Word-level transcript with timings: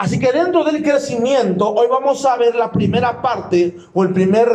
Así 0.00 0.20
que 0.20 0.30
dentro 0.30 0.62
del 0.62 0.80
crecimiento, 0.84 1.74
hoy 1.74 1.88
vamos 1.90 2.24
a 2.24 2.36
ver 2.36 2.54
la 2.54 2.70
primera 2.70 3.20
parte 3.20 3.76
o 3.92 4.04
el 4.04 4.12
primer, 4.12 4.48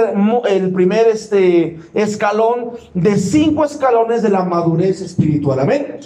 el 0.48 0.72
primer 0.72 1.08
este, 1.08 1.82
escalón 1.94 2.72
de 2.94 3.18
cinco 3.18 3.66
escalones 3.66 4.22
de 4.22 4.30
la 4.30 4.46
madurez 4.46 5.02
espiritual. 5.02 5.60
Amén. 5.60 6.00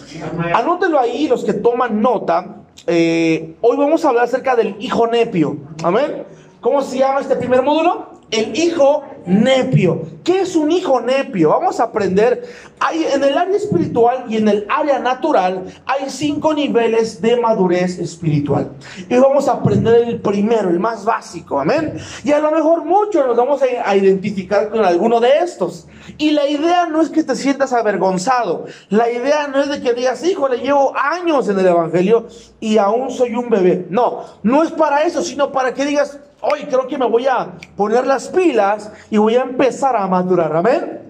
Anótelo 0.56 1.00
ahí, 1.00 1.28
los 1.28 1.46
que 1.46 1.54
toman 1.54 2.02
nota. 2.02 2.64
Eh, 2.88 3.56
hoy 3.62 3.78
vamos 3.78 4.04
a 4.04 4.10
hablar 4.10 4.24
acerca 4.24 4.56
del 4.56 4.76
hijo 4.80 5.06
nepio. 5.06 5.58
Amén. 5.84 6.24
¿Cómo 6.60 6.82
se 6.82 6.98
llama 6.98 7.22
este 7.22 7.36
primer 7.36 7.62
módulo? 7.62 8.08
El 8.32 8.58
hijo 8.58 9.04
nepio. 9.28 10.04
¿Qué 10.24 10.42
es 10.42 10.56
un 10.56 10.72
hijo 10.72 11.02
nepio? 11.02 11.50
Vamos 11.50 11.80
a 11.80 11.84
aprender. 11.84 12.48
Hay, 12.80 13.04
en 13.04 13.24
el 13.24 13.38
área 13.38 13.56
espiritual 13.56 14.26
y 14.30 14.38
en 14.38 14.48
el 14.48 14.68
área 14.70 15.00
natural 15.00 15.66
hay 15.86 16.10
cinco 16.10 16.54
niveles 16.54 17.22
de 17.22 17.40
madurez 17.40 18.00
espiritual. 18.00 18.72
Y 19.10 19.18
vamos 19.18 19.48
a 19.48 19.54
aprender 19.54 20.08
el 20.08 20.22
primero, 20.22 20.70
el 20.70 20.80
más 20.80 21.04
básico. 21.04 21.60
Amén. 21.60 21.98
Y 22.24 22.32
a 22.32 22.40
lo 22.40 22.52
mejor 22.52 22.86
muchos 22.86 23.26
nos 23.26 23.36
vamos 23.36 23.62
a, 23.62 23.96
identificar 23.96 24.70
con 24.70 24.84
alguno 24.86 25.20
de 25.20 25.40
estos. 25.40 25.88
Y 26.18 26.32
la 26.32 26.48
idea 26.48 26.86
no 26.86 27.02
es 27.02 27.10
que 27.10 27.24
te 27.24 27.36
sientas 27.36 27.74
avergonzado. 27.74 28.66
La 28.90 29.12
idea 29.12 29.48
no 29.48 29.62
es 29.62 29.70
de 29.70 29.82
que 29.82 29.94
digas, 29.94 30.24
híjole, 30.24 30.58
llevo 30.58 30.94
años 30.96 31.50
en 31.50 31.60
el 31.60 31.66
Evangelio 31.66 32.28
y 32.60 32.78
aún 32.78 33.12
soy 33.12 33.36
un 33.36 33.50
bebé. 33.50 33.88
No, 33.90 34.24
no 34.44 34.64
es 34.64 34.72
para 34.72 35.04
eso, 35.04 35.22
sino 35.22 35.52
para 35.52 35.74
que 35.74 35.86
digas, 35.86 36.20
hoy 36.42 36.62
creo 36.66 36.88
que 36.88 36.98
me 36.98 37.06
voy 37.06 37.28
a 37.28 37.54
poner 37.76 38.06
las 38.06 38.28
pilas 38.30 38.92
y 39.10 39.18
voy 39.18 39.36
a 39.36 39.44
empezar 39.44 39.96
a 39.96 40.08
madurar. 40.08 40.56
Amén. 40.56 41.02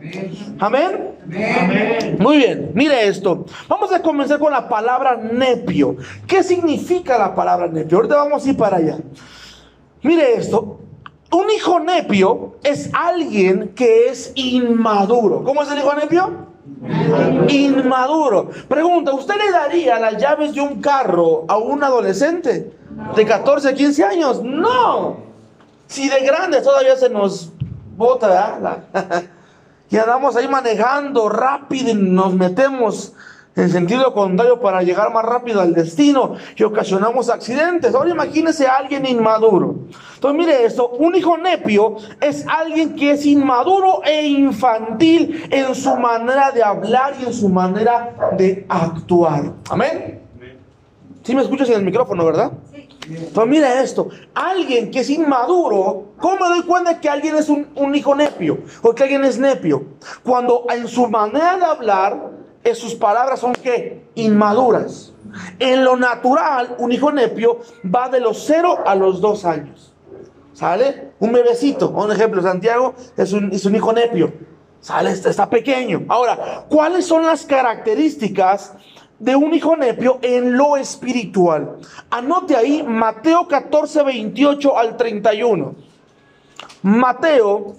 Amén. 0.60 1.16
Amén. 1.30 2.18
Muy 2.20 2.38
bien, 2.38 2.72
mire 2.74 3.08
esto. 3.08 3.46
Vamos 3.68 3.92
a 3.92 4.02
comenzar 4.02 4.40
con 4.40 4.52
la 4.52 4.68
palabra 4.68 5.18
nepio. 5.18 5.98
¿Qué 6.26 6.44
significa 6.44 7.18
la 7.18 7.36
palabra 7.36 7.68
nepio? 7.68 7.98
Ahorita 7.98 8.16
vamos 8.16 8.46
a 8.46 8.50
ir 8.50 8.58
para 8.58 8.78
allá. 8.78 8.98
Mire 10.04 10.36
esto. 10.36 10.80
Un 11.30 11.50
hijo 11.50 11.82
nepio 11.82 12.56
es 12.64 12.90
alguien 12.94 13.74
que 13.76 14.08
es 14.08 14.32
inmaduro. 14.36 15.44
¿Cómo 15.44 15.62
es 15.62 15.72
el 15.72 15.80
hijo 15.80 15.94
nepio? 15.94 16.48
Inmaduro. 17.50 18.50
Pregunta, 18.70 19.14
¿usted 19.14 19.36
le 19.36 19.52
daría 19.52 20.00
las 20.00 20.18
llaves 20.18 20.54
de 20.54 20.62
un 20.62 20.82
carro 20.82 21.44
a 21.50 21.58
un 21.58 21.84
adolescente 21.84 22.77
de 23.16 23.26
14, 23.26 23.74
15 23.74 24.04
años? 24.04 24.42
No. 24.44 25.18
Si 25.88 26.10
de 26.10 26.20
grande 26.22 26.62
todavía 26.62 26.96
se 26.96 27.10
nos 27.10 27.52
bota, 27.96 28.84
y 29.90 29.98
andamos 29.98 30.36
ahí 30.36 30.48
manejando 30.48 31.30
rápido 31.30 31.92
y 31.92 31.94
nos 31.94 32.34
metemos 32.34 33.14
en 33.56 33.70
sentido 33.72 34.14
contrario 34.14 34.60
para 34.60 34.84
llegar 34.84 35.12
más 35.12 35.26
rápido 35.26 35.62
al 35.62 35.74
destino 35.74 36.36
y 36.56 36.64
ocasionamos 36.64 37.30
accidentes. 37.30 37.96
Ahora 37.96 38.12
imagínese 38.12 38.68
a 38.68 38.76
alguien 38.76 39.06
inmaduro. 39.08 39.76
Entonces 40.14 40.38
mire 40.38 40.66
esto, 40.66 40.90
un 40.90 41.16
hijo 41.16 41.38
nepio 41.38 41.96
es 42.22 42.46
alguien 42.48 42.96
que 42.96 43.12
es 43.12 43.26
inmaduro 43.26 44.04
e 44.04 44.28
infantil 44.28 45.48
en 45.50 45.74
su 45.74 45.96
manera 45.96 46.52
de 46.52 46.64
hablar 46.64 47.16
y 47.20 47.26
en 47.26 47.34
su 47.34 47.50
manera 47.50 48.34
de 48.38 48.66
actuar. 48.70 49.54
Amén. 49.70 50.22
¿Sí 51.24 51.36
me 51.36 51.42
escuchas 51.42 51.68
en 51.70 51.76
el 51.78 51.84
micrófono, 51.84 52.24
verdad? 52.26 52.52
Entonces 53.10 53.48
mire 53.48 53.82
esto, 53.82 54.10
alguien 54.34 54.92
que 54.92 55.00
es 55.00 55.10
inmaduro, 55.10 56.14
¿cómo 56.18 56.36
me 56.36 56.48
doy 56.48 56.64
cuenta 56.64 57.00
que 57.00 57.10
alguien 57.10 57.36
es 57.36 57.50
un, 57.50 57.68
un 57.76 57.96
hijo 57.96 58.16
nepio? 58.16 58.60
O 58.82 58.94
que 58.94 59.04
alguien 59.04 59.24
es 59.24 59.38
nepio. 59.38 59.86
Cuando 60.24 60.66
en 60.70 60.88
su 60.88 61.08
manera 61.08 61.58
de 61.58 61.66
hablar 61.66 62.38
sus 62.76 62.96
palabras 62.96 63.40
son 63.40 63.54
que 63.54 64.10
inmaduras. 64.16 65.14
En 65.60 65.84
lo 65.84 65.96
natural, 65.96 66.76
un 66.80 66.92
hijo 66.92 67.12
nepio 67.12 67.60
va 67.84 68.10
de 68.10 68.20
los 68.20 68.44
0 68.46 68.80
a 68.86 68.96
los 68.96 69.22
2 69.22 69.46
años. 69.46 69.94
¿Sale? 70.54 71.12
Un 71.20 71.32
bebecito, 71.32 71.90
un 71.90 72.12
ejemplo, 72.12 72.42
Santiago 72.42 72.96
es 73.16 73.32
un, 73.34 73.52
es 73.52 73.66
un 73.66 73.76
hijo 73.76 73.94
nepio. 73.94 74.34
¿Sale? 74.80 75.12
Está, 75.12 75.30
está 75.30 75.50
pequeño. 75.50 76.06
Ahora, 76.08 76.66
¿cuáles 76.70 77.06
son 77.06 77.26
las 77.26 77.46
características 77.46 78.74
de 79.20 79.36
un 79.36 79.54
hijo 79.54 79.76
nepio 79.76 80.20
en 80.22 80.58
lo 80.58 80.78
espiritual? 80.78 81.78
Anote 82.10 82.56
ahí 82.56 82.84
Mateo 82.84 83.48
14, 83.48 84.04
28 84.04 84.78
al 84.78 84.98
31. 84.98 85.76
Mateo 86.84 87.76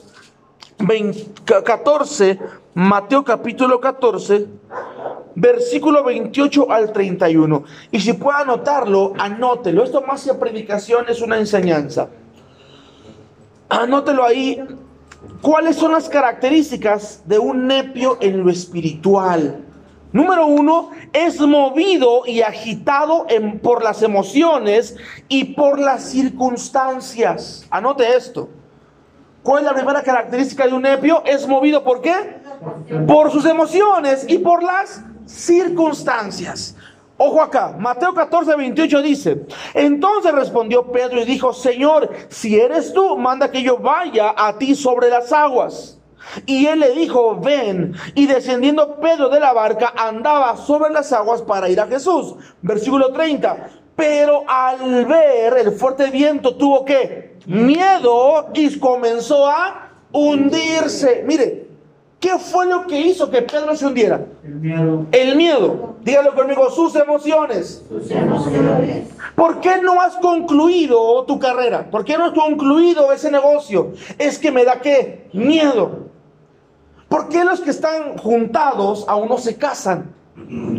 14, 1.47 2.38
Mateo 2.75 3.25
capítulo 3.25 3.81
14, 3.81 4.47
versículo 5.34 6.04
28 6.04 6.71
al 6.71 6.93
31. 6.93 7.65
Y 7.91 8.00
si 8.00 8.12
puede 8.12 8.38
anotarlo, 8.38 9.15
anótelo. 9.19 9.82
Esto 9.82 10.03
más 10.03 10.25
que 10.25 10.34
predicación 10.34 11.06
es 11.09 11.20
una 11.20 11.38
enseñanza. 11.38 12.09
Anótelo 13.69 14.25
ahí. 14.25 14.62
¿Cuáles 15.43 15.76
son 15.76 15.93
las 15.93 16.09
características 16.09 17.22
de 17.26 17.38
un 17.38 17.66
nepio 17.66 18.19
en 18.20 18.44
lo 18.44 18.50
espiritual? 18.50 19.65
Número 20.12 20.46
uno, 20.46 20.91
es 21.12 21.38
movido 21.41 22.22
y 22.26 22.41
agitado 22.41 23.26
en, 23.28 23.58
por 23.58 23.82
las 23.82 24.02
emociones 24.02 24.96
y 25.28 25.54
por 25.54 25.78
las 25.78 26.04
circunstancias. 26.04 27.66
Anote 27.70 28.16
esto. 28.16 28.48
¿Cuál 29.42 29.64
es 29.64 29.70
la 29.70 29.74
primera 29.74 30.02
característica 30.02 30.66
de 30.66 30.72
un 30.72 30.82
nepio? 30.82 31.22
Es 31.24 31.46
movido 31.46 31.84
por 31.84 32.00
qué? 32.00 32.12
Por 33.06 33.30
sus 33.30 33.44
emociones 33.44 34.24
y 34.28 34.38
por 34.38 34.62
las 34.62 35.02
circunstancias. 35.26 36.75
Ojo 37.20 37.42
acá, 37.42 37.75
Mateo 37.76 38.14
14, 38.14 38.54
28 38.54 39.02
dice, 39.02 39.46
entonces 39.75 40.32
respondió 40.32 40.92
Pedro 40.92 41.20
y 41.20 41.25
dijo, 41.25 41.52
Señor, 41.52 42.10
si 42.28 42.58
eres 42.58 42.92
tú, 42.92 43.16
manda 43.16 43.50
que 43.50 43.62
yo 43.62 43.78
vaya 43.78 44.34
a 44.36 44.56
ti 44.56 44.76
sobre 44.76 45.10
las 45.10 45.32
aguas. 45.32 45.97
Y 46.46 46.66
él 46.66 46.80
le 46.80 46.92
dijo, 46.94 47.36
ven. 47.36 47.94
Y 48.14 48.26
descendiendo 48.26 48.96
Pedro 48.96 49.28
de 49.28 49.40
la 49.40 49.52
barca, 49.52 49.92
andaba 49.96 50.56
sobre 50.56 50.90
las 50.92 51.12
aguas 51.12 51.42
para 51.42 51.68
ir 51.68 51.80
a 51.80 51.86
Jesús. 51.86 52.34
Versículo 52.62 53.12
30. 53.12 53.70
Pero 53.96 54.44
al 54.46 55.06
ver 55.06 55.58
el 55.58 55.72
fuerte 55.72 56.10
viento 56.10 56.54
tuvo 56.56 56.84
que 56.84 57.36
miedo 57.46 58.48
y 58.54 58.78
comenzó 58.78 59.48
a 59.48 59.90
hundirse. 60.12 61.24
Mire, 61.26 61.66
¿qué 62.20 62.38
fue 62.38 62.66
lo 62.66 62.86
que 62.86 63.00
hizo 63.00 63.30
que 63.30 63.42
Pedro 63.42 63.74
se 63.74 63.86
hundiera? 63.86 64.20
El 64.44 64.54
miedo. 64.54 65.06
El 65.10 65.36
miedo. 65.36 65.96
Dígalo 66.02 66.34
conmigo, 66.34 66.70
sus 66.70 66.94
emociones. 66.94 67.82
Sus 67.88 68.10
emociones. 68.10 69.08
¿Por 69.38 69.60
qué 69.60 69.81
no 69.81 70.00
has 70.00 70.16
concluido 70.16 71.25
tu 71.25 71.38
carrera? 71.38 71.88
¿Por 71.93 72.04
qué 72.04 72.19
no 72.19 72.25
has 72.25 72.32
concluido 72.32 73.12
ese 73.12 73.31
negocio? 73.31 73.93
Es 74.19 74.37
que 74.37 74.50
me 74.50 74.65
da 74.65 74.81
qué? 74.81 75.31
Miedo. 75.32 76.09
¿Por 77.09 77.28
qué 77.28 77.44
los 77.44 77.60
que 77.60 77.71
están 77.71 78.19
juntados 78.19 79.04
aún 79.06 79.28
no 79.28 79.38
se 79.38 79.56
casan? 79.56 80.12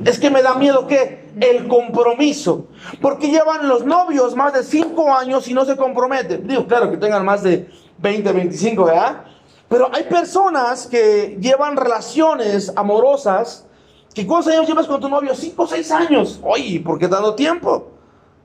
Es 0.04 0.20
que 0.20 0.30
me 0.30 0.42
da 0.42 0.56
miedo 0.56 0.88
que 0.88 1.32
el 1.40 1.70
compromiso. 1.70 2.68
Porque 3.02 3.30
llevan 3.30 3.70
los 3.70 3.86
novios 3.86 4.36
más 4.36 4.52
de 4.52 4.64
5 4.64 5.14
años 5.14 5.48
y 5.48 5.54
no 5.54 5.64
se 5.64 5.78
comprometen. 5.78 6.46
Digo, 6.46 6.68
claro 6.68 6.92
que 6.92 6.98
tengan 6.98 7.24
más 7.24 7.44
de 7.44 7.70
20, 8.00 8.30
25, 8.30 8.84
¿verdad? 8.84 9.24
Pero 9.70 9.90
hay 9.94 10.04
personas 10.04 10.86
que 10.86 11.38
llevan 11.40 11.78
relaciones 11.78 12.74
amorosas. 12.76 13.66
que 14.14 14.28
¿Cuántos 14.28 14.52
años 14.52 14.68
llevas 14.68 14.86
con 14.86 15.00
tu 15.00 15.08
novio? 15.08 15.34
5 15.34 15.64
o 15.64 15.66
6 15.66 15.92
años. 15.92 16.42
Oye, 16.44 16.82
¿por 16.82 17.00
qué 17.00 17.08
dando 17.08 17.36
tiempo? 17.36 17.99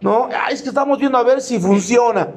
No, 0.04 0.28
es 0.50 0.60
que 0.60 0.68
estamos 0.68 0.98
viendo 0.98 1.16
a 1.16 1.22
ver 1.22 1.40
si 1.40 1.58
funciona. 1.58 2.28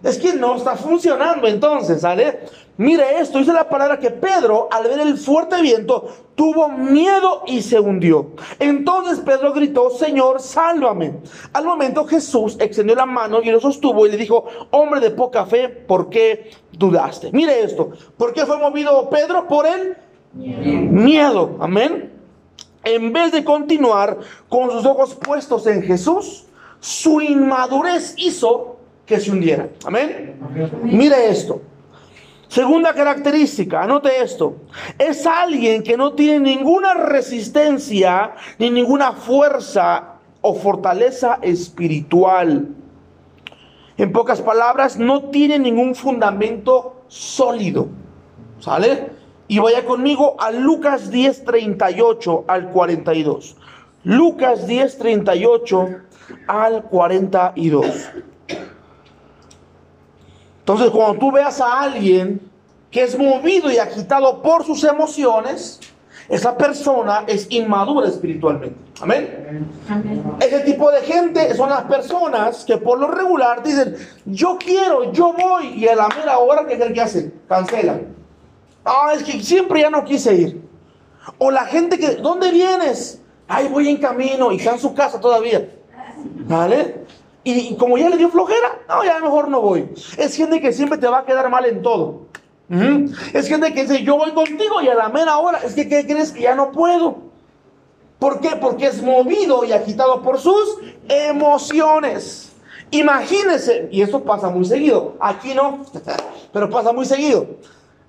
Es 0.00 0.16
que 0.16 0.34
no 0.34 0.54
está 0.54 0.76
funcionando 0.76 1.48
entonces, 1.48 2.02
¿sale? 2.02 2.44
Mire 2.76 3.18
esto, 3.18 3.38
dice 3.38 3.52
la 3.52 3.68
palabra 3.68 3.98
que 3.98 4.10
Pedro, 4.10 4.68
al 4.70 4.84
ver 4.84 5.00
el 5.00 5.18
fuerte 5.18 5.60
viento, 5.60 6.06
tuvo 6.36 6.68
miedo 6.68 7.42
y 7.48 7.62
se 7.62 7.80
hundió. 7.80 8.30
Entonces 8.60 9.18
Pedro 9.18 9.52
gritó, 9.52 9.90
Señor, 9.90 10.40
sálvame. 10.40 11.14
Al 11.52 11.64
momento 11.64 12.06
Jesús 12.06 12.56
extendió 12.60 12.94
la 12.94 13.06
mano 13.06 13.42
y 13.42 13.50
lo 13.50 13.58
sostuvo 13.58 14.06
y 14.06 14.10
le 14.12 14.18
dijo, 14.18 14.44
hombre 14.70 15.00
de 15.00 15.10
poca 15.10 15.46
fe, 15.46 15.68
¿por 15.68 16.08
qué 16.08 16.52
dudaste? 16.70 17.30
Mire 17.32 17.60
esto, 17.60 17.90
¿por 18.16 18.34
qué 18.34 18.46
fue 18.46 18.56
movido 18.58 19.10
Pedro? 19.10 19.48
Por 19.48 19.66
el 19.66 19.96
miedo. 20.32 20.92
miedo. 20.92 21.56
Amén. 21.58 22.12
En 22.84 23.12
vez 23.12 23.32
de 23.32 23.42
continuar 23.42 24.18
con 24.48 24.70
sus 24.70 24.86
ojos 24.86 25.16
puestos 25.16 25.66
en 25.66 25.82
Jesús, 25.82 26.45
su 26.80 27.20
inmadurez 27.20 28.14
hizo 28.16 28.76
que 29.04 29.20
se 29.20 29.30
hundiera. 29.30 29.68
Amén. 29.84 30.38
Mire 30.82 31.30
esto. 31.30 31.62
Segunda 32.48 32.94
característica, 32.94 33.82
anote 33.82 34.22
esto, 34.22 34.56
es 34.98 35.26
alguien 35.26 35.82
que 35.82 35.96
no 35.96 36.12
tiene 36.12 36.54
ninguna 36.54 36.94
resistencia 36.94 38.34
ni 38.58 38.70
ninguna 38.70 39.12
fuerza 39.12 40.14
o 40.42 40.54
fortaleza 40.54 41.38
espiritual. 41.42 42.68
En 43.98 44.12
pocas 44.12 44.40
palabras, 44.42 44.96
no 44.96 45.24
tiene 45.30 45.58
ningún 45.58 45.94
fundamento 45.94 47.02
sólido. 47.08 47.88
¿Sale? 48.60 49.10
Y 49.48 49.58
vaya 49.58 49.84
conmigo 49.84 50.36
a 50.38 50.50
Lucas 50.50 51.10
10, 51.10 51.44
38 51.44 52.44
al 52.46 52.70
42. 52.70 53.56
Lucas 54.04 54.66
10, 54.66 54.98
38 54.98 55.88
al 56.46 56.82
42. 56.84 57.86
Entonces, 60.60 60.90
cuando 60.90 61.18
tú 61.18 61.32
veas 61.32 61.60
a 61.60 61.80
alguien 61.80 62.40
que 62.90 63.02
es 63.04 63.18
movido 63.18 63.70
y 63.70 63.78
agitado 63.78 64.42
por 64.42 64.64
sus 64.64 64.82
emociones, 64.84 65.80
esa 66.28 66.56
persona 66.56 67.24
es 67.26 67.46
inmadura 67.50 68.08
espiritualmente. 68.08 68.76
Amén. 69.00 69.68
Ese 70.40 70.60
tipo 70.60 70.90
de 70.90 71.02
gente 71.02 71.54
son 71.54 71.70
las 71.70 71.84
personas 71.84 72.64
que 72.64 72.78
por 72.78 72.98
lo 72.98 73.08
regular 73.08 73.62
dicen, 73.62 73.94
yo 74.24 74.56
quiero, 74.58 75.12
yo 75.12 75.32
voy, 75.34 75.68
y 75.74 75.86
a 75.86 75.94
la 75.94 76.08
mera 76.08 76.38
hora, 76.38 76.66
¿qué 76.66 76.76
creen 76.76 76.94
que 76.94 77.00
hacen? 77.00 77.40
Cancelan. 77.48 78.08
Ah, 78.84 79.12
es 79.14 79.22
que 79.22 79.40
siempre 79.40 79.82
ya 79.82 79.90
no 79.90 80.04
quise 80.04 80.34
ir. 80.34 80.62
O 81.38 81.50
la 81.50 81.64
gente 81.66 81.98
que, 81.98 82.16
¿dónde 82.16 82.50
vienes? 82.50 83.20
Ay, 83.46 83.68
voy 83.68 83.88
en 83.88 83.98
camino 83.98 84.50
y 84.50 84.56
está 84.56 84.72
en 84.72 84.80
su 84.80 84.94
casa 84.94 85.20
todavía. 85.20 85.75
¿Vale? 86.48 87.06
Y, 87.44 87.76
como 87.76 87.96
ya 87.96 88.08
le 88.08 88.16
dio 88.16 88.28
flojera, 88.28 88.80
no, 88.88 89.04
ya 89.04 89.20
mejor 89.20 89.48
no 89.48 89.60
voy. 89.60 89.88
Es 90.18 90.36
gente 90.36 90.60
que 90.60 90.72
siempre 90.72 90.98
te 90.98 91.06
va 91.06 91.18
a 91.18 91.24
quedar 91.24 91.48
mal 91.48 91.64
en 91.64 91.82
todo. 91.82 92.26
Es 93.32 93.46
gente 93.46 93.72
que 93.72 93.82
dice, 93.82 94.02
yo 94.02 94.16
voy 94.16 94.32
contigo 94.32 94.82
y 94.82 94.88
a 94.88 94.94
la 94.94 95.08
mera 95.08 95.38
hora, 95.38 95.58
es 95.58 95.74
que 95.74 95.88
¿qué 95.88 96.04
crees 96.04 96.32
que 96.32 96.42
ya 96.42 96.56
no 96.56 96.72
puedo? 96.72 97.18
¿Por 98.18 98.40
qué? 98.40 98.56
Porque 98.60 98.86
es 98.86 99.02
movido 99.02 99.64
y 99.64 99.72
agitado 99.72 100.22
por 100.22 100.40
sus 100.40 100.78
emociones. 101.08 102.52
Imagínense, 102.90 103.88
y 103.92 104.02
eso 104.02 104.24
pasa 104.24 104.48
muy 104.48 104.64
seguido, 104.64 105.16
aquí 105.20 105.54
no, 105.54 105.84
pero 106.52 106.70
pasa 106.70 106.92
muy 106.92 107.04
seguido. 107.04 107.46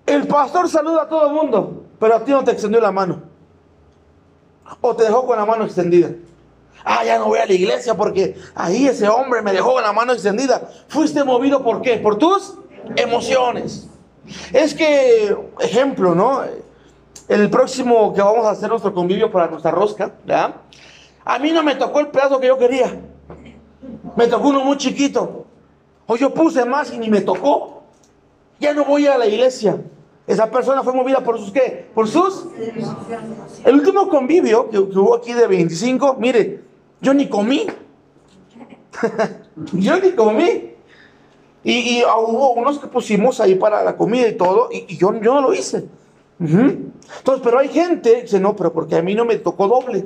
El 0.05 0.25
pastor 0.27 0.69
saluda 0.69 1.03
a 1.03 1.09
todo 1.09 1.27
el 1.27 1.33
mundo, 1.33 1.83
pero 1.99 2.15
a 2.15 2.23
ti 2.23 2.31
no 2.31 2.43
te 2.43 2.51
extendió 2.51 2.79
la 2.79 2.91
mano. 2.91 3.21
O 4.81 4.95
te 4.95 5.03
dejó 5.03 5.25
con 5.25 5.37
la 5.37 5.45
mano 5.45 5.65
extendida. 5.65 6.09
Ah, 6.89 7.03
ya 7.03 7.19
no 7.19 7.25
voy 7.25 7.39
a 7.39 7.45
la 7.45 7.51
iglesia 7.51 7.95
porque 7.95 8.37
ahí 8.55 8.87
ese 8.87 9.09
hombre 9.09 9.41
me 9.41 9.51
dejó 9.51 9.73
con 9.73 9.83
la 9.83 9.91
mano 9.91 10.13
extendida. 10.13 10.69
Fuiste 10.87 11.21
movido 11.25 11.61
por 11.61 11.81
qué? 11.81 11.97
Por 11.97 12.17
tus 12.17 12.55
emociones. 12.95 13.89
Es 14.53 14.73
que, 14.73 15.35
ejemplo, 15.59 16.15
¿no? 16.15 16.43
El 17.27 17.49
próximo 17.49 18.13
que 18.13 18.21
vamos 18.21 18.45
a 18.45 18.51
hacer 18.51 18.69
nuestro 18.69 18.93
convivio 18.93 19.29
para 19.29 19.47
nuestra 19.47 19.69
rosca, 19.69 20.13
¿ya? 20.25 20.61
A 21.25 21.39
mí 21.39 21.51
no 21.51 21.61
me 21.61 21.75
tocó 21.75 21.99
el 21.99 22.07
pedazo 22.07 22.39
que 22.39 22.47
yo 22.47 22.57
quería. 22.57 22.97
Me 24.15 24.27
tocó 24.27 24.47
uno 24.47 24.63
muy 24.63 24.77
chiquito. 24.77 25.45
O 26.05 26.15
yo 26.15 26.33
puse 26.33 26.63
más 26.63 26.93
y 26.93 26.97
ni 26.97 27.09
me 27.09 27.19
tocó. 27.19 27.83
Ya 28.61 28.73
no 28.73 28.85
voy 28.85 29.07
a 29.07 29.17
la 29.17 29.27
iglesia. 29.27 29.77
Esa 30.25 30.49
persona 30.49 30.83
fue 30.83 30.93
movida 30.93 31.19
por 31.21 31.37
sus 31.37 31.51
qué? 31.51 31.89
Por 31.93 32.07
sus... 32.07 32.45
El 33.65 33.75
último 33.75 34.07
convivio 34.07 34.69
que, 34.69 34.79
hubo 34.79 35.15
aquí 35.15 35.33
de 35.33 35.47
25, 35.47 36.15
mire, 36.17 36.67
yo 37.01 37.13
ni 37.13 37.27
comí. 37.27 37.67
yo 39.73 39.99
ni 39.99 40.11
comí. 40.11 40.73
Y, 41.63 42.01
hubo 42.03 42.53
unos 42.53 42.79
que 42.79 42.87
pusimos 42.87 43.39
ahí 43.41 43.55
para 43.55 43.83
la 43.83 43.97
comida 43.97 44.27
y 44.27 44.37
todo, 44.37 44.69
y, 44.71 44.95
yo, 44.95 45.13
yo 45.21 45.33
no 45.35 45.41
lo 45.41 45.53
hice. 45.53 45.85
Entonces, 46.39 47.41
pero 47.43 47.59
hay 47.59 47.67
gente 47.69 48.13
que 48.13 48.21
dice, 48.23 48.39
no, 48.39 48.55
pero 48.55 48.71
porque 48.71 48.95
a 48.95 49.01
mí 49.01 49.15
no 49.15 49.25
me 49.25 49.37
tocó 49.37 49.67
doble. 49.67 50.05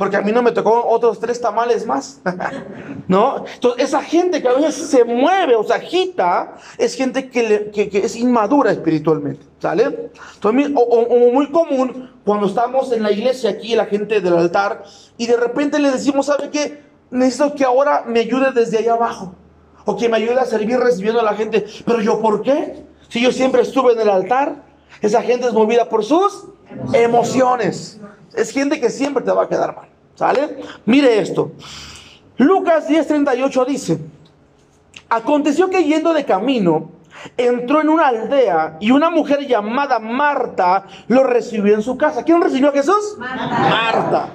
Porque 0.00 0.16
a 0.16 0.22
mí 0.22 0.32
no 0.32 0.40
me 0.40 0.52
tocó 0.52 0.86
otros 0.88 1.20
tres 1.20 1.38
tamales 1.42 1.84
más. 1.84 2.22
¿No? 3.06 3.44
Entonces, 3.52 3.84
esa 3.84 4.02
gente 4.02 4.40
que 4.40 4.48
a 4.48 4.54
veces 4.54 4.76
se 4.76 5.04
mueve 5.04 5.54
o 5.56 5.62
se 5.62 5.74
agita, 5.74 6.54
es 6.78 6.94
gente 6.94 7.28
que, 7.28 7.70
es 7.92 8.16
inmadura 8.16 8.72
espiritualmente. 8.72 9.44
¿Sale? 9.58 10.10
Entonces, 10.36 10.72
o, 10.74 11.30
muy 11.30 11.50
común, 11.50 12.10
cuando 12.24 12.46
estamos 12.46 12.90
en 12.92 13.02
la 13.02 13.12
iglesia 13.12 13.50
aquí, 13.50 13.74
la 13.74 13.84
gente 13.84 14.22
del 14.22 14.38
altar, 14.38 14.84
y 15.18 15.26
de 15.26 15.36
repente 15.36 15.78
le 15.78 15.90
decimos, 15.90 16.24
¿sabe 16.24 16.48
qué? 16.48 16.82
Necesito 17.10 17.54
que 17.54 17.64
ahora 17.64 18.04
me 18.06 18.20
ayude 18.20 18.52
desde 18.52 18.78
allá 18.78 18.94
abajo 18.94 19.34
o 19.84 19.98
que 19.98 20.08
me 20.08 20.16
ayude 20.16 20.40
a 20.40 20.46
servir 20.46 20.78
recibiendo 20.78 21.20
a 21.20 21.24
la 21.24 21.34
gente. 21.34 21.66
Pero 21.84 22.00
yo, 22.00 22.22
¿por 22.22 22.40
qué? 22.40 22.86
Si 23.10 23.20
yo 23.20 23.32
siempre 23.32 23.60
estuve 23.60 23.92
en 23.92 24.00
el 24.00 24.08
altar, 24.08 24.64
esa 25.02 25.20
gente 25.20 25.46
es 25.46 25.52
movida 25.52 25.90
por 25.90 26.02
sus 26.06 26.46
emociones. 26.94 28.00
Es 28.32 28.50
gente 28.50 28.80
que 28.80 28.88
siempre 28.88 29.22
te 29.22 29.30
va 29.30 29.42
a 29.42 29.48
quedar 29.48 29.76
mal. 29.76 29.89
¿Sale? 30.20 30.58
Mire 30.84 31.18
esto. 31.18 31.52
Lucas 32.36 32.90
10:38 32.90 33.64
dice, 33.64 33.98
aconteció 35.08 35.70
que 35.70 35.82
yendo 35.82 36.12
de 36.12 36.26
camino, 36.26 36.90
entró 37.38 37.80
en 37.80 37.88
una 37.88 38.08
aldea 38.08 38.76
y 38.80 38.90
una 38.90 39.08
mujer 39.08 39.46
llamada 39.46 39.98
Marta 39.98 40.84
lo 41.08 41.24
recibió 41.24 41.74
en 41.74 41.80
su 41.80 41.96
casa. 41.96 42.22
¿Quién 42.22 42.42
recibió 42.42 42.68
a 42.68 42.72
Jesús? 42.72 43.16
Marta. 43.16 43.46
Marta. 43.48 44.28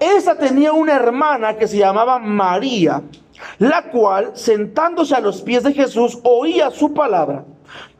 Esa 0.00 0.38
tenía 0.38 0.72
una 0.72 0.94
hermana 0.94 1.58
que 1.58 1.68
se 1.68 1.76
llamaba 1.76 2.18
María 2.18 3.02
la 3.58 3.90
cual, 3.90 4.30
sentándose 4.32 5.14
a 5.14 5.20
los 5.20 5.42
pies 5.42 5.62
de 5.62 5.74
Jesús, 5.74 6.18
oía 6.22 6.70
su 6.70 6.94
palabra. 6.94 7.44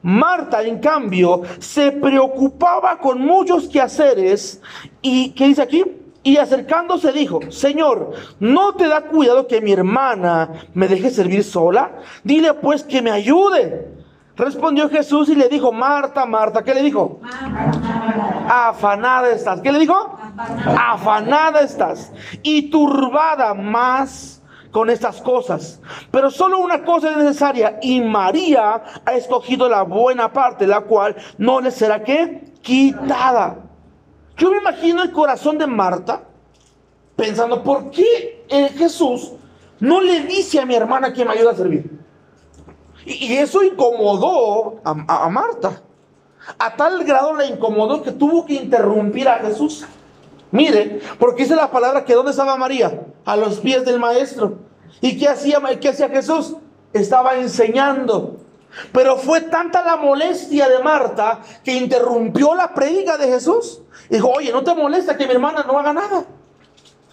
Marta, 0.01 0.63
en 0.63 0.79
cambio, 0.79 1.43
se 1.59 1.93
preocupaba 1.93 2.97
con 2.97 3.21
muchos 3.21 3.69
quehaceres 3.69 4.63
y, 5.03 5.33
¿qué 5.33 5.49
dice 5.49 5.61
aquí? 5.61 5.85
Y 6.27 6.39
acercándose 6.39 7.13
dijo, 7.13 7.39
Señor, 7.51 8.11
¿no 8.41 8.75
te 8.75 8.89
da 8.89 9.03
cuidado 9.03 9.47
que 9.47 9.61
mi 9.61 9.71
hermana 9.71 10.51
me 10.75 10.89
deje 10.89 11.09
servir 11.11 11.45
sola? 11.45 12.01
Dile 12.25 12.53
pues 12.55 12.83
que 12.83 13.01
me 13.01 13.13
ayude. 13.13 13.95
Respondió 14.35 14.91
Jesús 14.91 15.29
y 15.29 15.37
le 15.37 15.49
dijo, 15.49 15.71
Marta, 15.71 16.27
Marta, 16.27 16.65
¿qué 16.65 16.75
le 16.75 16.83
dijo? 16.83 17.21
Afanada 18.49 19.31
estás. 19.31 19.61
¿Qué 19.61 19.71
le 19.71 19.79
dijo? 19.79 20.19
Afanada 20.77 21.61
estás. 21.61 22.13
Y 22.43 22.71
turbada 22.71 23.55
más 23.55 24.43
con 24.73 24.91
estas 24.91 25.23
cosas. 25.23 25.81
Pero 26.11 26.33
solo 26.33 26.59
una 26.59 26.83
cosa 26.83 27.13
es 27.13 27.19
necesaria 27.19 27.79
y 27.81 28.01
María 28.01 28.83
ha 29.05 29.13
escogido 29.13 29.69
la 29.69 29.83
buena 29.83 30.33
parte, 30.33 30.67
la 30.67 30.81
cual 30.81 31.15
no 31.39 31.61
le 31.61 31.71
será 31.71 32.03
que 32.03 32.53
quitada. 32.63 33.66
Yo 34.37 34.51
me 34.51 34.59
imagino 34.59 35.03
el 35.03 35.13
corazón 35.13 35.59
de 35.59 35.67
Marta 35.67 36.25
pensando, 37.17 37.63
¿por 37.63 37.91
qué 37.91 38.45
Jesús 38.77 39.33
no 39.81 40.01
le 40.01 40.21
dice 40.21 40.61
a 40.61 40.67
mi 40.67 40.75
hermana 40.75 41.13
que 41.13 41.25
me 41.25 41.33
ayuda 41.33 41.53
a 41.53 41.57
servir? 41.57 41.91
Y, 43.05 43.35
eso 43.35 43.63
incomodó 43.63 44.81
a, 44.85 45.25
a 45.25 45.29
Marta. 45.29 45.83
A 46.59 46.77
tal 46.77 47.03
grado 47.05 47.35
le 47.35 47.47
incomodó 47.47 48.03
que 48.03 48.13
tuvo 48.13 48.45
que 48.45 48.55
interrumpir 48.55 49.29
a 49.29 49.39
Jesús. 49.39 49.87
Mire, 50.51 51.01
porque 51.19 51.43
dice 51.43 51.57
la 51.57 51.71
palabra 51.71 52.05
que 52.05 52.15
¿dónde 52.15 52.31
estaba 52.31 52.57
María? 52.57 53.07
A 53.25 53.37
los 53.37 53.59
pies 53.61 53.85
del 53.85 53.99
maestro. 53.99 54.59
¿Y 55.01 55.19
qué 55.19 55.29
hacía, 55.29 55.61
qué 55.81 55.89
hacía 55.89 56.09
Jesús? 56.09 56.57
Estaba 56.93 57.37
enseñando. 57.37 58.37
Pero 58.93 59.17
fue 59.17 59.43
tanta 59.43 59.83
la 59.83 59.97
molestia 59.97 60.69
de 60.69 60.81
Marta 60.81 61.41
que 61.65 61.75
interrumpió 61.75 62.55
la 62.55 62.75
predica 62.75 63.17
de 63.17 63.29
Jesús. 63.29 63.81
Dijo, 64.11 64.29
oye, 64.31 64.53
¿no 64.53 64.63
te 64.63 64.75
molesta 64.75 65.17
que 65.17 65.27
mi 65.27 65.33
hermana 65.33 65.65
no 65.67 65.79
haga 65.79 65.93
nada? 65.93 66.25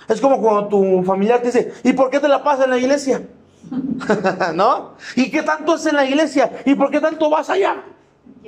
Es 0.07 0.19
como 0.19 0.41
cuando 0.41 0.67
tu 0.67 1.03
familiar 1.03 1.39
te 1.39 1.47
dice, 1.47 1.73
¿y 1.83 1.93
por 1.93 2.09
qué 2.09 2.19
te 2.19 2.27
la 2.27 2.43
pasas 2.43 2.65
en 2.65 2.71
la 2.71 2.77
iglesia? 2.77 3.21
¿No? 4.53 4.95
¿Y 5.15 5.31
qué 5.31 5.43
tanto 5.43 5.75
es 5.75 5.85
en 5.85 5.95
la 5.95 6.05
iglesia? 6.05 6.51
¿Y 6.65 6.75
por 6.75 6.91
qué 6.91 6.99
tanto 6.99 7.29
vas 7.29 7.49
allá? 7.49 7.83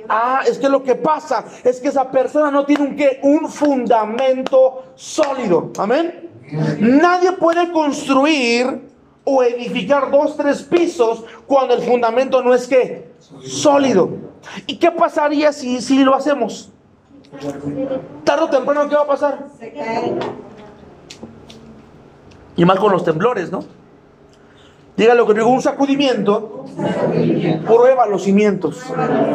Ah, 0.08 0.42
es 0.46 0.58
que 0.58 0.68
lo 0.68 0.82
que 0.82 0.94
pasa 0.94 1.44
es 1.64 1.80
que 1.80 1.88
esa 1.88 2.10
persona 2.10 2.50
no 2.50 2.64
tiene 2.64 2.84
un 2.84 2.96
qué, 2.96 3.20
un 3.22 3.48
fundamento 3.50 4.92
sólido. 4.94 5.72
Amén. 5.78 6.30
Nadie 6.78 7.32
puede 7.32 7.72
construir 7.72 8.88
o 9.28 9.42
edificar 9.42 10.10
dos, 10.12 10.36
tres 10.36 10.62
pisos 10.62 11.24
cuando 11.48 11.74
el 11.74 11.82
fundamento 11.82 12.42
no 12.42 12.54
es 12.54 12.68
que 12.68 13.10
sólido. 13.44 14.08
¿Y 14.68 14.76
qué 14.76 14.92
pasaría 14.92 15.52
si, 15.52 15.82
si 15.82 16.04
lo 16.04 16.14
hacemos? 16.14 16.70
Tarde 18.22 18.44
o 18.44 18.48
temprano, 18.48 18.88
¿qué 18.88 18.94
va 18.94 19.02
a 19.02 19.06
pasar? 19.06 19.48
Y 22.56 22.64
más 22.64 22.78
con 22.78 22.92
los 22.92 23.04
temblores, 23.04 23.50
¿no? 23.50 23.64
Dígalo 24.96 25.26
que 25.26 25.34
digo, 25.34 25.48
un 25.48 25.60
sacudimiento 25.60 26.64
prueba 27.66 28.06
los 28.06 28.22
cimientos. 28.22 28.80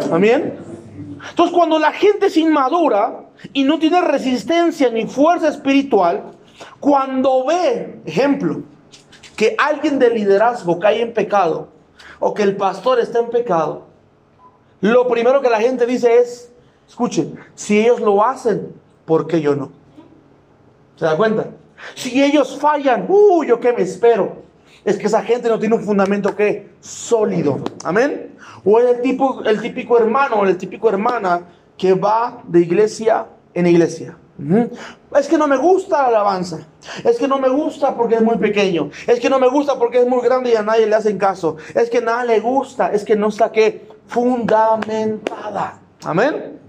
¿Amén? 0.09 0.57
Entonces, 1.29 1.53
cuando 1.53 1.77
la 1.77 1.91
gente 1.91 2.27
es 2.27 2.37
inmadura 2.37 3.25
y 3.51 3.65
no 3.65 3.77
tiene 3.77 3.99
resistencia 3.99 4.89
ni 4.89 5.05
fuerza 5.05 5.49
espiritual, 5.49 6.31
cuando 6.79 7.45
ve, 7.45 8.01
ejemplo, 8.05 8.63
que 9.41 9.55
alguien 9.57 9.97
de 9.97 10.11
liderazgo 10.11 10.77
cae 10.77 11.01
en 11.01 11.15
pecado 11.15 11.69
o 12.19 12.31
que 12.31 12.43
el 12.43 12.55
pastor 12.57 12.99
está 12.99 13.17
en 13.17 13.31
pecado, 13.31 13.87
lo 14.81 15.07
primero 15.07 15.41
que 15.41 15.49
la 15.49 15.59
gente 15.59 15.87
dice 15.87 16.19
es, 16.19 16.51
escuchen, 16.87 17.39
si 17.55 17.79
ellos 17.79 17.99
lo 18.01 18.23
hacen, 18.23 18.71
¿por 19.03 19.25
qué 19.25 19.41
yo 19.41 19.55
no? 19.55 19.71
¿Se 20.95 21.05
da 21.05 21.17
cuenta? 21.17 21.47
Si 21.95 22.21
ellos 22.21 22.55
fallan, 22.59 23.07
uy, 23.09 23.47
yo 23.47 23.59
qué 23.59 23.73
me 23.73 23.81
espero. 23.81 24.43
Es 24.85 24.99
que 24.99 25.07
esa 25.07 25.23
gente 25.23 25.49
no 25.49 25.57
tiene 25.57 25.73
un 25.73 25.81
fundamento 25.81 26.35
que 26.35 26.69
sólido. 26.79 27.63
Amén. 27.83 28.35
O 28.63 28.79
es 28.79 28.95
el, 28.95 29.01
tipo, 29.01 29.41
el 29.43 29.59
típico 29.59 29.97
hermano 29.97 30.35
o 30.35 30.45
el 30.45 30.55
típico 30.55 30.87
hermana 30.87 31.47
que 31.79 31.95
va 31.95 32.43
de 32.45 32.59
iglesia 32.59 33.25
en 33.55 33.65
iglesia. 33.65 34.19
Es 35.15 35.27
que 35.27 35.37
no 35.37 35.47
me 35.47 35.57
gusta 35.57 36.01
la 36.01 36.07
alabanza. 36.07 36.59
Es 37.03 37.17
que 37.17 37.27
no 37.27 37.37
me 37.37 37.49
gusta 37.49 37.95
porque 37.95 38.15
es 38.15 38.21
muy 38.21 38.37
pequeño. 38.37 38.89
Es 39.05 39.19
que 39.19 39.29
no 39.29 39.39
me 39.39 39.47
gusta 39.47 39.77
porque 39.77 39.99
es 39.99 40.07
muy 40.07 40.21
grande 40.21 40.51
y 40.51 40.55
a 40.55 40.63
nadie 40.63 40.87
le 40.87 40.95
hacen 40.95 41.17
caso. 41.17 41.57
Es 41.75 41.89
que 41.89 42.01
nada 42.01 42.23
le 42.25 42.39
gusta. 42.39 42.91
Es 42.91 43.03
que 43.03 43.15
no 43.15 43.27
está 43.27 43.51
que 43.51 43.87
fundamentada. 44.07 45.79
Amén. 46.03 46.59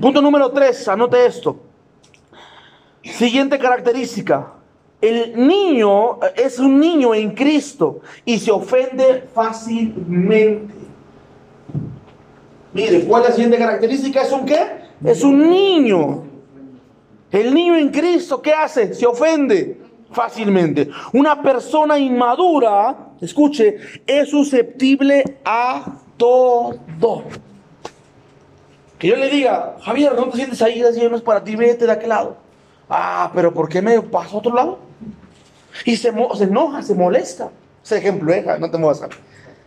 Punto 0.00 0.22
número 0.22 0.50
tres. 0.50 0.88
Anote 0.88 1.26
esto. 1.26 1.56
Siguiente 3.02 3.58
característica. 3.58 4.52
El 5.00 5.34
niño 5.46 6.20
es 6.36 6.60
un 6.60 6.78
niño 6.78 7.12
en 7.12 7.34
Cristo 7.34 8.00
y 8.24 8.38
se 8.38 8.52
ofende 8.52 9.28
fácilmente. 9.34 10.72
Mire, 12.72 13.04
¿cuál 13.04 13.22
es 13.22 13.28
la 13.30 13.34
siguiente 13.34 13.58
característica? 13.58 14.22
¿Es 14.22 14.32
un 14.32 14.46
qué? 14.46 14.82
Es 15.04 15.24
un 15.24 15.50
niño. 15.50 16.31
El 17.32 17.54
niño 17.54 17.76
en 17.76 17.88
Cristo, 17.88 18.42
¿qué 18.42 18.52
hace? 18.52 18.92
Se 18.94 19.06
ofende 19.06 19.80
fácilmente. 20.12 20.90
Una 21.14 21.40
persona 21.40 21.98
inmadura, 21.98 23.12
escuche, 23.22 23.78
es 24.06 24.28
susceptible 24.28 25.38
a 25.42 25.98
todo. 26.18 27.24
Que 28.98 29.08
yo 29.08 29.16
le 29.16 29.30
diga, 29.30 29.76
Javier, 29.80 30.14
¿no 30.14 30.28
te 30.28 30.36
sientes 30.36 30.60
ahí? 30.60 30.82
Así 30.82 31.00
no 31.08 31.16
es 31.16 31.22
para 31.22 31.42
ti, 31.42 31.56
vete 31.56 31.86
de 31.86 31.92
aquel 31.92 32.10
lado. 32.10 32.36
Ah, 32.88 33.30
pero 33.34 33.54
¿por 33.54 33.68
qué 33.68 33.80
me 33.80 34.00
paso 34.02 34.36
a 34.36 34.38
otro 34.38 34.54
lado? 34.54 34.78
Y 35.86 35.96
se, 35.96 36.08
enoja, 36.08 36.82
se 36.82 36.94
molesta. 36.94 37.50
Ese 37.82 37.96
ejemplo, 37.96 38.30
¿eh? 38.32 38.44
no 38.60 38.70
te 38.70 38.76
muevas. 38.76 39.08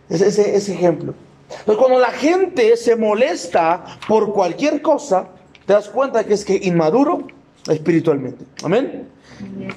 Ese, 0.08 0.28
ese, 0.28 0.54
ese 0.54 0.72
ejemplo. 0.72 1.14
Entonces, 1.50 1.76
cuando 1.76 1.98
la 1.98 2.12
gente 2.12 2.76
se 2.76 2.94
molesta 2.94 3.84
por 4.06 4.32
cualquier 4.32 4.80
cosa, 4.80 5.28
te 5.66 5.72
das 5.72 5.88
cuenta 5.88 6.22
que 6.24 6.34
es 6.34 6.44
que 6.44 6.60
inmaduro 6.62 7.26
espiritualmente. 7.68 8.44
Amén. 8.64 9.08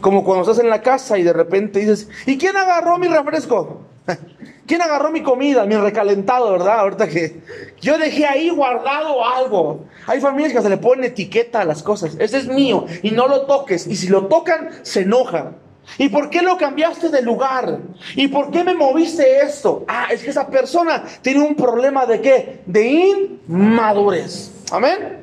Como 0.01 0.24
cuando 0.24 0.43
estás 0.43 0.63
en 0.63 0.69
la 0.69 0.81
casa 0.81 1.17
y 1.17 1.24
de 1.24 1.34
repente 1.34 1.79
dices, 1.79 2.10
¿y 2.25 2.38
quién 2.38 2.55
agarró 2.55 2.98
mi 2.98 3.08
refresco? 3.08 3.81
¿Quién 4.65 4.81
agarró 4.81 5.12
mi 5.12 5.24
comida, 5.24 5.65
mi 5.65 5.75
recalentado, 5.75 6.51
verdad? 6.51 6.81
Ahorita 6.81 7.08
que 7.08 7.41
yo 7.81 7.98
dejé 7.98 8.25
ahí 8.25 8.50
guardado 8.50 9.25
algo. 9.25 9.86
Hay 10.05 10.22
familias 10.22 10.53
que 10.53 10.62
se 10.62 10.69
le 10.69 10.77
ponen 10.77 11.05
etiqueta 11.05 11.62
a 11.62 11.65
las 11.65 11.81
cosas. 11.81 12.15
Ese 12.19 12.38
es 12.38 12.48
mío 12.48 12.86
y 13.01 13.12
no 13.12 13.27
lo 13.27 13.48
toques. 13.48 13.88
Y 13.88 13.96
si 13.96 14.08
lo 14.10 14.27
tocan, 14.27 14.69
se 14.84 15.01
enojan. 15.01 15.55
¿Y 15.98 16.10
por 16.10 16.29
qué 16.29 16.43
lo 16.43 16.58
cambiaste 16.58 17.10
de 17.10 17.22
lugar? 17.24 17.79
¿Y 18.15 18.27
por 18.27 18.51
qué 18.51 18.63
me 18.63 18.75
moviste 18.75 19.41
esto? 19.41 19.86
Ah, 19.88 20.08
es 20.12 20.24
que 20.24 20.29
esa 20.29 20.48
persona 20.48 21.03
tiene 21.22 21.41
un 21.41 21.55
problema 21.55 22.05
de 22.05 22.22
qué? 22.22 22.62
De 22.65 22.88
inmadurez. 22.88 24.51
Amén. 24.72 25.18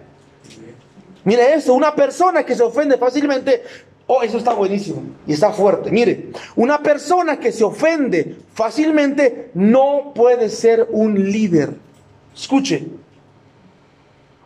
Mire 1.26 1.54
esto, 1.54 1.74
una 1.74 1.92
persona 1.92 2.44
que 2.44 2.54
se 2.54 2.62
ofende 2.62 2.96
fácilmente, 2.98 3.64
oh, 4.06 4.22
eso 4.22 4.38
está 4.38 4.54
buenísimo 4.54 5.02
y 5.26 5.32
está 5.32 5.50
fuerte. 5.50 5.90
Mire, 5.90 6.30
una 6.54 6.80
persona 6.80 7.40
que 7.40 7.50
se 7.50 7.64
ofende 7.64 8.36
fácilmente 8.54 9.50
no 9.54 10.12
puede 10.14 10.48
ser 10.48 10.86
un 10.88 11.32
líder. 11.32 11.74
Escuche, 12.32 12.86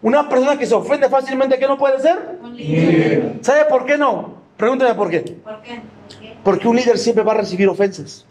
una 0.00 0.26
persona 0.26 0.58
que 0.58 0.64
se 0.64 0.74
ofende 0.74 1.10
fácilmente, 1.10 1.58
¿qué 1.58 1.68
no 1.68 1.76
puede 1.76 2.00
ser? 2.00 2.38
Un 2.42 2.56
líder. 2.56 3.34
¿Sabe 3.42 3.66
por 3.66 3.84
qué 3.84 3.98
no? 3.98 4.36
Pregúnteme 4.56 4.94
por 4.94 5.10
qué. 5.10 5.20
¿Por 5.20 5.60
qué? 5.60 5.82
¿Por 6.08 6.18
qué? 6.18 6.36
Porque 6.42 6.66
un 6.66 6.76
líder 6.76 6.96
siempre 6.96 7.22
va 7.22 7.32
a 7.32 7.36
recibir 7.36 7.68
ofensas. 7.68 8.24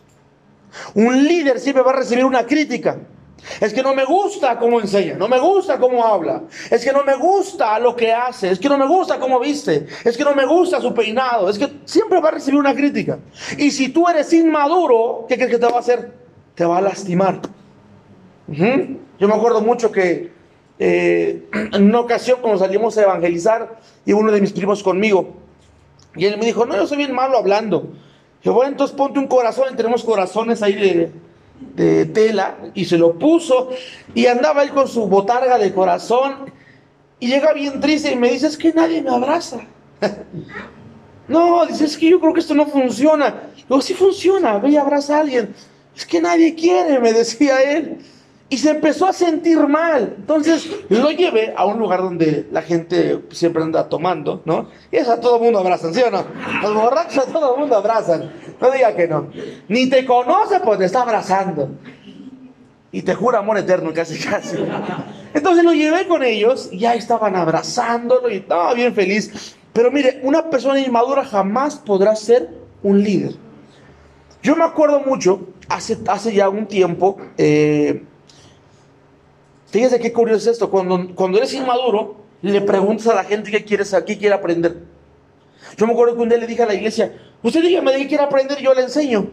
Un 0.96 1.24
líder 1.24 1.60
siempre 1.60 1.84
va 1.84 1.92
a 1.92 1.98
recibir 1.98 2.26
una 2.26 2.48
crítica. 2.48 2.98
Es 3.60 3.74
que 3.74 3.84
no 3.84 3.94
me 3.94 4.06
gusta 4.06 4.58
cómo 4.58 4.80
enseña, 4.80 5.16
no 5.16 5.28
me 5.28 5.40
gusta 5.40 5.78
cómo 5.80 6.06
habla, 6.06 6.44
es 6.70 6.84
que 6.84 6.92
no 6.92 7.04
me 7.04 7.16
gusta 7.16 7.78
lo 7.80 7.96
que 7.96 8.12
hace, 8.12 8.52
es 8.52 8.60
que 8.60 8.70
no 8.70 8.78
me 8.78 8.88
gusta 8.88 9.20
cómo 9.20 9.40
viste, 9.40 9.88
es 10.04 10.18
que 10.18 10.24
no 10.24 10.36
me 10.36 10.46
gusta 10.46 10.82
su 10.82 10.94
peinado, 10.94 11.50
es 11.50 11.58
que 11.58 11.80
siempre 11.86 12.20
va 12.20 12.30
a 12.30 12.32
recibir 12.32 12.60
una 12.60 12.74
crítica. 12.74 13.20
Y 13.58 13.72
si 13.72 13.90
tú 13.90 14.08
eres 14.08 14.32
inmaduro, 14.34 15.26
¿qué 15.28 15.36
crees 15.36 15.52
que 15.52 15.58
te 15.58 15.66
va 15.66 15.78
a 15.78 15.80
hacer? 15.80 16.12
Te 16.56 16.66
va 16.66 16.78
a 16.78 16.82
lastimar. 16.82 17.42
Yo 18.48 19.28
me 19.28 19.34
acuerdo 19.34 19.62
mucho 19.62 19.92
que 19.92 20.32
eh, 20.80 21.48
en 21.74 21.84
una 21.84 22.00
ocasión 22.00 22.40
cuando 22.42 22.60
salimos 22.60 22.98
a 22.98 23.04
evangelizar, 23.04 23.80
y 24.06 24.14
uno 24.14 24.32
de 24.32 24.42
mis 24.42 24.54
primos 24.54 24.82
conmigo, 24.82 25.36
y 26.16 26.26
él 26.26 26.38
me 26.38 26.46
dijo, 26.46 26.66
no, 26.66 26.76
yo 26.76 26.88
soy 26.88 26.98
bien 26.98 27.14
malo 27.14 27.38
hablando. 27.38 27.92
Yo, 28.42 28.54
bueno, 28.54 28.72
entonces 28.72 28.96
ponte 28.96 29.20
un 29.20 29.28
corazón, 29.28 29.66
y 29.74 29.76
tenemos 29.76 30.04
corazones 30.04 30.64
ahí 30.64 30.74
de, 30.74 31.12
de 31.76 32.06
tela, 32.06 32.58
y 32.74 32.86
se 32.86 32.98
lo 32.98 33.18
puso, 33.18 33.70
y 34.14 34.26
andaba 34.26 34.64
él 34.64 34.72
con 34.72 34.88
su 34.88 35.08
botarga 35.08 35.58
de 35.58 35.74
corazón, 35.74 36.52
y 37.20 37.28
llega 37.28 37.54
bien 37.54 37.80
triste 37.80 38.12
y 38.12 38.16
me 38.16 38.32
dice, 38.32 38.48
es 38.48 38.58
que 38.58 38.74
nadie 38.74 39.02
me 39.02 39.10
abraza. 39.10 39.60
no, 41.28 41.66
dice, 41.66 41.86
es 41.86 41.98
que 41.98 42.10
yo 42.10 42.20
creo 42.20 42.34
que 42.34 42.40
esto 42.40 42.56
no 42.56 42.66
funciona. 42.66 43.44
Digo, 43.58 43.82
sí 43.82 43.94
funciona, 43.94 44.58
ve 44.58 44.70
y 44.70 44.78
abraza 44.78 45.18
a 45.18 45.20
alguien. 45.22 45.54
Es 45.96 46.06
que 46.06 46.22
nadie 46.22 46.56
quiere, 46.56 47.00
me 47.00 47.12
decía 47.12 47.62
él. 47.62 48.00
Y 48.52 48.58
se 48.58 48.72
empezó 48.72 49.06
a 49.06 49.14
sentir 49.14 49.60
mal. 49.68 50.16
Entonces 50.18 50.68
lo 50.90 51.12
llevé 51.12 51.54
a 51.56 51.66
un 51.66 51.78
lugar 51.78 52.02
donde 52.02 52.48
la 52.52 52.62
gente 52.62 53.22
siempre 53.32 53.62
anda 53.62 53.90
tomando, 53.90 54.42
¿no? 54.46 54.70
Y 54.92 54.96
eso 54.96 55.12
a 55.12 55.20
todo 55.20 55.40
mundo 55.40 55.60
abrazan, 55.60 55.94
¿sí 55.94 56.02
o 56.02 56.10
no? 56.10 56.24
Los 56.64 56.74
borrachos 56.74 57.28
a 57.28 57.32
todo 57.32 57.58
mundo 57.58 57.76
abrazan. 57.76 58.32
No 58.62 58.72
diga 58.72 58.96
que 58.96 59.08
no. 59.08 59.30
Ni 59.68 59.90
te 59.90 60.06
conoce, 60.06 60.60
pues 60.60 60.80
te 60.80 60.86
está 60.86 61.02
abrazando. 61.02 61.70
Y 62.92 63.04
te 63.04 63.14
jura 63.14 63.40
amor 63.40 63.58
eterno, 63.58 63.94
casi, 63.94 64.20
casi. 64.20 64.58
Entonces 65.34 65.64
lo 65.64 65.74
llevé 65.74 66.08
con 66.08 66.24
ellos 66.24 66.70
y 66.72 66.80
ya 66.80 66.96
estaban 66.96 67.36
abrazándolo 67.36 68.30
y 68.30 68.38
estaba 68.38 68.74
bien 68.74 68.94
feliz. 68.94 69.56
Pero 69.74 69.92
mire, 69.92 70.20
una 70.24 70.50
persona 70.50 70.80
inmadura 70.80 71.24
jamás 71.24 71.76
podrá 71.78 72.16
ser 72.16 72.50
un 72.82 73.04
líder. 73.04 73.36
Yo 74.42 74.56
me 74.56 74.64
acuerdo 74.64 75.02
mucho, 75.02 75.48
hace, 75.68 75.98
hace 76.08 76.34
ya 76.34 76.50
un 76.50 76.66
tiempo, 76.66 77.18
eh, 77.38 78.04
fíjese 79.68 80.00
qué 80.00 80.14
curioso 80.14 80.50
es 80.50 80.54
esto, 80.56 80.72
cuando, 80.72 81.14
cuando 81.14 81.38
eres 81.38 81.54
inmaduro, 81.54 82.16
le 82.42 82.62
preguntas 82.62 83.08
a 83.08 83.16
la 83.16 83.26
gente 83.26 83.52
qué 83.52 83.64
quieres, 83.66 83.96
qué 84.06 84.18
quiere 84.18 84.34
aprender. 84.34 84.78
Yo 85.78 85.86
me 85.86 85.94
acuerdo 85.94 86.16
que 86.16 86.22
un 86.22 86.30
día 86.30 86.38
le 86.38 86.48
dije 86.48 86.64
a 86.64 86.66
la 86.66 86.74
iglesia, 86.74 87.14
usted 87.44 87.62
dígame 87.62 87.92
de 87.92 88.00
qué 88.00 88.08
quiere 88.08 88.24
aprender 88.24 88.60
yo 88.60 88.74
le 88.74 88.82
enseño. 88.82 89.30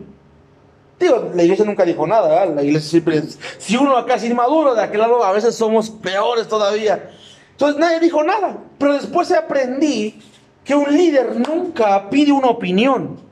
Digo, 0.99 1.31
la 1.35 1.43
iglesia 1.43 1.65
nunca 1.65 1.85
dijo 1.85 2.07
nada. 2.07 2.47
La 2.47 2.63
iglesia 2.63 2.91
siempre, 2.91 3.23
si 3.59 3.77
uno 3.77 3.97
acá 3.97 4.15
es 4.15 4.25
inmaduro, 4.25 4.75
de 4.75 4.83
aquel 4.83 5.01
lado 5.01 5.23
a 5.23 5.33
veces 5.33 5.55
somos 5.55 5.91
peores 5.91 6.49
todavía. 6.49 7.11
Entonces 7.53 7.79
nadie 7.79 8.01
dijo 8.01 8.23
nada, 8.23 8.59
pero 8.79 8.95
después 8.95 9.31
aprendí 9.33 10.21
que 10.65 10.75
un 10.75 10.95
líder 10.95 11.37
nunca 11.49 12.09
pide 12.11 12.33
una 12.33 12.49
opinión. 12.49 13.25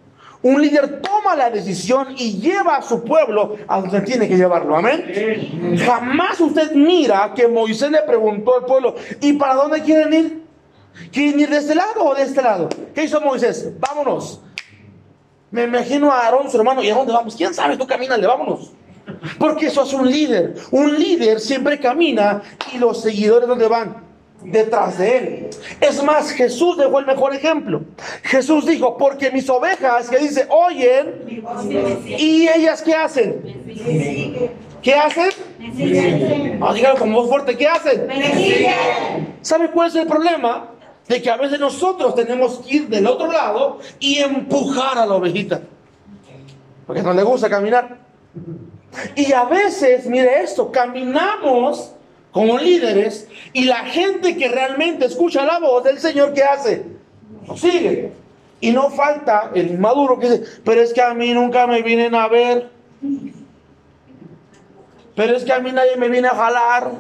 Un 0.42 0.60
líder 0.60 1.00
toma 1.00 1.34
la 1.34 1.48
decisión 1.48 2.08
y 2.18 2.38
lleva 2.38 2.76
a 2.76 2.82
su 2.82 3.02
pueblo 3.02 3.56
a 3.66 3.80
donde 3.80 4.02
tiene 4.02 4.28
que 4.28 4.36
llevarlo. 4.36 4.76
Amén. 4.76 5.78
Jamás 5.84 6.38
usted 6.38 6.72
mira 6.72 7.32
que 7.34 7.48
Moisés 7.48 7.90
le 7.90 8.02
preguntó 8.02 8.56
al 8.56 8.66
pueblo, 8.66 8.94
¿y 9.22 9.32
para 9.34 9.54
dónde 9.54 9.82
quieren 9.82 10.12
ir? 10.12 10.44
¿Quieren 11.10 11.40
ir 11.40 11.48
de 11.48 11.56
este 11.56 11.74
lado 11.74 12.04
o 12.04 12.14
de 12.14 12.22
este 12.22 12.42
lado? 12.42 12.68
¿Qué 12.94 13.04
hizo 13.04 13.22
Moisés? 13.22 13.72
Vámonos. 13.80 14.42
Me 15.54 15.62
imagino 15.62 16.10
a 16.10 16.22
Aarón, 16.22 16.50
su 16.50 16.56
hermano, 16.56 16.82
¿y 16.82 16.90
a 16.90 16.96
dónde 16.96 17.12
vamos? 17.12 17.36
¿Quién 17.36 17.54
sabe? 17.54 17.76
Tú 17.76 17.86
camínale, 17.86 18.26
vámonos. 18.26 18.72
Porque 19.38 19.66
eso 19.66 19.84
es 19.84 19.92
un 19.92 20.10
líder. 20.10 20.56
Un 20.72 20.98
líder 20.98 21.38
siempre 21.38 21.78
camina 21.78 22.42
y 22.72 22.78
los 22.78 23.00
seguidores 23.00 23.46
¿dónde 23.46 23.68
van? 23.68 24.02
Detrás 24.42 24.98
de 24.98 25.16
él. 25.16 25.50
Es 25.80 26.02
más, 26.02 26.32
Jesús 26.32 26.76
dejó 26.76 26.98
el 26.98 27.06
mejor 27.06 27.36
ejemplo. 27.36 27.82
Jesús 28.24 28.66
dijo, 28.66 28.96
porque 28.98 29.30
mis 29.30 29.48
ovejas, 29.48 30.10
que 30.10 30.18
dice, 30.18 30.44
oyen, 30.50 31.22
y 32.18 32.48
ellas 32.48 32.82
¿qué 32.82 32.94
hacen? 32.94 33.40
¿Qué 34.82 34.92
hacen? 34.92 35.30
Sigue. 35.76 36.56
No, 36.58 36.74
dígalo 36.74 36.98
con 36.98 37.12
voz 37.12 37.28
fuerte, 37.28 37.56
¿qué 37.56 37.68
hacen? 37.68 38.08
¿Sabe 39.40 39.70
cuál 39.70 39.86
es 39.86 39.94
el 39.94 40.08
problema? 40.08 40.73
De 41.08 41.20
que 41.20 41.30
a 41.30 41.36
veces 41.36 41.60
nosotros 41.60 42.14
tenemos 42.14 42.60
que 42.60 42.76
ir 42.76 42.88
del 42.88 43.06
otro 43.06 43.30
lado 43.30 43.78
y 43.98 44.18
empujar 44.18 44.98
a 44.98 45.06
la 45.06 45.14
ovejita. 45.14 45.60
Porque 46.86 47.02
no 47.02 47.12
le 47.12 47.22
gusta 47.22 47.50
caminar. 47.50 47.98
Y 49.14 49.32
a 49.32 49.44
veces, 49.44 50.06
mire 50.06 50.42
esto, 50.42 50.70
caminamos 50.70 51.92
como 52.32 52.58
líderes 52.58 53.28
y 53.52 53.64
la 53.64 53.84
gente 53.84 54.36
que 54.36 54.48
realmente 54.48 55.04
escucha 55.04 55.44
la 55.44 55.60
voz 55.60 55.84
del 55.84 55.98
Señor, 55.98 56.32
¿qué 56.32 56.42
hace? 56.42 56.84
Nos 57.46 57.60
sigue. 57.60 58.12
Y 58.60 58.72
no 58.72 58.90
falta 58.90 59.50
el 59.54 59.72
inmaduro 59.72 60.18
que 60.18 60.30
dice, 60.30 60.44
pero 60.64 60.80
es 60.80 60.92
que 60.92 61.02
a 61.02 61.14
mí 61.14 61.32
nunca 61.32 61.66
me 61.66 61.82
vienen 61.82 62.14
a 62.14 62.28
ver. 62.28 62.70
Pero 65.14 65.36
es 65.36 65.44
que 65.44 65.52
a 65.52 65.60
mí 65.60 65.70
nadie 65.70 65.96
me 65.96 66.08
viene 66.08 66.28
a 66.28 66.34
jalar. 66.34 66.92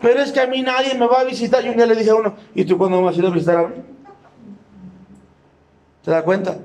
Pero 0.00 0.20
es 0.20 0.32
que 0.32 0.40
a 0.40 0.46
mí 0.46 0.62
nadie 0.62 0.94
me 0.94 1.06
va 1.06 1.20
a 1.20 1.24
visitar. 1.24 1.64
Y 1.64 1.68
un 1.68 1.76
día 1.76 1.86
le 1.86 1.94
dije 1.96 2.10
a 2.10 2.14
uno, 2.16 2.34
¿y 2.54 2.64
tú 2.64 2.76
cuándo 2.78 2.98
me 2.98 3.04
vas 3.04 3.16
a 3.16 3.18
ir 3.18 3.26
a 3.26 3.30
visitar 3.30 3.56
a 3.56 3.68
mí? 3.68 3.74
¿Te 6.04 6.10
das 6.10 6.22
cuenta? 6.22 6.58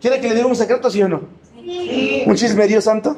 ¿Quiere 0.00 0.20
que 0.20 0.28
le 0.28 0.34
diga 0.36 0.46
un 0.46 0.56
secreto, 0.56 0.90
sí 0.90 1.02
o 1.02 1.08
no? 1.08 1.22
¿Un 2.26 2.34
chisme 2.34 2.66
Dios 2.66 2.84
santo? 2.84 3.16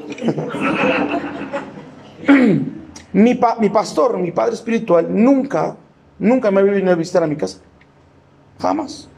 mi, 3.12 3.35
pa- 3.35 3.56
mi 3.61 3.68
pastor, 3.70 4.18
mi 4.18 4.30
padre 4.32 4.54
espiritual, 4.54 5.06
nunca 5.09 5.76
nunca 6.18 6.50
me 6.50 6.62
venido 6.62 6.92
a 6.92 6.97
visitar 6.97 7.23
a 7.23 7.26
mi 7.26 7.37
casa. 7.37 7.59
Jamás. 8.61 9.09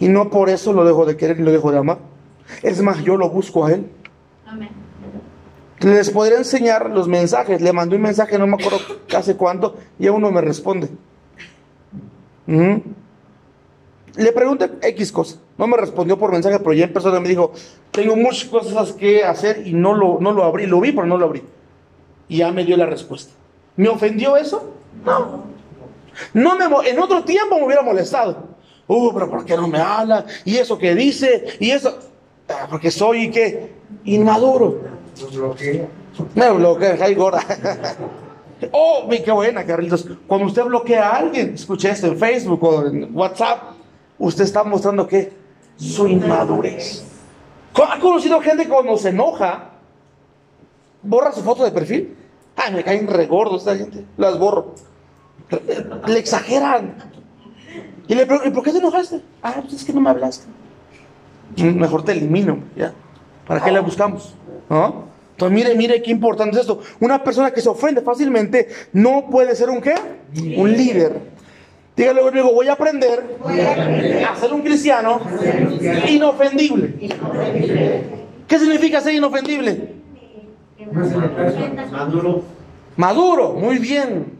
Y 0.00 0.08
no 0.08 0.28
por 0.30 0.48
eso 0.50 0.72
lo 0.72 0.84
dejo 0.84 1.06
de 1.06 1.16
querer 1.16 1.38
y 1.40 1.42
lo 1.42 1.50
dejo 1.52 1.70
de 1.72 1.78
amar. 1.78 1.98
Es 2.62 2.82
más, 2.82 3.02
yo 3.02 3.16
lo 3.16 3.30
busco 3.30 3.64
a 3.64 3.72
él. 3.72 3.86
Amén. 4.46 4.68
Les 5.80 6.10
podría 6.10 6.38
enseñar 6.38 6.90
los 6.90 7.06
mensajes. 7.08 7.60
Le 7.60 7.72
mandé 7.72 7.96
un 7.96 8.02
mensaje, 8.02 8.38
no 8.38 8.46
me 8.46 8.54
acuerdo 8.54 8.78
hace 9.14 9.36
cuánto, 9.36 9.76
y 9.98 10.06
aún 10.06 10.22
no 10.22 10.30
me 10.30 10.40
responde. 10.40 10.88
Le 14.16 14.32
pregunté 14.32 14.70
X 14.80 15.12
cosa. 15.12 15.36
No 15.58 15.66
me 15.66 15.76
respondió 15.76 16.18
por 16.18 16.32
mensaje, 16.32 16.58
pero 16.58 16.72
ya 16.72 16.84
en 16.84 16.92
persona 16.92 17.20
me 17.20 17.28
dijo, 17.28 17.52
tengo 17.90 18.16
muchas 18.16 18.48
cosas 18.48 18.92
que 18.92 19.24
hacer 19.24 19.66
y 19.66 19.72
no 19.72 19.94
lo, 19.94 20.18
no 20.20 20.32
lo 20.32 20.44
abrí. 20.44 20.66
Lo 20.66 20.80
vi, 20.80 20.92
pero 20.92 21.06
no 21.06 21.18
lo 21.18 21.26
abrí. 21.26 21.42
Y 22.28 22.38
ya 22.38 22.50
me 22.52 22.64
dio 22.64 22.76
la 22.76 22.86
respuesta. 22.86 23.32
¿Me 23.76 23.88
ofendió 23.88 24.36
eso? 24.36 24.72
No. 25.04 25.44
No 26.32 26.56
me, 26.56 26.88
en 26.88 26.98
otro 26.98 27.24
tiempo 27.24 27.58
me 27.58 27.66
hubiera 27.66 27.82
molestado. 27.82 28.56
Uh, 28.86 29.12
pero 29.12 29.30
¿por 29.30 29.44
qué 29.44 29.56
no 29.56 29.68
me 29.68 29.78
habla? 29.78 30.24
Y 30.44 30.56
eso 30.56 30.78
que 30.78 30.94
dice, 30.94 31.58
y 31.60 31.70
eso. 31.70 31.98
Ah, 32.48 32.68
porque 32.70 32.90
soy, 32.90 33.30
¿qué? 33.30 33.72
Inmaduro. 34.04 34.95
Me 36.34 36.50
bloquea, 36.52 36.96
ay 37.00 37.14
gorda. 37.14 37.40
Oh, 38.72 39.06
mi, 39.06 39.22
qué 39.22 39.30
buena, 39.32 39.66
Carlitos. 39.66 40.08
Cuando 40.26 40.46
usted 40.46 40.64
bloquea 40.64 41.10
a 41.10 41.16
alguien, 41.18 41.52
escuché 41.52 41.90
esto 41.90 42.06
en 42.06 42.18
Facebook 42.18 42.64
o 42.64 42.86
en 42.86 43.14
WhatsApp, 43.14 43.72
usted 44.18 44.44
está 44.44 44.64
mostrando 44.64 45.06
que 45.06 45.30
su 45.76 46.08
inmadurez. 46.08 47.04
¿Ha 47.74 47.98
conocido 48.00 48.40
gente 48.40 48.62
que 48.62 48.70
cuando 48.70 48.96
se 48.96 49.10
enoja, 49.10 49.72
borra 51.02 51.32
su 51.32 51.42
foto 51.42 51.64
de 51.64 51.70
perfil? 51.70 52.16
Ay, 52.56 52.72
me 52.72 52.82
caen 52.82 53.06
regordos 53.06 53.58
esta 53.66 53.76
gente. 53.76 54.06
Las 54.16 54.38
borro. 54.38 54.74
Le 56.06 56.18
exageran. 56.18 56.96
Y 58.08 58.14
le 58.14 58.24
pregunto, 58.24 58.48
¿y 58.48 58.52
por 58.52 58.64
qué 58.64 58.72
te 58.72 58.78
enojaste? 58.78 59.20
Ah, 59.42 59.56
pues 59.60 59.74
es 59.74 59.84
que 59.84 59.92
no 59.92 60.00
me 60.00 60.08
hablaste. 60.08 60.46
Mm, 61.56 61.78
Mejor 61.78 62.02
te 62.04 62.12
elimino, 62.12 62.60
ya. 62.74 62.94
¿Para 63.46 63.62
qué 63.62 63.70
le 63.70 63.80
buscamos? 63.80 64.34
¿No? 64.68 65.06
Entonces, 65.32 65.54
mire, 65.54 65.74
mire 65.74 66.02
qué 66.02 66.10
importante 66.10 66.56
es 66.56 66.62
esto. 66.62 66.80
Una 67.00 67.22
persona 67.22 67.50
que 67.50 67.60
se 67.60 67.68
ofende 67.68 68.00
fácilmente 68.00 68.68
no 68.94 69.28
puede 69.30 69.54
ser 69.54 69.68
un 69.68 69.82
qué? 69.82 69.94
Un 70.56 70.72
líder. 70.72 71.36
Dígale 71.94 72.20
conmigo, 72.20 72.52
voy 72.52 72.68
a 72.68 72.72
aprender 72.72 73.36
a 74.28 74.36
ser 74.36 74.52
un 74.52 74.62
cristiano 74.62 75.20
inofendible. 76.08 76.94
¿Qué 78.48 78.58
significa 78.58 79.00
ser 79.00 79.14
inofendible? 79.14 79.94
Maduro. 81.90 82.42
Maduro, 82.96 83.52
muy 83.54 83.78
bien, 83.78 84.32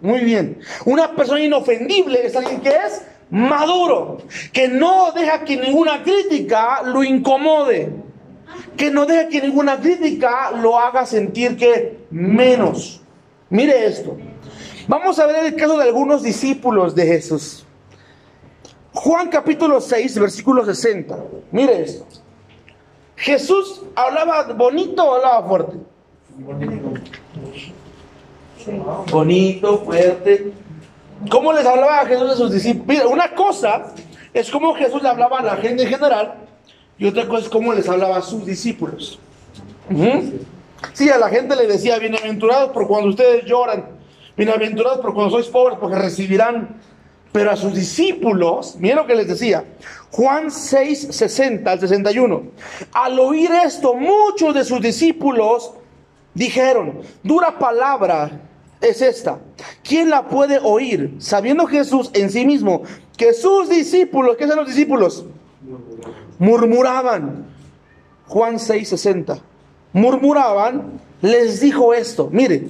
muy 0.00 0.20
bien. 0.20 0.58
Una 0.84 1.12
persona 1.12 1.40
inofendible 1.40 2.26
es 2.26 2.34
alguien 2.34 2.60
que 2.60 2.70
es 2.70 3.02
maduro, 3.30 4.18
que 4.52 4.68
no 4.68 5.12
deja 5.12 5.44
que 5.44 5.56
ninguna 5.56 6.02
crítica 6.02 6.82
lo 6.84 7.02
incomode, 7.02 7.92
que 8.76 8.90
no 8.90 9.06
deja 9.06 9.28
que 9.28 9.40
ninguna 9.40 9.78
crítica 9.78 10.50
lo 10.52 10.78
haga 10.78 11.06
sentir 11.06 11.56
que 11.56 12.06
menos. 12.10 13.00
Mire 13.50 13.86
esto. 13.86 14.16
Vamos 14.88 15.18
a 15.18 15.26
ver 15.26 15.44
el 15.44 15.56
caso 15.56 15.76
de 15.78 15.84
algunos 15.84 16.22
discípulos 16.22 16.94
de 16.94 17.06
Jesús. 17.06 17.64
Juan 18.92 19.28
capítulo 19.28 19.80
6, 19.80 20.18
versículo 20.18 20.64
60. 20.64 21.18
Mire 21.50 21.82
esto. 21.82 22.06
Jesús 23.16 23.82
hablaba 23.94 24.52
bonito 24.52 25.04
o 25.04 25.14
hablaba 25.14 25.48
fuerte. 25.48 25.76
bonito, 29.10 29.78
fuerte. 29.84 30.52
¿Cómo 31.30 31.52
les 31.52 31.64
hablaba 31.64 32.00
a 32.00 32.06
Jesús 32.06 32.30
de 32.30 32.36
sus 32.36 32.52
discípulos? 32.52 32.86
Mira, 32.88 33.06
una 33.06 33.34
cosa 33.34 33.94
es 34.34 34.50
cómo 34.50 34.74
Jesús 34.74 35.02
le 35.02 35.08
hablaba 35.08 35.38
a 35.38 35.42
la 35.42 35.56
gente 35.56 35.84
en 35.84 35.88
general 35.88 36.41
y 37.02 37.06
otra 37.08 37.26
cosa 37.26 37.42
es 37.42 37.48
cómo 37.48 37.74
les 37.74 37.88
hablaba 37.88 38.18
a 38.18 38.22
sus 38.22 38.46
discípulos. 38.46 39.18
Ujú. 39.90 40.34
Sí, 40.92 41.10
a 41.10 41.18
la 41.18 41.28
gente 41.30 41.56
le 41.56 41.66
decía, 41.66 41.98
bienaventurados 41.98 42.70
por 42.70 42.86
cuando 42.86 43.08
ustedes 43.08 43.44
lloran, 43.44 43.86
bienaventurados 44.36 45.00
por 45.00 45.12
cuando 45.12 45.32
sois 45.32 45.48
pobres, 45.48 45.78
porque 45.80 45.96
recibirán. 45.96 46.76
Pero 47.32 47.50
a 47.50 47.56
sus 47.56 47.74
discípulos, 47.74 48.76
miren 48.78 48.98
lo 48.98 49.06
que 49.06 49.16
les 49.16 49.26
decía, 49.26 49.64
Juan 50.12 50.52
6, 50.52 51.08
60 51.10 51.72
al 51.72 51.80
61. 51.80 52.42
Al 52.92 53.18
oír 53.18 53.50
esto, 53.50 53.94
muchos 53.94 54.54
de 54.54 54.64
sus 54.64 54.80
discípulos 54.80 55.72
dijeron, 56.34 57.00
dura 57.24 57.58
palabra 57.58 58.42
es 58.80 59.02
esta. 59.02 59.40
¿Quién 59.82 60.08
la 60.08 60.28
puede 60.28 60.60
oír? 60.62 61.16
Sabiendo 61.18 61.66
Jesús 61.66 62.10
en 62.12 62.30
sí 62.30 62.46
mismo 62.46 62.82
que 63.16 63.32
sus 63.32 63.68
discípulos, 63.68 64.36
¿qué 64.36 64.46
son 64.46 64.58
los 64.58 64.68
discípulos? 64.68 65.24
Murmuraban. 66.42 67.46
Juan 68.26 68.58
6:60. 68.58 69.38
Murmuraban, 69.92 71.00
les 71.20 71.60
dijo 71.60 71.94
esto. 71.94 72.28
Mire, 72.32 72.68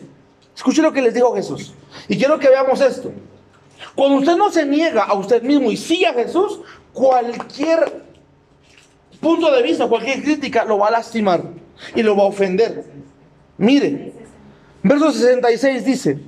escuche 0.55 0.83
lo 0.83 0.93
que 0.93 1.01
les 1.01 1.15
dijo 1.15 1.35
Jesús. 1.35 1.73
Y 2.07 2.19
quiero 2.19 2.39
que 2.39 2.51
veamos 2.51 2.83
esto. 2.83 3.11
Cuando 3.95 4.19
usted 4.19 4.37
no 4.37 4.53
se 4.53 4.67
niega 4.67 5.05
a 5.05 5.15
usted 5.15 5.43
mismo 5.43 5.71
y 5.71 5.79
sigue 5.79 6.07
a 6.07 6.13
Jesús, 6.13 6.61
cualquier 6.93 8.03
punto 9.23 9.51
de 9.51 9.63
vista, 9.63 9.89
cualquier 9.89 10.23
crítica 10.23 10.67
lo 10.67 10.77
va 10.77 10.89
a 10.89 10.91
lastimar 10.91 11.43
y 11.95 12.03
lo 12.03 12.15
va 12.15 12.25
a 12.25 12.27
ofender. 12.27 12.85
Mire, 13.57 14.13
verso 14.83 15.13
66 15.13 15.85
dice, 15.87 16.19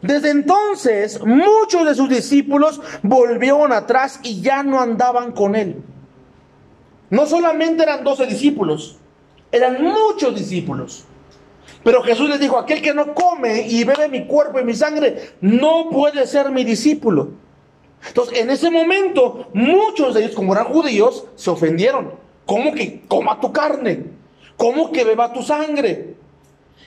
desde 0.00 0.30
entonces 0.30 1.20
muchos 1.24 1.84
de 1.84 1.96
sus 1.96 2.08
discípulos 2.08 2.80
volvieron 3.02 3.72
atrás 3.72 4.20
y 4.22 4.40
ya 4.40 4.62
no 4.62 4.80
andaban 4.80 5.32
con 5.32 5.56
él. 5.56 5.82
No 7.10 7.26
solamente 7.26 7.82
eran 7.82 8.04
12 8.04 8.26
discípulos, 8.26 8.98
eran 9.50 9.82
muchos 9.82 10.34
discípulos. 10.34 11.04
Pero 11.84 12.02
Jesús 12.02 12.28
les 12.28 12.40
dijo, 12.40 12.58
aquel 12.58 12.82
que 12.82 12.92
no 12.92 13.14
come 13.14 13.66
y 13.66 13.84
bebe 13.84 14.08
mi 14.08 14.26
cuerpo 14.26 14.58
y 14.58 14.64
mi 14.64 14.74
sangre, 14.74 15.32
no 15.40 15.88
puede 15.90 16.26
ser 16.26 16.50
mi 16.50 16.64
discípulo. 16.64 17.30
Entonces, 18.06 18.38
en 18.38 18.50
ese 18.50 18.70
momento, 18.70 19.48
muchos 19.54 20.14
de 20.14 20.24
ellos, 20.24 20.34
como 20.34 20.52
eran 20.52 20.66
judíos, 20.66 21.24
se 21.36 21.50
ofendieron. 21.50 22.12
¿Cómo 22.46 22.72
que 22.72 23.02
coma 23.06 23.40
tu 23.40 23.52
carne? 23.52 24.04
¿Cómo 24.56 24.90
que 24.92 25.04
beba 25.04 25.32
tu 25.32 25.42
sangre? 25.42 26.14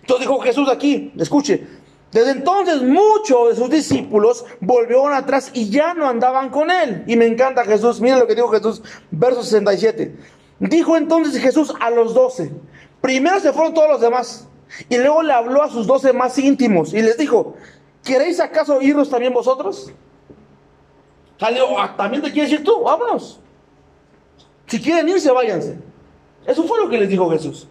Entonces 0.02 0.28
dijo 0.28 0.40
Jesús 0.40 0.70
aquí, 0.70 1.12
escuche, 1.18 1.68
desde 2.12 2.32
entonces 2.32 2.82
muchos 2.82 3.50
de 3.50 3.56
sus 3.56 3.70
discípulos 3.70 4.46
volvieron 4.60 5.14
atrás 5.14 5.50
y 5.54 5.70
ya 5.70 5.94
no 5.94 6.08
andaban 6.08 6.50
con 6.50 6.70
él. 6.70 7.04
Y 7.08 7.16
me 7.16 7.26
encanta 7.26 7.64
Jesús, 7.64 8.02
miren 8.02 8.20
lo 8.20 8.28
que 8.28 8.36
dijo 8.36 8.50
Jesús, 8.50 8.82
verso 9.12 9.44
67. 9.44 10.16
Dijo 10.60 10.98
entonces 10.98 11.42
Jesús 11.42 11.74
a 11.80 11.90
los 11.90 12.14
doce, 12.14 12.52
primero 13.00 13.40
se 13.40 13.54
fueron 13.54 13.74
todos 13.74 13.90
los 13.90 14.02
demás, 14.02 14.48
y 14.90 14.98
luego 14.98 15.24
le 15.24 15.34
habló 15.34 15.64
a 15.64 15.70
sus 15.70 15.88
doce 15.88 16.14
más 16.14 16.38
íntimos 16.38 16.94
y 16.94 17.02
les 17.02 17.18
dijo, 17.18 17.56
¿queréis 18.04 18.40
acaso 18.40 18.82
irnos 18.82 19.10
también 19.10 19.34
vosotros? 19.34 19.92
"Ah, 21.40 21.96
¿también 21.98 22.22
te 22.22 22.32
quieres 22.32 22.52
ir 22.52 22.64
tú? 22.64 22.82
Vámonos. 22.84 23.40
Si 24.68 24.82
quieren 24.82 25.10
irse, 25.10 25.32
váyanse. 25.32 25.78
Eso 26.46 26.64
fue 26.64 26.78
lo 26.80 26.90
que 26.90 26.98
les 26.98 27.10
dijo 27.10 27.30
Jesús. 27.32 27.68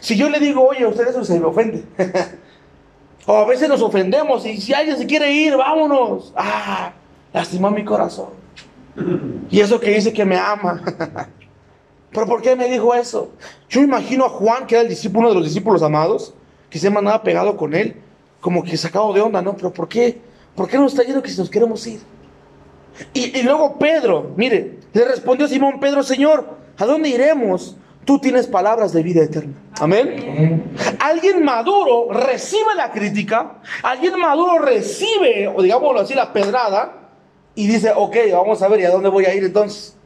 Si 0.00 0.16
yo 0.16 0.28
le 0.28 0.38
digo, 0.38 0.66
oye, 0.66 0.86
usted 0.86 1.08
eso 1.08 1.24
se 1.24 1.38
me 1.38 1.46
ofende. 1.46 1.84
o 3.26 3.36
a 3.36 3.44
veces 3.46 3.68
nos 3.68 3.82
ofendemos 3.82 4.44
y 4.46 4.60
si 4.60 4.74
alguien 4.74 4.96
se 4.96 5.06
quiere 5.06 5.32
ir, 5.32 5.56
vámonos. 5.56 6.32
Ah, 6.36 6.92
lastimó 7.32 7.70
mi 7.70 7.84
corazón. 7.84 8.30
Y 9.50 9.60
eso 9.60 9.78
que 9.80 9.90
dice 9.90 10.12
que 10.12 10.24
me 10.24 10.36
ama. 10.36 10.82
Pero 12.10 12.26
¿por 12.26 12.42
qué 12.42 12.56
me 12.56 12.68
dijo 12.68 12.94
eso? 12.94 13.32
Yo 13.68 13.80
imagino 13.80 14.26
a 14.26 14.28
Juan, 14.28 14.66
que 14.66 14.74
era 14.74 14.82
el 14.82 14.88
discípulo, 14.88 15.20
uno 15.20 15.28
de 15.30 15.34
los 15.36 15.44
discípulos 15.44 15.82
amados, 15.82 16.34
que 16.68 16.78
se 16.78 16.90
mandaba 16.90 17.22
pegado 17.22 17.56
con 17.56 17.74
él, 17.74 17.96
como 18.40 18.62
que 18.62 18.76
sacado 18.76 19.12
de 19.12 19.20
onda, 19.20 19.40
¿no? 19.40 19.56
Pero 19.56 19.72
¿por 19.72 19.88
qué? 19.88 20.20
¿Por 20.54 20.68
qué 20.68 20.76
nos 20.76 20.92
está 20.92 21.04
yendo 21.04 21.22
que 21.22 21.30
si 21.30 21.38
nos 21.38 21.48
queremos 21.48 21.86
ir? 21.86 22.00
Y, 23.14 23.38
y 23.38 23.42
luego 23.42 23.78
Pedro, 23.78 24.32
mire, 24.36 24.78
le 24.92 25.04
respondió 25.06 25.48
Simón 25.48 25.80
Pedro, 25.80 26.02
Señor, 26.02 26.58
¿a 26.76 26.84
dónde 26.84 27.08
iremos? 27.08 27.76
Tú 28.04 28.18
tienes 28.18 28.46
palabras 28.46 28.92
de 28.92 29.02
vida 29.02 29.22
eterna. 29.22 29.54
Amén. 29.80 30.64
Alguien 30.98 31.44
maduro 31.44 32.12
recibe 32.12 32.74
la 32.76 32.90
crítica, 32.90 33.60
alguien 33.82 34.18
maduro 34.18 34.58
recibe, 34.58 35.46
o 35.48 35.62
digámoslo 35.62 36.00
así, 36.00 36.14
la 36.14 36.32
pedrada, 36.32 37.10
y 37.54 37.66
dice, 37.66 37.92
ok, 37.94 38.16
vamos 38.32 38.60
a 38.62 38.68
ver, 38.68 38.80
¿y 38.80 38.84
a 38.84 38.90
dónde 38.90 39.08
voy 39.08 39.24
a 39.26 39.34
ir 39.34 39.44
entonces? 39.44 39.96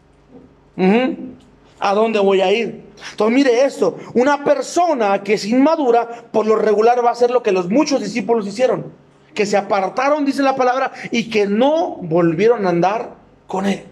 ¿A 1.79 1.95
dónde 1.95 2.19
voy 2.19 2.41
a 2.43 2.53
ir? 2.53 2.85
Entonces 3.11 3.35
mire 3.35 3.65
esto, 3.65 3.97
una 4.15 4.45
persona 4.45 5.23
que 5.23 5.35
es 5.35 5.47
inmadura, 5.47 6.09
por 6.33 6.47
lo 6.47 6.57
regular 6.57 7.03
va 7.05 7.11
a 7.11 7.13
hacer 7.13 7.31
lo 7.31 7.43
que 7.43 7.53
los 7.53 7.71
muchos 7.71 8.01
discípulos 8.03 8.47
hicieron, 8.47 8.93
que 9.35 9.47
se 9.47 9.57
apartaron, 9.57 10.25
dice 10.25 10.43
la 10.43 10.57
palabra, 10.57 10.93
y 11.11 11.31
que 11.31 11.47
no 11.47 11.97
volvieron 12.03 12.67
a 12.67 12.71
andar 12.71 13.15
con 13.47 13.67
él. 13.67 13.85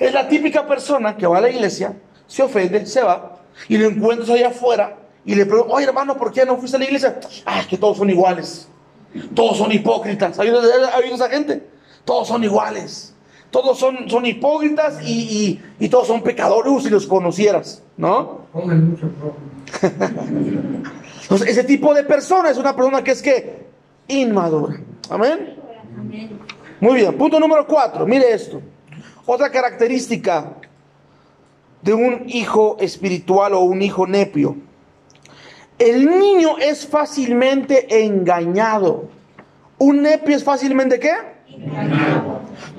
Es 0.00 0.12
la 0.12 0.28
típica 0.28 0.66
persona 0.66 1.16
que 1.16 1.26
va 1.26 1.38
a 1.38 1.42
la 1.42 1.50
iglesia, 1.50 1.96
se 2.28 2.42
ofende, 2.44 2.86
se 2.86 3.02
va, 3.02 3.40
y 3.68 3.76
lo 3.76 3.88
encuentras 3.88 4.30
allá 4.30 4.48
afuera, 4.48 4.96
y 5.24 5.34
le 5.34 5.44
preguntas, 5.46 5.74
oye 5.76 5.86
hermano, 5.86 6.16
¿por 6.16 6.32
qué 6.32 6.46
no 6.46 6.56
fuiste 6.56 6.76
a 6.76 6.78
la 6.80 6.84
iglesia? 6.86 7.18
Ah, 7.44 7.58
es 7.60 7.66
que 7.66 7.76
todos 7.76 7.96
son 7.96 8.08
iguales. 8.08 8.68
Todos 9.34 9.56
son 9.58 9.72
hipócritas. 9.72 10.38
¿Ha 10.38 10.42
oído, 10.42 10.60
ha 10.60 10.98
oído 10.98 11.14
esa 11.16 11.28
gente? 11.28 11.66
Todos 12.04 12.28
son 12.28 12.44
iguales. 12.44 13.14
Todos 13.50 13.78
son, 13.78 14.08
son 14.08 14.26
hipócritas 14.26 15.00
y, 15.02 15.12
y- 15.80 15.84
y 15.86 15.88
todos 15.88 16.06
son 16.06 16.22
pecadores 16.22 16.70
uh, 16.70 16.80
si 16.80 16.90
los 16.90 17.06
conocieras, 17.06 17.82
¿no? 17.96 18.42
Comen 18.52 18.90
mucho 18.90 19.10
rojo. 19.20 19.36
Entonces, 21.22 21.48
ese 21.48 21.64
tipo 21.64 21.94
de 21.94 22.04
persona 22.04 22.50
es 22.50 22.58
una 22.58 22.74
persona 22.76 23.02
que 23.02 23.10
es 23.12 23.22
que 23.22 23.66
inmadura. 24.08 24.78
Amén. 25.10 25.56
Muy 26.80 26.94
bien, 26.96 27.16
punto 27.16 27.40
número 27.40 27.66
cuatro, 27.66 28.06
mire 28.06 28.32
esto. 28.32 28.60
Otra 29.26 29.50
característica 29.50 30.52
de 31.82 31.94
un 31.94 32.24
hijo 32.26 32.76
espiritual 32.80 33.54
o 33.54 33.60
un 33.60 33.82
hijo 33.82 34.06
nepio. 34.06 34.56
El 35.78 36.18
niño 36.18 36.58
es 36.58 36.86
fácilmente 36.86 38.04
engañado. 38.04 39.08
¿Un 39.78 40.02
nepio 40.02 40.36
es 40.36 40.42
fácilmente 40.42 40.98
qué? 40.98 41.12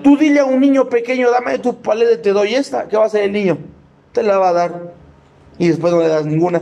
Tú 0.04 0.18
dile 0.18 0.42
a 0.42 0.46
un 0.46 0.60
niño 0.60 0.90
pequeño, 0.90 1.32
dame 1.32 1.60
tu 1.60 1.82
paleta, 1.82 2.22
te 2.22 2.32
doy 2.32 2.56
esta. 2.56 2.88
¿Qué 2.88 2.98
va 2.98 3.04
a 3.04 3.08
hacer 3.08 3.24
el 3.24 3.32
niño? 3.32 3.58
Te 4.12 4.24
la 4.24 4.38
va 4.38 4.50
a 4.50 4.54
dar. 4.54 4.94
Y 5.58 5.70
después 5.70 5.94
no 5.94 6.00
le 6.00 6.08
das 6.08 6.26
ninguna. 6.26 6.62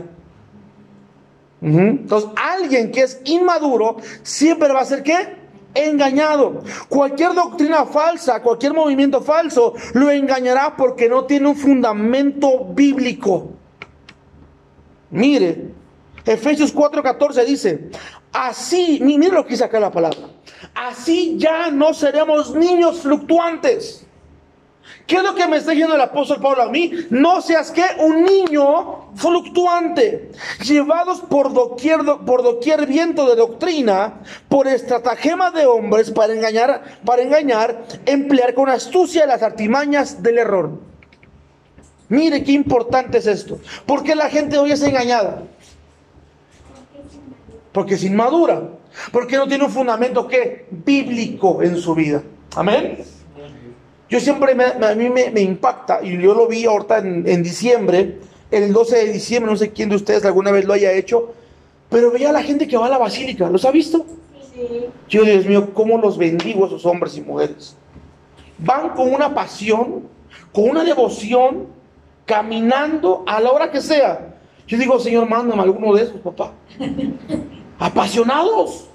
Entonces, 1.60 2.30
alguien 2.36 2.92
que 2.92 3.00
es 3.00 3.20
inmaduro 3.24 3.96
siempre 4.22 4.72
va 4.72 4.80
a 4.80 4.84
ser 4.84 5.02
qué? 5.02 5.36
Engañado. 5.74 6.62
Cualquier 6.88 7.34
doctrina 7.34 7.84
falsa, 7.86 8.40
cualquier 8.42 8.72
movimiento 8.74 9.20
falso, 9.20 9.74
lo 9.94 10.10
engañará 10.10 10.74
porque 10.76 11.08
no 11.08 11.24
tiene 11.24 11.48
un 11.48 11.56
fundamento 11.56 12.64
bíblico. 12.64 13.50
Mire, 15.10 15.70
Efesios 16.24 16.74
4:14 16.74 17.44
dice, 17.44 17.90
así, 18.32 18.98
mi- 19.02 19.18
mire 19.18 19.32
lo 19.32 19.44
que 19.44 19.50
dice 19.50 19.64
acá 19.64 19.78
la 19.80 19.90
palabra, 19.92 20.18
así 20.74 21.36
ya 21.38 21.70
no 21.70 21.94
seremos 21.94 22.54
niños 22.54 23.00
fluctuantes. 23.00 24.04
¿Qué 25.06 25.16
es 25.16 25.22
lo 25.22 25.34
que 25.34 25.46
me 25.46 25.56
está 25.56 25.70
diciendo 25.70 25.94
el 25.94 26.00
apóstol 26.00 26.40
Pablo 26.40 26.62
a 26.62 26.68
mí? 26.68 26.92
No 27.10 27.40
seas 27.40 27.70
que 27.70 27.84
un 27.98 28.24
niño 28.24 29.12
fluctuante, 29.14 30.30
llevados 30.62 31.20
por 31.20 31.52
doquier, 31.52 32.00
por 32.26 32.42
doquier 32.42 32.86
viento 32.86 33.28
de 33.28 33.36
doctrina, 33.36 34.20
por 34.48 34.68
estratagema 34.68 35.50
de 35.50 35.66
hombres 35.66 36.10
para 36.10 36.34
engañar, 36.34 36.98
para 37.04 37.22
engañar, 37.22 37.84
emplear 38.06 38.54
con 38.54 38.68
astucia 38.68 39.26
las 39.26 39.42
artimañas 39.42 40.22
del 40.22 40.38
error. 40.38 40.78
Mire 42.08 42.42
qué 42.44 42.52
importante 42.52 43.18
es 43.18 43.26
esto. 43.26 43.60
¿Por 43.86 44.02
qué 44.02 44.14
la 44.14 44.30
gente 44.30 44.58
hoy 44.58 44.72
es 44.72 44.82
engañada? 44.82 45.42
Porque 47.72 47.94
es 47.94 48.04
inmadura. 48.04 48.62
Porque 49.12 49.36
no 49.36 49.46
tiene 49.46 49.64
un 49.64 49.70
fundamento 49.70 50.26
que 50.26 50.66
bíblico 50.70 51.62
en 51.62 51.76
su 51.76 51.94
vida. 51.94 52.22
Amén. 52.56 53.04
Yo 54.08 54.20
siempre, 54.20 54.54
me- 54.54 54.64
a 54.64 54.94
mí 54.94 55.08
me, 55.10 55.30
me 55.30 55.40
impacta, 55.40 56.00
y 56.02 56.20
yo 56.20 56.34
lo 56.34 56.46
vi 56.46 56.64
ahorita 56.64 56.98
en, 56.98 57.28
en 57.28 57.42
diciembre, 57.42 58.18
el 58.50 58.72
12 58.72 58.96
de 58.96 59.12
diciembre, 59.12 59.52
no 59.52 59.58
sé 59.58 59.70
quién 59.72 59.90
de 59.90 59.96
ustedes 59.96 60.24
alguna 60.24 60.50
vez 60.50 60.64
lo 60.64 60.72
haya 60.72 60.92
hecho, 60.92 61.34
pero 61.90 62.10
veía 62.10 62.30
a 62.30 62.32
la 62.32 62.42
gente 62.42 62.66
que 62.66 62.76
va 62.76 62.86
a 62.86 62.90
la 62.90 62.98
basílica, 62.98 63.50
¿los 63.50 63.64
ha 63.64 63.70
visto? 63.70 64.06
Sí. 64.54 64.86
Yo, 65.08 65.22
Dios 65.24 65.44
mío, 65.46 65.72
cómo 65.74 65.98
los 65.98 66.16
bendigo 66.16 66.64
a 66.64 66.68
esos 66.68 66.84
hombres 66.86 67.16
y 67.16 67.20
mujeres. 67.20 67.76
Van 68.58 68.90
con 68.90 69.12
una 69.12 69.34
pasión, 69.34 70.04
con 70.52 70.70
una 70.70 70.84
devoción, 70.84 71.66
caminando 72.24 73.24
a 73.26 73.40
la 73.40 73.50
hora 73.52 73.70
que 73.70 73.80
sea. 73.80 74.34
Yo 74.66 74.76
digo, 74.78 74.98
Señor, 74.98 75.28
mándame 75.28 75.62
alguno 75.62 75.94
de 75.94 76.02
esos, 76.04 76.20
papá. 76.20 76.52
Apasionados. 77.78 78.86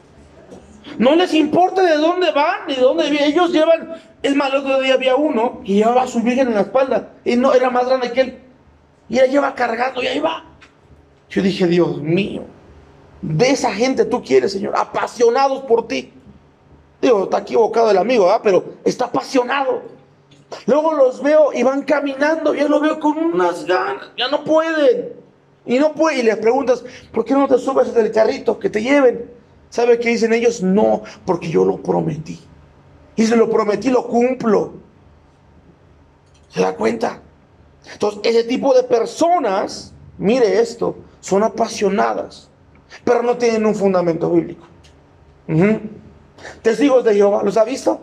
No 0.97 1.15
les 1.15 1.33
importa 1.33 1.81
de 1.81 1.95
dónde 1.97 2.31
van 2.31 2.67
ni 2.67 2.75
de 2.75 2.81
dónde 2.81 3.09
vienen. 3.09 3.31
Ellos 3.31 3.51
llevan. 3.51 3.93
Es 4.23 4.35
más, 4.35 4.51
el 4.51 4.59
otro 4.59 4.79
día 4.79 4.93
había 4.93 5.17
uno 5.17 5.61
que 5.65 5.73
llevaba 5.73 6.03
a 6.03 6.07
su 6.07 6.21
virgen 6.21 6.47
en 6.47 6.55
la 6.55 6.61
espalda. 6.61 7.11
Y 7.25 7.35
no 7.35 7.53
era 7.53 7.69
más 7.69 7.85
grande 7.85 8.11
que 8.13 8.21
él. 8.21 8.39
Y 9.09 9.19
él 9.19 9.29
lleva 9.29 9.53
cargando 9.53 10.01
y 10.01 10.07
ahí 10.07 10.19
va. 10.19 10.45
Yo 11.29 11.41
dije, 11.41 11.67
Dios 11.67 12.01
mío. 12.01 12.45
De 13.21 13.49
esa 13.49 13.73
gente 13.73 14.05
tú 14.05 14.23
quieres, 14.23 14.53
Señor. 14.53 14.75
Apasionados 14.77 15.63
por 15.63 15.87
ti. 15.87 16.13
Digo, 17.01 17.25
está 17.25 17.39
equivocado 17.39 17.91
el 17.91 17.97
amigo, 17.97 18.25
¿verdad? 18.25 18.41
Pero 18.43 18.65
está 18.85 19.05
apasionado. 19.05 19.81
Luego 20.67 20.93
los 20.93 21.21
veo 21.21 21.51
y 21.53 21.61
van 21.63 21.81
caminando. 21.83 22.53
Yo 22.53 22.69
los 22.69 22.81
veo 22.81 22.99
con 23.01 23.17
unas 23.17 23.65
ganas. 23.65 24.09
Ya 24.17 24.29
no 24.29 24.45
pueden. 24.45 25.13
Y 25.65 25.79
no 25.79 25.93
pueden. 25.93 26.21
Y 26.21 26.23
les 26.23 26.37
preguntas, 26.37 26.85
¿por 27.11 27.25
qué 27.25 27.33
no 27.33 27.45
te 27.47 27.57
subes 27.57 27.93
del 27.93 28.09
carrito? 28.11 28.57
Que 28.57 28.69
te 28.69 28.81
lleven. 28.81 29.29
¿Sabe 29.69 29.99
qué 29.99 30.09
dicen 30.09 30.31
ellos? 30.31 30.61
No, 30.61 31.03
porque 31.25 31.49
yo 31.49 31.65
lo 31.65 31.77
prometí. 31.77 32.39
Y 33.15 33.25
si 33.25 33.35
lo 33.35 33.49
prometí, 33.49 33.89
lo 33.89 34.07
cumplo. 34.07 34.73
¿Se 36.49 36.61
da 36.61 36.75
cuenta? 36.75 37.19
Entonces, 37.91 38.21
ese 38.23 38.43
tipo 38.43 38.73
de 38.73 38.83
personas, 38.83 39.93
mire 40.17 40.59
esto, 40.59 40.95
son 41.19 41.43
apasionadas, 41.43 42.49
pero 43.03 43.23
no 43.23 43.37
tienen 43.37 43.65
un 43.65 43.75
fundamento 43.75 44.29
bíblico. 44.29 44.65
Testigos 46.61 47.03
de 47.03 47.15
Jehová, 47.15 47.43
¿los 47.43 47.57
ha 47.57 47.63
visto? 47.63 48.01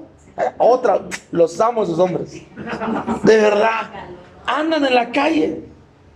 Otra, 0.59 1.03
los 1.31 1.61
amo 1.61 1.83
esos 1.83 1.99
hombres. 1.99 2.33
De 3.23 3.37
verdad. 3.37 4.09
Andan 4.47 4.85
en 4.85 4.95
la 4.95 5.11
calle. 5.11 5.65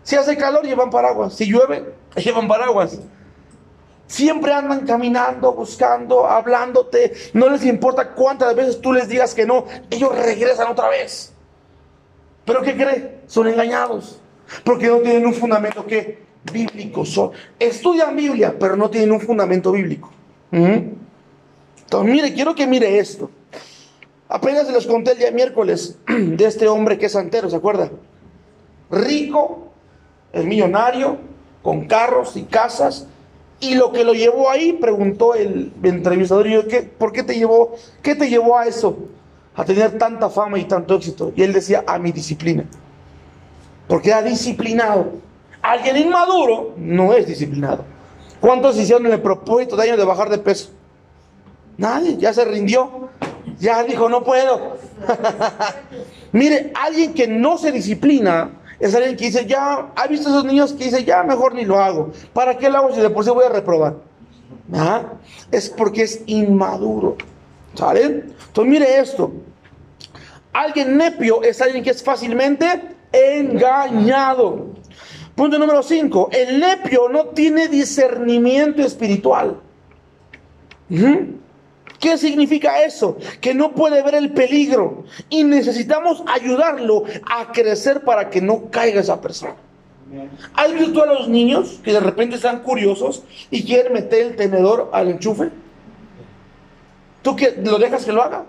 Si 0.03 0.17
hace 0.17 0.37
calor, 0.37 0.65
llevan 0.65 0.91
paraguas. 0.91 1.35
Si 1.35 1.47
llueve, 1.47 1.95
llevan 2.17 2.49
paraguas. 2.49 2.99
Siempre 4.07 4.53
andan 4.53 4.87
caminando, 4.87 5.53
buscando, 5.53 6.27
hablándote. 6.27 7.15
No 7.33 7.49
les 7.49 7.65
importa 7.65 8.11
cuántas 8.11 8.55
veces 8.55 8.81
tú 8.81 8.93
les 8.93 9.09
digas 9.09 9.35
que 9.35 9.47
no. 9.47 9.65
Ellos 9.91 10.17
regresan 10.17 10.71
otra 10.71 10.89
vez. 10.89 11.33
¿Pero 12.45 12.63
qué 12.63 12.77
cree? 12.77 13.21
Son 13.27 13.49
engañados. 13.49 14.21
Porque 14.65 14.89
no 14.89 14.99
tienen 14.99 15.27
un 15.27 15.35
fundamento 15.35 15.87
que 15.87 16.25
bíblico. 16.53 17.05
Son, 17.05 17.33
estudian 17.59 18.15
Biblia, 18.15 18.55
pero 18.59 18.77
no 18.77 18.91
tienen 18.91 19.13
un 19.13 19.21
fundamento 19.21 19.73
bíblico. 19.73 20.11
Ujú. 20.53 20.95
Entonces, 21.83 22.13
mire, 22.13 22.35
quiero 22.35 22.55
que 22.55 22.67
mire 22.67 22.99
esto. 22.99 23.31
Apenas 24.29 24.71
los 24.71 24.87
conté 24.87 25.13
el 25.13 25.19
día 25.19 25.31
miércoles 25.31 25.99
de 26.07 26.45
este 26.45 26.67
hombre 26.69 26.99
que 26.99 27.07
es 27.07 27.13
santero, 27.13 27.49
¿se 27.49 27.57
acuerda? 27.57 27.91
Rico, 28.91 29.73
es 30.33 30.45
millonario, 30.45 31.19
con 31.63 31.87
carros 31.87 32.37
y 32.37 32.43
casas. 32.43 33.07
Y 33.61 33.75
lo 33.77 33.93
que 33.93 34.05
lo 34.05 34.13
llevó 34.13 34.51
ahí, 34.51 34.75
preguntó 34.75 35.35
el 35.35 35.73
entrevistador, 35.83 36.47
y 36.47 36.53
yo, 36.55 36.69
¿qué, 36.69 36.83
¿por 36.83 37.13
qué 37.13 37.23
te 37.23 37.35
llevó? 37.35 37.77
¿Qué 38.03 38.15
te 38.15 38.29
llevó 38.29 38.59
a 38.59 38.67
eso? 38.67 38.99
A 39.55 39.65
tener 39.65 39.97
tanta 39.99 40.29
fama 40.29 40.59
y 40.59 40.65
tanto 40.65 40.97
éxito. 40.97 41.33
Y 41.37 41.43
él 41.43 41.53
decía, 41.53 41.85
a 41.87 41.99
mi 41.99 42.13
disciplina. 42.13 42.65
Porque 43.87 44.11
era 44.11 44.23
disciplinado. 44.23 45.13
Alguien 45.63 45.97
inmaduro 45.97 46.75
no 46.77 47.15
es 47.15 47.27
disciplinado. 47.27 47.85
¿Cuántos 48.41 48.77
hicieron 48.77 49.07
el 49.07 49.23
propósito 49.23 49.77
de 49.77 49.85
años 49.85 49.97
de 49.97 50.05
bajar 50.05 50.29
de 50.29 50.39
peso? 50.39 50.71
Nadie, 51.79 52.17
ya 52.19 52.33
se 52.35 52.45
rindió. 52.45 53.09
Ya 53.59 53.83
dijo, 53.85 54.09
no 54.09 54.23
puedo. 54.23 54.77
Mire, 56.33 56.73
alguien 56.75 57.15
que 57.15 57.27
no 57.27 57.57
se 57.57 57.73
disciplina 57.73 58.51
es 58.85 58.95
alguien 58.95 59.17
que 59.17 59.25
dice, 59.25 59.47
ya, 59.47 59.93
¿ha 59.97 60.07
visto 60.07 60.29
esos 60.29 60.45
niños 60.45 60.75
que 60.75 60.85
dice, 60.85 61.05
ya 61.05 61.23
mejor 61.23 61.55
ni 61.55 61.65
lo 61.65 61.81
hago? 61.81 62.13
¿Para 62.35 62.59
qué 62.59 62.69
lo 62.69 62.77
hago 62.79 62.95
si 62.95 63.01
de 63.01 63.09
por 63.09 63.25
sí 63.25 63.31
voy 63.31 63.47
a 63.47 63.49
reprobar? 63.49 63.97
¿Ah? 64.75 65.15
Es 65.51 65.71
porque 65.71 66.03
es 66.03 66.23
inmaduro. 66.27 67.17
¿Sale? 67.75 68.03
Entonces 68.03 68.67
mire 68.67 68.99
esto. 68.99 69.33
Alguien 70.53 70.99
nepio 70.99 71.43
es 71.43 71.63
alguien 71.63 71.83
que 71.83 71.91
es 71.91 72.03
fácilmente 72.03 72.67
engañado. 73.11 74.67
Punto 75.35 75.59
número 75.59 75.83
5. 75.83 76.29
El 76.31 76.61
nepio 76.61 77.09
no 77.09 77.29
tiene 77.29 77.69
discernimiento 77.69 78.83
espiritual. 78.83 79.61
Ujú. 80.91 81.39
¿Qué 82.05 82.19
significa 82.19 82.85
eso? 82.85 83.17
Que 83.41 83.55
no 83.55 83.73
puede 83.73 84.03
ver 84.03 84.15
el 84.15 84.35
peligro 84.35 85.05
y 85.31 85.43
necesitamos 85.43 86.23
ayudarlo 86.27 87.05
a 87.25 87.51
crecer 87.51 88.03
para 88.03 88.29
que 88.29 88.43
no 88.43 88.69
caiga 88.71 89.01
esa 89.01 89.23
persona. 89.23 89.55
¿Has 90.55 90.75
visto 90.75 91.03
a 91.03 91.07
los 91.07 91.29
niños 91.29 91.81
que 91.83 91.95
de 91.95 92.01
repente 92.01 92.37
están 92.37 92.61
curiosos 92.61 93.23
y 93.51 93.65
quieren 93.65 93.95
meter 93.95 94.21
el 94.21 94.37
tenedor 94.37 94.91
al 94.93 95.09
enchufe? 95.09 95.49
¿Tú 97.23 97.35
que 97.37 97.55
lo 97.65 97.79
dejas 97.79 98.05
que 98.05 98.13
lo 98.13 98.23
haga? 98.23 98.45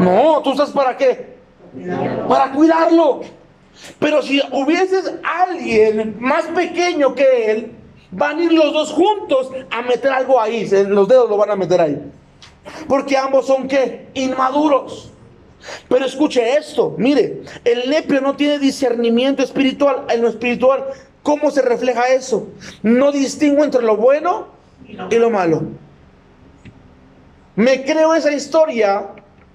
No, 0.00 0.40
tú 0.42 0.50
estás 0.50 0.70
para 0.70 0.96
qué? 0.96 1.36
Para 2.28 2.50
cuidarlo. 2.50 3.20
Pero 4.00 4.20
si 4.20 4.42
hubieses 4.50 5.14
alguien 5.22 6.16
más 6.18 6.46
pequeño 6.46 7.14
que 7.14 7.52
él, 7.52 7.72
van 8.10 8.40
a 8.40 8.42
ir 8.42 8.52
los 8.52 8.72
dos 8.72 8.90
juntos 8.90 9.52
a 9.70 9.80
meter 9.82 10.10
algo 10.10 10.40
ahí. 10.40 10.68
Los 10.88 11.06
dedos 11.06 11.30
lo 11.30 11.36
van 11.36 11.52
a 11.52 11.56
meter 11.56 11.80
ahí. 11.80 12.10
Porque 12.88 13.16
ambos 13.16 13.46
son 13.46 13.68
qué? 13.68 14.08
Inmaduros. 14.14 15.10
Pero 15.88 16.06
escuche 16.06 16.56
esto, 16.56 16.94
mire, 16.96 17.42
el 17.64 17.90
nepio 17.90 18.20
no 18.20 18.34
tiene 18.34 18.58
discernimiento 18.58 19.42
espiritual. 19.42 20.06
En 20.08 20.22
lo 20.22 20.28
espiritual, 20.28 20.84
¿cómo 21.22 21.50
se 21.50 21.62
refleja 21.62 22.08
eso? 22.08 22.48
No 22.82 23.12
distingo 23.12 23.62
entre 23.64 23.82
lo 23.82 23.96
bueno 23.96 24.48
y 25.10 25.16
lo 25.16 25.30
malo. 25.30 25.62
Me 27.56 27.84
creo 27.84 28.14
esa 28.14 28.32
historia 28.32 29.08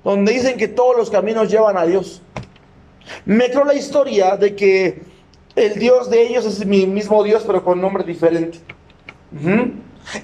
donde 0.04 0.34
dicen 0.34 0.58
que 0.58 0.68
todos 0.68 0.96
los 0.96 1.10
caminos 1.10 1.50
llevan 1.50 1.78
a 1.78 1.86
Dios. 1.86 2.22
Me 3.26 3.50
creo 3.50 3.66
la 3.66 3.74
historia 3.74 4.38
de 4.38 4.56
que 4.56 5.02
el 5.56 5.80
Dios 5.80 6.10
de 6.10 6.28
ellos 6.28 6.46
es 6.46 6.66
mi 6.66 6.86
mismo 6.86 7.24
Dios, 7.24 7.44
pero 7.48 7.64
con 7.64 7.82
nombre 7.82 8.04
diferente. 8.04 8.60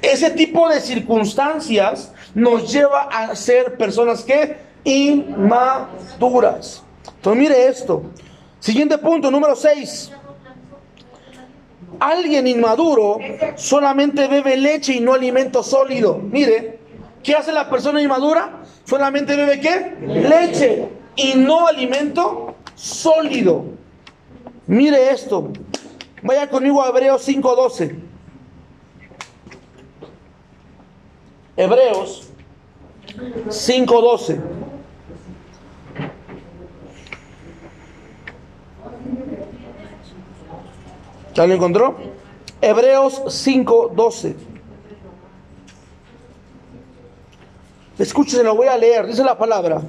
Ese 0.02 0.32
tipo 0.32 0.70
de 0.70 0.80
circunstancias 0.80 2.14
nos 2.34 2.72
lleva 2.72 3.04
a 3.04 3.36
ser 3.36 3.78
personas 3.78 4.24
que 4.24 4.58
inmaduras. 4.84 6.84
Entonces 7.16 7.42
mire 7.42 7.68
esto. 7.68 8.04
Siguiente 8.60 8.98
punto, 8.98 9.32
número 9.32 9.56
6. 9.56 10.12
Alguien 12.00 12.48
inmaduro 12.48 13.20
solamente 13.56 14.28
bebe 14.28 14.58
leche 14.58 14.94
y 14.94 15.00
no 15.00 15.14
alimento 15.14 15.62
sólido. 15.62 16.18
Mire, 16.18 16.80
¿qué 17.24 17.36
hace 17.36 17.52
la 17.52 17.70
persona 17.70 18.02
inmadura? 18.02 18.62
Solamente 18.86 19.36
bebe 19.36 19.60
qué? 19.60 19.98
Leche 20.08 20.90
y 21.16 21.34
no 21.36 21.68
alimento 21.68 22.56
sólido. 22.76 23.66
Mire 24.68 25.12
esto. 25.12 25.52
Vaya 26.24 26.50
conmigo 26.50 26.82
a 26.82 26.90
Hebreos 26.90 27.28
5:12. 27.28 28.11
Hebreos 31.58 32.30
5:12. 33.50 34.40
¿Ya 41.34 41.48
lo 41.48 41.54
encontró? 41.54 41.96
Hebreos 42.62 43.22
5:12. 43.28 44.36
Escúchese, 47.98 48.44
lo 48.44 48.56
voy 48.56 48.68
a 48.68 48.78
leer. 48.78 49.08
Dice 49.08 49.24
la 49.24 49.38
palabra. 49.38 49.82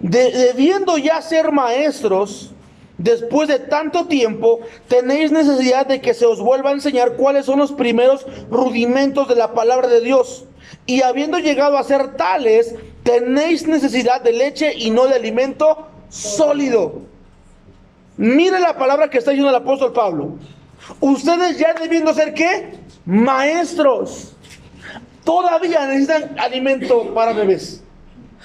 De- 0.00 0.32
debiendo 0.32 0.98
ya 0.98 1.20
ser 1.22 1.52
maestros, 1.52 2.52
después 2.98 3.48
de 3.48 3.58
tanto 3.58 4.06
tiempo, 4.06 4.60
tenéis 4.88 5.32
necesidad 5.32 5.86
de 5.86 6.00
que 6.00 6.14
se 6.14 6.26
os 6.26 6.40
vuelva 6.40 6.70
a 6.70 6.74
enseñar 6.74 7.14
cuáles 7.16 7.46
son 7.46 7.58
los 7.58 7.72
primeros 7.72 8.26
rudimentos 8.50 9.28
de 9.28 9.36
la 9.36 9.54
palabra 9.54 9.88
de 9.88 10.00
Dios. 10.00 10.44
Y 10.86 11.02
habiendo 11.02 11.38
llegado 11.38 11.78
a 11.78 11.84
ser 11.84 12.16
tales, 12.16 12.74
tenéis 13.02 13.66
necesidad 13.66 14.20
de 14.20 14.32
leche 14.32 14.74
y 14.76 14.90
no 14.90 15.06
de 15.06 15.14
alimento 15.14 15.88
sólido. 16.08 17.02
Mire 18.16 18.60
la 18.60 18.78
palabra 18.78 19.10
que 19.10 19.18
está 19.18 19.32
diciendo 19.32 19.50
el 19.50 19.56
apóstol 19.56 19.92
Pablo. 19.92 20.36
Ustedes 21.00 21.58
ya 21.58 21.74
debiendo 21.74 22.14
ser 22.14 22.34
qué? 22.34 22.74
Maestros. 23.04 24.32
Todavía 25.24 25.86
necesitan 25.86 26.38
alimento 26.38 27.14
para 27.14 27.32
bebés. 27.32 27.82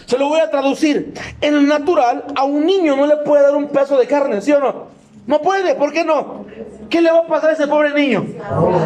Se 0.05 0.17
lo 0.17 0.27
voy 0.27 0.39
a 0.39 0.49
traducir. 0.49 1.13
En 1.41 1.55
el 1.55 1.67
natural, 1.67 2.25
a 2.35 2.43
un 2.43 2.65
niño 2.65 2.95
no 2.95 3.05
le 3.05 3.17
puede 3.17 3.43
dar 3.43 3.55
un 3.55 3.67
pedazo 3.67 3.97
de 3.97 4.07
carne, 4.07 4.41
¿sí 4.41 4.51
o 4.51 4.59
no? 4.59 4.87
No 5.27 5.41
puede, 5.41 5.75
¿por 5.75 5.93
qué 5.93 6.03
no? 6.03 6.45
¿Qué 6.89 7.01
le 7.01 7.11
va 7.11 7.19
a 7.19 7.27
pasar 7.27 7.51
a 7.51 7.53
ese 7.53 7.67
pobre 7.67 7.93
niño? 7.93 8.25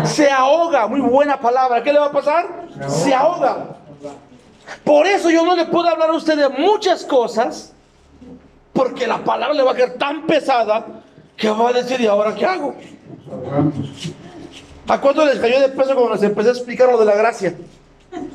Se 0.04 0.30
ahoga, 0.30 0.88
muy 0.88 1.00
buena 1.00 1.40
palabra. 1.40 1.82
¿Qué 1.82 1.94
le 1.94 2.00
va 2.00 2.08
a 2.08 2.12
pasar? 2.12 2.46
Se 2.88 3.14
ahoga. 3.14 3.78
Por 4.84 5.08
eso 5.08 5.30
yo 5.30 5.46
no 5.46 5.56
le 5.56 5.66
puedo 5.66 5.88
hablar 5.88 6.10
a 6.10 6.14
usted 6.14 6.38
de 6.38 6.50
muchas 6.50 7.06
cosas, 7.06 7.74
porque 8.74 9.08
la 9.08 9.24
palabra 9.24 9.54
le 9.54 9.64
va 9.64 9.72
a 9.72 9.76
quedar 9.76 9.94
tan 9.94 10.26
pesada 10.26 10.86
que 11.38 11.50
va 11.50 11.70
a 11.70 11.74
decir, 11.74 12.02
¿y 12.02 12.08
ahora 12.08 12.36
qué 12.36 12.46
hago? 12.46 12.76
¿A 14.88 15.00
cuánto 15.00 15.26
les 15.26 15.40
cayó 15.40 15.62
de 15.62 15.70
peso 15.70 15.96
cuando 15.96 16.16
les 16.16 16.24
empecé 16.24 16.50
a 16.50 16.52
explicar 16.52 16.90
lo 16.92 16.98
de 16.98 17.06
la 17.06 17.16
gracia? 17.16 17.56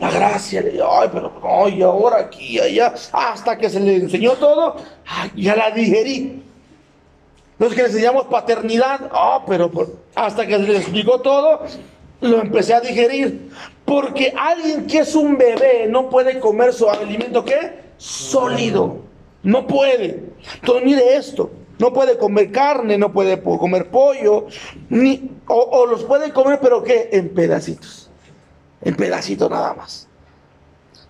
La 0.01 0.11
gracia, 0.11 0.61
le 0.61 0.71
digo, 0.73 0.89
ay, 0.91 1.09
pero 1.13 1.33
ay, 1.43 1.83
ahora 1.83 2.19
aquí, 2.19 2.59
allá, 2.59 2.95
hasta 3.13 3.57
que 3.57 3.71
se 3.71 3.79
le 3.79 3.97
enseñó 3.97 4.33
todo, 4.33 4.77
ya 5.37 5.55
la 5.55 5.71
digerí. 5.71 6.43
Los 7.59 7.75
que 7.75 7.83
le 7.83 7.89
enseñamos 7.89 8.27
paternidad, 8.27 9.09
ah, 9.13 9.45
pero 9.47 9.71
hasta 10.15 10.47
que 10.47 10.55
se 10.55 10.63
le 10.63 10.79
explicó 10.79 11.21
todo, 11.21 11.63
lo 12.21 12.41
empecé 12.41 12.75
a 12.75 12.81
digerir. 12.81 13.51
Porque 13.85 14.33
alguien 14.37 14.87
que 14.87 14.99
es 14.99 15.15
un 15.15 15.39
bebé 15.39 15.87
no 15.89 16.11
puede 16.11 16.39
comer 16.39 16.73
su 16.73 16.89
alimento, 16.89 17.45
¿qué? 17.45 17.81
Sólido. 17.97 18.99
No 19.43 19.67
puede. 19.67 20.25
Entonces, 20.57 20.85
mire 20.85 21.17
esto. 21.17 21.51
No 21.79 21.93
puede 21.93 22.19
comer 22.19 22.51
carne, 22.51 22.99
no 22.99 23.13
puede 23.13 23.41
comer 23.41 23.89
pollo, 23.89 24.47
ni, 24.89 25.31
o, 25.47 25.55
o 25.55 25.87
los 25.87 26.03
puede 26.05 26.33
comer, 26.33 26.59
pero 26.61 26.83
¿qué? 26.83 27.09
En 27.13 27.33
pedacitos. 27.33 28.08
En 28.83 28.95
pedacitos 28.95 29.51
nada 29.51 29.75
más. 29.75 30.07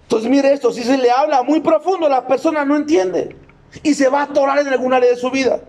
Entonces, 0.03 0.31
mire 0.31 0.53
esto. 0.53 0.73
Si 0.73 0.83
se 0.83 0.97
le 0.97 1.11
habla 1.11 1.43
muy 1.43 1.61
profundo, 1.61 2.09
la 2.09 2.27
persona 2.27 2.65
no 2.65 2.77
entiende. 2.77 3.37
Y 3.83 3.95
se 3.95 4.09
va 4.09 4.21
a 4.21 4.25
atorar 4.25 4.59
en 4.61 4.69
algún 4.69 4.93
área 4.93 5.11
de 5.11 5.17
su 5.17 5.31
vida 5.31 5.61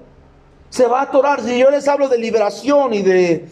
se 0.70 0.88
va 0.88 1.00
a 1.00 1.04
atorar. 1.04 1.42
Si 1.42 1.58
yo 1.58 1.70
les 1.70 1.88
hablo 1.88 2.08
de 2.10 2.18
liberación 2.18 2.94
y 2.94 3.02
de 3.02 3.48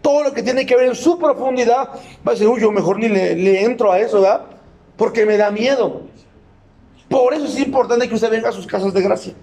todo 0.00 0.24
lo 0.24 0.32
que 0.32 0.42
tiene 0.42 0.66
que 0.66 0.76
ver 0.76 0.86
en 0.86 0.94
su 0.94 1.18
profundidad, 1.18 1.88
va 2.26 2.26
a 2.26 2.30
decir, 2.32 2.48
uy, 2.48 2.60
yo 2.60 2.72
mejor 2.72 2.98
ni 2.98 3.08
le, 3.08 3.36
le 3.36 3.62
entro 3.62 3.92
a 3.92 4.00
eso, 4.00 4.20
¿verdad? 4.20 4.42
Porque 4.96 5.24
me 5.24 5.36
da 5.36 5.50
miedo. 5.50 6.02
Por 7.08 7.34
eso 7.34 7.44
es 7.44 7.58
importante 7.58 8.08
que 8.08 8.14
usted 8.14 8.30
venga 8.30 8.48
a 8.48 8.52
sus 8.52 8.66
casas 8.66 8.92
de 8.94 9.02
gracia. 9.02 9.34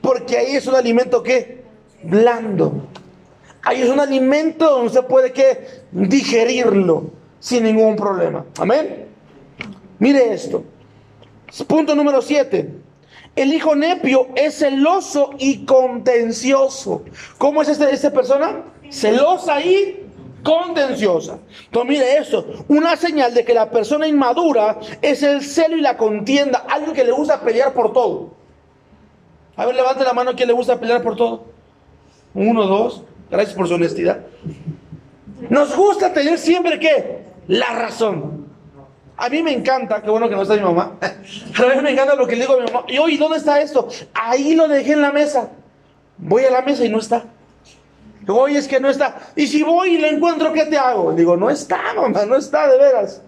Porque 0.00 0.38
ahí 0.38 0.56
es 0.56 0.66
un 0.66 0.74
alimento 0.74 1.22
que 1.22 1.64
blando. 2.02 2.88
Ahí 3.62 3.82
es 3.82 3.90
un 3.90 4.00
alimento 4.00 4.70
donde 4.70 4.86
usted 4.86 5.04
puede 5.04 5.32
que 5.32 5.82
digerirlo 5.92 7.10
sin 7.40 7.64
ningún 7.64 7.96
problema. 7.96 8.44
Amén. 8.58 9.08
Mire 9.98 10.32
esto. 10.32 10.62
Punto 11.66 11.94
número 11.96 12.22
7. 12.22 12.70
El 13.34 13.52
hijo 13.52 13.74
nepio 13.74 14.28
es 14.36 14.58
celoso 14.58 15.30
y 15.38 15.64
contencioso. 15.64 17.02
¿Cómo 17.38 17.62
es 17.62 17.68
este, 17.68 17.90
esta 17.90 18.12
persona? 18.12 18.64
Celosa 18.90 19.60
y 19.60 20.06
contenciosa. 20.42 21.38
Entonces 21.66 21.90
mire 21.90 22.16
esto, 22.18 22.46
una 22.68 22.96
señal 22.96 23.34
de 23.34 23.44
que 23.44 23.54
la 23.54 23.70
persona 23.70 24.06
inmadura 24.06 24.78
es 25.02 25.22
el 25.22 25.42
celo 25.42 25.76
y 25.76 25.80
la 25.80 25.96
contienda, 25.96 26.64
alguien 26.68 26.94
que 26.94 27.04
le 27.04 27.12
gusta 27.12 27.40
pelear 27.40 27.72
por 27.72 27.92
todo. 27.92 28.30
A 29.56 29.66
ver, 29.66 29.74
levante 29.74 30.04
la 30.04 30.12
mano 30.12 30.30
a 30.30 30.34
quien 30.34 30.48
le 30.48 30.54
gusta 30.54 30.80
pelear 30.80 31.02
por 31.02 31.16
todo. 31.16 31.44
Uno, 32.34 32.66
dos, 32.66 33.02
gracias 33.30 33.54
por 33.54 33.68
su 33.68 33.74
honestidad. 33.74 34.20
Nos 35.48 35.76
gusta 35.76 36.12
tener 36.12 36.38
siempre 36.38 36.78
que 36.78 37.29
la 37.50 37.74
razón. 37.74 38.46
A 39.16 39.28
mí 39.28 39.42
me 39.42 39.52
encanta, 39.52 40.00
qué 40.00 40.08
bueno 40.08 40.28
que 40.28 40.36
no 40.36 40.42
está 40.42 40.54
mi 40.54 40.62
mamá. 40.62 40.96
A 41.00 41.74
mí 41.74 41.82
me 41.82 41.90
encanta 41.90 42.14
lo 42.14 42.26
que 42.26 42.36
le 42.36 42.42
digo 42.42 42.54
a 42.54 42.60
mi 42.60 42.66
mamá. 42.70 42.84
Y 42.88 42.96
oye, 42.98 43.18
¿dónde 43.18 43.38
está 43.38 43.60
esto? 43.60 43.88
Ahí 44.14 44.54
lo 44.54 44.68
dejé 44.68 44.92
en 44.92 45.02
la 45.02 45.12
mesa. 45.12 45.50
Voy 46.16 46.44
a 46.44 46.50
la 46.50 46.62
mesa 46.62 46.84
y 46.84 46.88
no 46.88 46.98
está. 46.98 47.24
Oye, 48.26 48.56
es 48.56 48.68
que 48.68 48.78
no 48.78 48.88
está. 48.88 49.18
Y 49.34 49.48
si 49.48 49.62
voy 49.62 49.96
y 49.96 49.98
lo 49.98 50.06
encuentro, 50.06 50.52
¿qué 50.52 50.64
te 50.66 50.78
hago? 50.78 51.12
Digo, 51.12 51.36
no 51.36 51.50
está, 51.50 51.80
mamá, 51.94 52.24
no 52.24 52.36
está, 52.36 52.68
de 52.68 52.78
veras. 52.78 53.20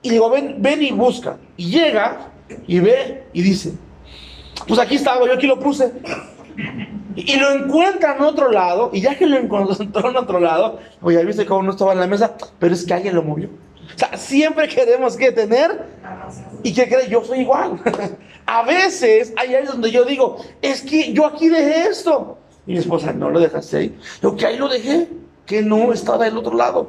Y 0.00 0.10
digo, 0.10 0.30
ven, 0.30 0.56
ven 0.58 0.82
y 0.82 0.92
busca. 0.92 1.36
Y 1.56 1.70
llega 1.70 2.30
y 2.66 2.80
ve 2.80 3.26
y 3.32 3.42
dice, 3.42 3.74
pues 4.66 4.80
aquí 4.80 4.94
estaba, 4.96 5.26
yo 5.26 5.34
aquí 5.34 5.46
lo 5.46 5.60
puse. 5.60 5.92
Y 7.14 7.36
lo 7.36 7.50
encuentra 7.50 8.16
en 8.16 8.22
otro 8.22 8.50
lado, 8.50 8.90
y 8.92 9.00
ya 9.00 9.16
que 9.16 9.26
lo 9.26 9.36
encontró 9.36 10.10
en 10.10 10.16
otro 10.16 10.40
lado, 10.40 10.80
oye, 11.00 11.24
¿viste 11.24 11.46
cómo 11.46 11.62
no 11.62 11.70
estaba 11.70 11.92
en 11.92 12.00
la 12.00 12.06
mesa? 12.06 12.36
Pero 12.58 12.74
es 12.74 12.84
que 12.84 12.94
alguien 12.94 13.14
lo 13.14 13.22
movió. 13.22 13.48
O 13.94 13.98
sea, 13.98 14.16
siempre 14.16 14.68
queremos 14.68 15.16
que 15.16 15.32
tener, 15.32 15.84
y 16.62 16.72
que 16.74 16.88
cree, 16.88 17.08
yo 17.08 17.24
soy 17.24 17.40
igual. 17.40 17.80
A 18.46 18.62
veces 18.62 19.32
hay 19.36 19.54
áreas 19.54 19.72
donde 19.72 19.90
yo 19.90 20.04
digo, 20.04 20.36
es 20.62 20.82
que 20.82 21.12
yo 21.12 21.26
aquí 21.26 21.48
dejé 21.48 21.88
esto. 21.88 22.38
Y 22.66 22.72
mi 22.72 22.78
esposa, 22.78 23.12
no 23.12 23.30
lo 23.30 23.40
dejaste 23.40 23.76
ahí. 23.76 23.98
Digo, 24.20 24.36
que 24.36 24.46
ahí 24.46 24.56
lo 24.56 24.68
dejé, 24.68 25.08
que 25.46 25.62
no 25.62 25.92
estaba 25.92 26.24
del 26.24 26.36
otro 26.36 26.54
lado. 26.56 26.88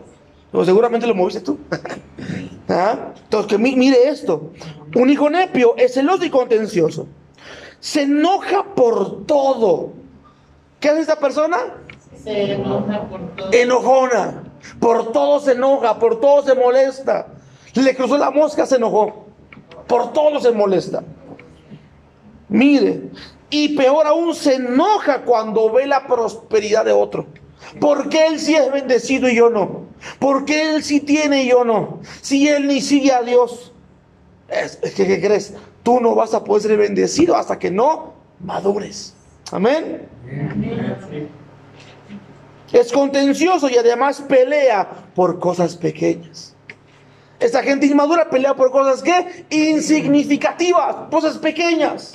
Seguramente 0.65 1.05
lo 1.07 1.13
moviste 1.15 1.41
tú. 1.41 1.57
¿Ah? 2.69 3.13
Entonces, 3.23 3.49
que 3.49 3.57
mi- 3.57 3.75
mire 3.75 4.07
esto. 4.10 4.51
Un 4.95 5.10
hijo 5.10 5.29
nepio 5.29 5.75
es 5.77 5.93
celoso 5.93 6.25
y 6.25 6.29
contencioso. 6.29 7.07
Se 7.79 8.03
enoja 8.03 8.63
por 8.75 9.25
todo. 9.25 9.93
¿Qué 10.79 10.89
hace 10.89 11.01
esta 11.01 11.19
persona? 11.19 11.57
Se 12.23 12.53
enoja 12.53 13.07
por 13.07 13.36
todo. 13.36 13.49
Enojona. 13.53 14.43
Por 14.80 15.12
todo 15.12 15.39
se 15.39 15.53
enoja, 15.53 15.99
por 15.99 16.19
todo 16.19 16.43
se 16.43 16.56
molesta. 16.56 17.27
Le 17.73 17.95
cruzó 17.95 18.17
la 18.17 18.32
mosca, 18.32 18.65
se 18.65 18.75
enojó. 18.75 19.25
Por 19.88 20.13
todo 20.13 20.39
se 20.39 20.51
molesta. 20.51 21.03
Mire, 22.49 23.10
y 23.49 23.75
peor 23.75 24.08
aún 24.08 24.34
se 24.36 24.56
enoja 24.56 25.23
cuando 25.23 25.71
ve 25.71 25.86
la 25.86 26.08
prosperidad 26.08 26.86
de 26.86 26.91
otro. 26.91 27.25
¿Por 27.80 28.10
qué 28.10 28.27
él 28.27 28.39
sí 28.39 28.56
es 28.56 28.71
bendecido 28.71 29.30
y 29.30 29.36
yo 29.36 29.49
no? 29.49 29.88
¿Por 30.19 30.45
qué 30.45 30.75
él 30.75 30.84
sí 30.84 30.99
tiene 30.99 31.43
y 31.43 31.49
yo 31.49 31.63
no? 31.63 31.99
Si 32.21 32.47
él 32.47 32.67
ni 32.67 32.82
sigue 32.82 33.12
a 33.12 33.21
Dios. 33.21 33.73
Es, 34.47 34.77
que, 34.77 35.08
¿qué 35.08 35.19
crees? 35.19 35.53
Tú 35.84 35.99
no 35.99 36.15
vas 36.15 36.34
a 36.34 36.43
poder 36.43 36.63
ser 36.63 36.77
bendecido 36.77 37.36
hasta 37.36 37.60
que 37.60 37.71
no 37.71 38.13
madures. 38.39 39.13
Amén. 39.51 40.08
Es 42.71 42.91
contencioso 42.91 43.69
y 43.69 43.77
además 43.77 44.21
pelea 44.21 44.88
por 45.15 45.39
cosas 45.39 45.75
pequeñas. 45.75 46.56
Esta 47.39 47.62
gente 47.63 47.86
inmadura 47.86 48.30
pelea 48.30 48.56
por 48.56 48.71
cosas 48.71 49.01
que 49.01 49.45
insignificativas, 49.49 51.10
cosas 51.12 51.38
pequeñas. 51.38 52.12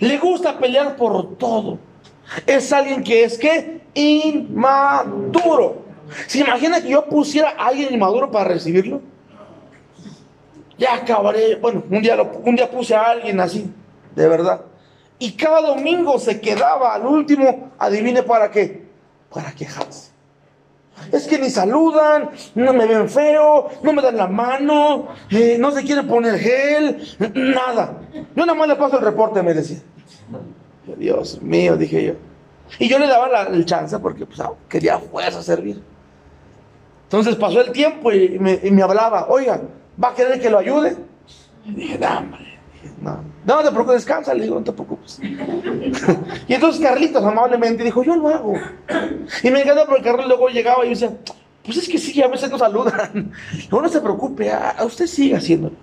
Le 0.00 0.18
gusta 0.18 0.58
pelear 0.58 0.96
por 0.96 1.36
todo. 1.36 1.78
Es 2.46 2.72
alguien 2.72 3.04
que 3.04 3.24
es 3.24 3.38
que 3.38 3.82
inmaduro. 3.94 5.82
¿Se 6.26 6.40
imagina 6.40 6.80
que 6.82 6.88
yo 6.88 7.06
pusiera 7.06 7.50
a 7.50 7.68
alguien 7.68 7.92
inmaduro 7.92 8.30
para 8.30 8.48
recibirlo? 8.48 9.00
Ya 10.78 10.94
acabaré. 10.94 11.56
Bueno, 11.56 11.84
un 11.90 12.02
día, 12.02 12.16
un 12.20 12.56
día 12.56 12.70
puse 12.70 12.94
a 12.94 13.02
alguien 13.02 13.38
así, 13.38 13.70
de 14.14 14.28
verdad. 14.28 14.62
Y 15.18 15.32
cada 15.32 15.60
domingo 15.60 16.18
se 16.18 16.40
quedaba 16.40 16.94
al 16.94 17.06
último, 17.06 17.70
adivine 17.78 18.22
para 18.22 18.50
qué, 18.50 18.86
para 19.32 19.52
quejarse. 19.52 20.12
Es 21.10 21.26
que 21.26 21.38
ni 21.38 21.50
saludan, 21.50 22.30
no 22.54 22.72
me 22.72 22.86
ven 22.86 23.08
feo, 23.08 23.70
no 23.82 23.92
me 23.92 24.02
dan 24.02 24.16
la 24.16 24.28
mano, 24.28 25.08
eh, 25.30 25.56
no 25.58 25.72
se 25.72 25.82
quieren 25.82 26.06
poner 26.06 26.38
gel, 26.38 27.02
nada. 27.34 27.98
Yo 28.36 28.46
nada 28.46 28.54
más 28.54 28.68
le 28.68 28.76
paso 28.76 28.98
el 28.98 29.04
reporte, 29.04 29.42
me 29.42 29.54
decía. 29.54 29.78
Dios 30.96 31.40
mío, 31.42 31.76
dije 31.76 32.04
yo. 32.04 32.14
Y 32.78 32.88
yo 32.88 32.98
le 32.98 33.06
daba 33.06 33.28
la, 33.28 33.42
el 33.44 33.64
chance 33.64 33.98
porque 33.98 34.26
pues, 34.26 34.40
ah, 34.40 34.52
quería 34.68 34.98
fuerza 34.98 35.42
servir. 35.42 35.82
Entonces 37.04 37.36
pasó 37.36 37.60
el 37.60 37.72
tiempo 37.72 38.10
y 38.12 38.38
me, 38.38 38.82
hablaba, 38.82 39.26
oiga, 39.28 39.60
¿va 40.02 40.08
a 40.08 40.14
querer 40.14 40.40
que 40.40 40.48
lo 40.48 40.58
ayude? 40.58 40.96
Y 41.64 41.74
dije, 41.74 42.00
hombre. 42.06 42.51
No, 43.00 43.18
no 43.44 43.62
te 43.62 43.70
preocupes, 43.70 43.96
descansa, 43.96 44.34
le 44.34 44.44
digo, 44.44 44.56
no 44.56 44.64
te 44.64 44.72
preocupes. 44.72 45.18
y 46.48 46.54
entonces 46.54 46.80
Carlitos 46.80 47.24
amablemente 47.24 47.82
dijo, 47.82 48.02
yo 48.02 48.16
lo 48.16 48.28
hago. 48.28 48.54
Y 49.42 49.50
me 49.50 49.62
encanta 49.62 49.86
porque 49.86 50.02
Carlos 50.02 50.26
luego 50.26 50.48
llegaba 50.48 50.84
y 50.84 50.88
yo 50.88 51.08
decía, 51.08 51.18
pues 51.64 51.76
es 51.78 51.88
que 51.88 51.98
sí, 51.98 52.22
a 52.22 52.28
veces 52.28 52.50
nos 52.50 52.60
saludan. 52.60 53.32
No, 53.70 53.82
no 53.82 53.88
se 53.88 54.00
preocupe, 54.00 54.50
a, 54.50 54.70
a 54.70 54.84
usted 54.84 55.06
sigue 55.06 55.36
haciéndolo. 55.36 55.74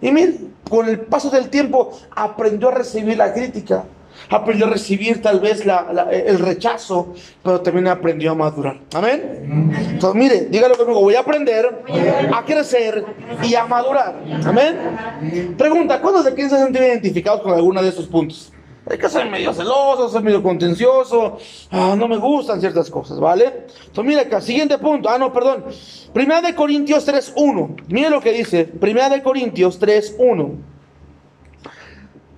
Y 0.00 0.12
mire, 0.12 0.36
con 0.68 0.88
el 0.88 1.00
paso 1.00 1.30
del 1.30 1.48
tiempo 1.48 1.98
aprendió 2.14 2.68
a 2.68 2.72
recibir 2.72 3.16
la 3.16 3.32
crítica, 3.32 3.84
aprendió 4.28 4.66
a 4.66 4.70
recibir 4.70 5.22
tal 5.22 5.40
vez 5.40 5.64
el 6.10 6.38
rechazo, 6.38 7.14
pero 7.42 7.60
también 7.60 7.88
aprendió 7.88 8.32
a 8.32 8.34
madurar. 8.34 8.80
Amén. 8.94 9.72
Entonces, 9.90 10.14
mire, 10.14 10.46
dígalo 10.46 10.76
conmigo, 10.76 11.00
voy 11.00 11.14
a 11.14 11.20
aprender 11.20 11.84
a 12.32 12.44
crecer 12.44 13.04
y 13.42 13.54
a 13.54 13.66
madurar. 13.66 14.20
Amén. 14.44 15.54
Pregunta, 15.56 16.00
¿cuántos 16.00 16.24
de 16.24 16.30
aquí 16.32 16.42
se 16.42 16.56
sienten 16.56 16.82
identificados 16.82 17.40
con 17.42 17.52
alguno 17.52 17.82
de 17.82 17.88
esos 17.88 18.06
puntos? 18.06 18.52
Hay 18.88 18.98
que 18.98 19.08
ser 19.08 19.28
medio 19.28 19.52
celoso, 19.52 20.08
ser 20.08 20.22
medio 20.22 20.40
contencioso. 20.40 21.38
Ah, 21.72 21.96
no 21.98 22.06
me 22.06 22.18
gustan 22.18 22.60
ciertas 22.60 22.88
cosas, 22.88 23.18
¿vale? 23.18 23.64
Entonces, 23.86 24.04
mira 24.04 24.22
acá, 24.22 24.40
siguiente 24.40 24.78
punto. 24.78 25.08
Ah, 25.08 25.18
no, 25.18 25.32
perdón. 25.32 25.64
Primera 26.12 26.40
de 26.40 26.54
Corintios 26.54 27.04
3.1. 27.04 27.82
Mire 27.88 28.10
lo 28.10 28.20
que 28.20 28.30
dice. 28.30 28.64
Primera 28.64 29.08
de 29.08 29.24
Corintios 29.24 29.80
3.1. 29.80 30.52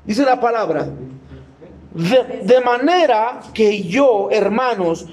Dice 0.06 0.24
la 0.24 0.40
palabra. 0.40 0.88
De, 1.94 2.42
de 2.44 2.60
manera 2.60 3.40
que 3.54 3.82
yo, 3.82 4.28
hermanos, 4.30 5.06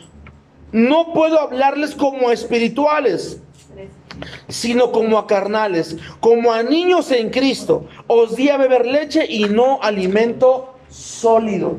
no 0.71 1.13
puedo 1.13 1.39
hablarles 1.39 1.95
como 1.95 2.31
espirituales, 2.31 3.39
sino 4.47 4.91
como 4.91 5.17
a 5.17 5.27
carnales, 5.27 5.97
como 6.19 6.51
a 6.51 6.63
niños 6.63 7.11
en 7.11 7.29
Cristo. 7.29 7.85
Os 8.07 8.35
di 8.35 8.49
a 8.49 8.57
beber 8.57 8.85
leche 8.85 9.25
y 9.27 9.45
no 9.45 9.79
alimento 9.81 10.75
sólido. 10.89 11.77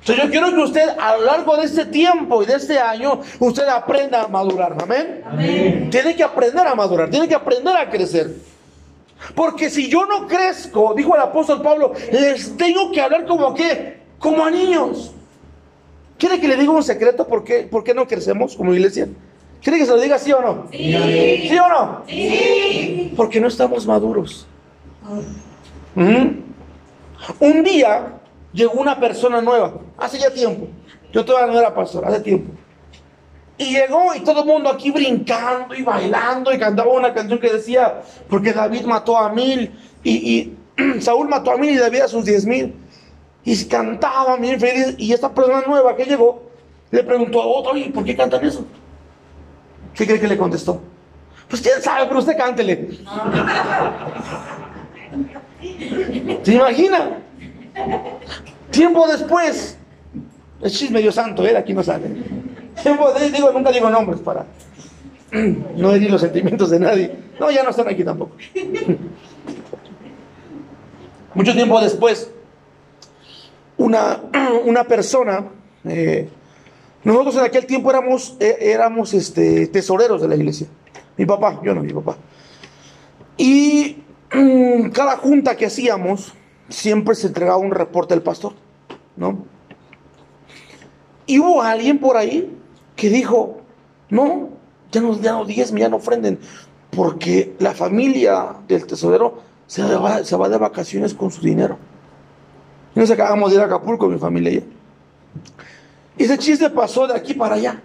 Entonces 0.00 0.24
yo 0.24 0.30
quiero 0.30 0.50
que 0.50 0.62
usted 0.62 0.88
a 0.98 1.16
lo 1.16 1.24
largo 1.24 1.56
de 1.56 1.64
este 1.64 1.84
tiempo 1.86 2.42
y 2.42 2.46
de 2.46 2.54
este 2.54 2.78
año, 2.78 3.20
usted 3.38 3.68
aprenda 3.68 4.22
a 4.22 4.28
madurar. 4.28 4.76
Amén. 4.82 5.88
Tiene 5.90 6.16
que 6.16 6.24
aprender 6.24 6.66
a 6.66 6.74
madurar, 6.74 7.08
tiene 7.08 7.28
que 7.28 7.34
aprender 7.34 7.76
a 7.76 7.88
crecer. 7.88 8.34
Porque 9.34 9.70
si 9.70 9.88
yo 9.88 10.04
no 10.06 10.26
crezco, 10.26 10.94
dijo 10.94 11.14
el 11.14 11.22
apóstol 11.22 11.62
Pablo, 11.62 11.92
les 12.10 12.56
tengo 12.56 12.90
que 12.90 13.00
hablar 13.00 13.26
como 13.26 13.54
qué, 13.54 14.00
como 14.18 14.44
a 14.44 14.50
niños. 14.50 15.12
¿Quiere 16.18 16.40
que 16.40 16.48
le 16.48 16.56
diga 16.56 16.72
un 16.72 16.82
secreto 16.82 17.26
por 17.26 17.44
qué, 17.44 17.64
por 17.64 17.82
qué 17.82 17.94
no 17.94 18.06
crecemos 18.06 18.56
como 18.56 18.72
iglesia? 18.74 19.08
¿Quiere 19.62 19.78
que 19.78 19.86
se 19.86 19.92
lo 19.92 20.00
diga 20.00 20.18
sí 20.18 20.32
o 20.32 20.40
no? 20.40 20.66
Sí. 20.70 21.48
¿Sí 21.48 21.56
o 21.58 21.68
no? 21.68 22.02
Sí. 22.06 23.12
Porque 23.16 23.40
no 23.40 23.48
estamos 23.48 23.86
maduros. 23.86 24.46
Un 25.94 27.62
día 27.62 28.14
llegó 28.52 28.80
una 28.80 28.98
persona 28.98 29.40
nueva, 29.40 29.74
hace 29.96 30.18
ya 30.18 30.30
tiempo. 30.30 30.66
Yo 31.12 31.24
todavía 31.24 31.52
no 31.52 31.58
era 31.58 31.74
pastor, 31.74 32.04
hace 32.06 32.20
tiempo. 32.20 32.52
Y 33.62 33.70
llegó 33.70 34.12
y 34.14 34.20
todo 34.20 34.40
el 34.42 34.48
mundo 34.48 34.70
aquí 34.70 34.90
brincando 34.90 35.72
y 35.74 35.82
bailando 35.82 36.52
y 36.52 36.58
cantaba 36.58 36.92
una 36.92 37.14
canción 37.14 37.38
que 37.38 37.52
decía, 37.52 38.02
porque 38.28 38.52
David 38.52 38.84
mató 38.86 39.16
a 39.16 39.32
mil 39.32 39.70
y, 40.02 40.10
y 40.12 40.56
Saúl 41.00 41.28
mató 41.28 41.52
a 41.52 41.56
mil 41.56 41.70
y 41.70 41.76
David 41.76 42.00
a 42.00 42.08
sus 42.08 42.24
diez 42.24 42.44
mil. 42.44 42.74
Y 43.44 43.64
cantaban 43.66 44.40
bien 44.40 44.58
feliz. 44.58 44.96
Y 44.98 45.12
esta 45.12 45.32
persona 45.32 45.62
nueva 45.66 45.96
que 45.96 46.04
llegó 46.04 46.42
le 46.90 47.04
preguntó 47.04 47.40
a 47.40 47.46
otro, 47.46 47.72
oye, 47.72 47.90
¿por 47.90 48.04
qué 48.04 48.16
cantan 48.16 48.44
eso? 48.44 48.66
¿Qué 49.94 50.06
cree 50.06 50.18
que 50.20 50.28
le 50.28 50.36
contestó? 50.36 50.80
Pues 51.48 51.62
quién 51.62 51.80
sabe, 51.80 52.06
pero 52.06 52.18
usted 52.18 52.36
cántele. 52.36 52.98
¿Se 56.42 56.54
imagina? 56.54 57.18
Tiempo 58.70 59.06
después, 59.06 59.78
es 60.60 60.72
chisme 60.72 61.00
Dios 61.00 61.14
santo, 61.14 61.46
¿eh? 61.46 61.52
De 61.52 61.58
aquí 61.58 61.72
no 61.74 61.82
sale. 61.82 62.41
Nunca 63.52 63.70
digo 63.70 63.90
nombres 63.90 64.20
para 64.20 64.46
no 65.32 65.94
herir 65.94 66.10
los 66.10 66.20
sentimientos 66.20 66.70
de 66.70 66.80
nadie. 66.80 67.10
No, 67.40 67.50
ya 67.50 67.62
no 67.62 67.70
están 67.70 67.88
aquí 67.88 68.04
tampoco. 68.04 68.36
Mucho 71.34 71.54
tiempo 71.54 71.80
después, 71.80 72.30
una, 73.78 74.20
una 74.66 74.84
persona, 74.84 75.46
eh, 75.84 76.28
nosotros 77.04 77.36
en 77.36 77.44
aquel 77.44 77.64
tiempo 77.66 77.90
éramos, 77.90 78.36
eh, 78.38 78.58
éramos 78.60 79.14
este, 79.14 79.66
tesoreros 79.68 80.20
de 80.20 80.28
la 80.28 80.36
iglesia. 80.36 80.66
Mi 81.16 81.24
papá, 81.24 81.60
yo 81.64 81.74
no, 81.74 81.82
mi 81.82 81.92
papá. 81.92 82.16
Y 83.38 84.04
mm, 84.32 84.90
cada 84.90 85.16
junta 85.16 85.56
que 85.56 85.66
hacíamos, 85.66 86.34
siempre 86.68 87.14
se 87.14 87.28
entregaba 87.28 87.56
un 87.56 87.70
reporte 87.70 88.12
al 88.12 88.22
pastor, 88.22 88.52
¿no? 89.16 89.46
Y 91.24 91.38
hubo 91.38 91.62
alguien 91.62 91.98
por 91.98 92.18
ahí 92.18 92.61
que 93.02 93.10
dijo, 93.10 93.62
no, 94.10 94.50
ya 94.92 95.00
no, 95.00 95.20
ya 95.20 95.32
no 95.32 95.44
diezmen, 95.44 95.80
ya 95.80 95.88
no 95.88 95.96
ofrenden, 95.96 96.38
porque 96.88 97.56
la 97.58 97.72
familia 97.72 98.54
del 98.68 98.86
tesorero 98.86 99.42
se 99.66 99.82
va, 99.82 100.22
se 100.22 100.36
va 100.36 100.48
de 100.48 100.56
vacaciones 100.56 101.12
con 101.12 101.32
su 101.32 101.40
dinero. 101.40 101.78
Y 102.94 103.00
nos 103.00 103.10
acabamos 103.10 103.50
de 103.50 103.56
ir 103.56 103.60
a 103.60 103.64
Acapulco, 103.64 104.06
mi 104.06 104.20
familia 104.20 104.52
y. 104.52 104.72
Y 106.16 106.22
ese 106.22 106.38
chiste 106.38 106.70
pasó 106.70 107.08
de 107.08 107.16
aquí 107.16 107.34
para 107.34 107.56
allá. 107.56 107.82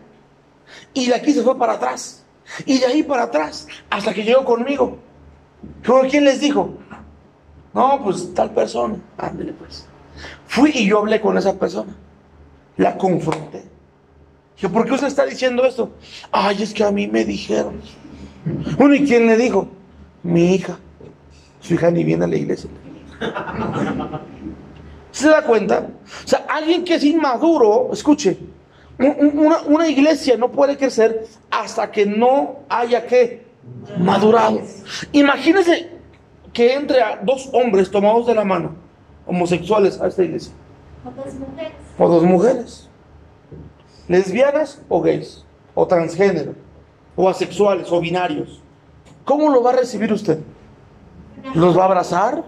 Y 0.94 1.08
de 1.08 1.16
aquí 1.16 1.34
se 1.34 1.42
fue 1.42 1.58
para 1.58 1.74
atrás. 1.74 2.24
Y 2.68 2.78
de 2.78 2.86
ahí 2.86 3.02
para 3.02 3.24
atrás. 3.24 3.68
Hasta 3.90 4.14
que 4.14 4.24
llegó 4.24 4.46
conmigo. 4.46 5.00
Luego, 5.84 6.08
¿quién 6.08 6.26
les 6.26 6.42
dijo? 6.42 6.78
No, 7.74 8.04
pues 8.04 8.36
tal 8.36 8.52
persona. 8.52 8.98
Ándele 9.18 9.54
pues. 9.54 9.88
Fui 10.46 10.70
y 10.76 10.86
yo 10.86 11.00
hablé 11.00 11.20
con 11.20 11.36
esa 11.40 11.58
persona. 11.58 11.96
La 12.76 12.96
confronté. 13.00 13.77
Dije, 14.58 14.70
¿por 14.70 14.86
qué 14.86 14.94
usted 14.94 15.08
está 15.08 15.26
diciendo 15.26 15.64
esto? 15.66 15.92
Ay, 16.32 16.62
es 16.64 16.74
que 16.74 16.84
a 16.84 16.92
mí 16.92 17.08
me 17.08 17.24
dijeron. 17.24 17.80
Bueno, 18.78 18.96
¿y 18.96 19.06
quién 19.06 19.28
le 19.28 19.38
dijo? 19.38 19.68
Mi 20.24 20.56
hija. 20.56 20.78
Su 21.62 21.74
hija 21.76 21.90
ni 21.92 22.04
viene 22.04 22.26
a 22.26 22.28
la 22.28 22.36
iglesia. 22.36 22.70
¿Se 25.12 25.30
da 25.30 25.44
cuenta? 25.44 25.88
O 26.26 26.28
sea, 26.28 26.46
alguien 26.50 26.84
que 26.84 26.96
es 26.96 27.04
inmaduro, 27.04 27.90
escuche, 27.92 28.38
un- 29.00 29.16
un- 29.20 29.40
una, 29.46 29.62
una 29.62 29.88
iglesia 29.88 30.38
no 30.38 30.52
puede 30.52 30.78
crecer 30.78 31.28
hasta 31.50 31.92
que 31.92 32.06
no 32.06 32.58
haya 32.70 33.06
que 33.06 33.46
madurado. 34.00 34.62
Imagínense 35.12 35.90
que 36.54 36.74
entre 36.74 37.02
a 37.02 37.20
dos 37.24 37.50
hombres 37.54 37.90
tomados 37.92 38.28
de 38.28 38.36
la 38.36 38.44
mano, 38.44 38.76
homosexuales, 39.26 40.00
a 40.02 40.08
esta 40.08 40.24
iglesia, 40.24 40.54
¿Cuántas 41.04 41.34
mujeres? 41.36 41.74
o 41.98 42.08
dos 42.10 42.24
mujeres, 42.24 42.87
lesbianas 44.08 44.82
o 44.88 45.02
gays, 45.02 45.46
o 45.76 45.86
transgénero, 45.86 46.54
o 47.16 47.30
asexuales, 47.30 47.92
o 47.92 48.00
binarios. 48.00 48.62
¿Cómo 49.26 49.50
lo 49.50 49.62
va 49.62 49.72
a 49.72 49.76
recibir 49.78 50.12
usted? 50.14 50.40
¿Los 51.54 51.78
va 51.78 51.84
a 51.84 51.86
abrazar? 51.86 52.44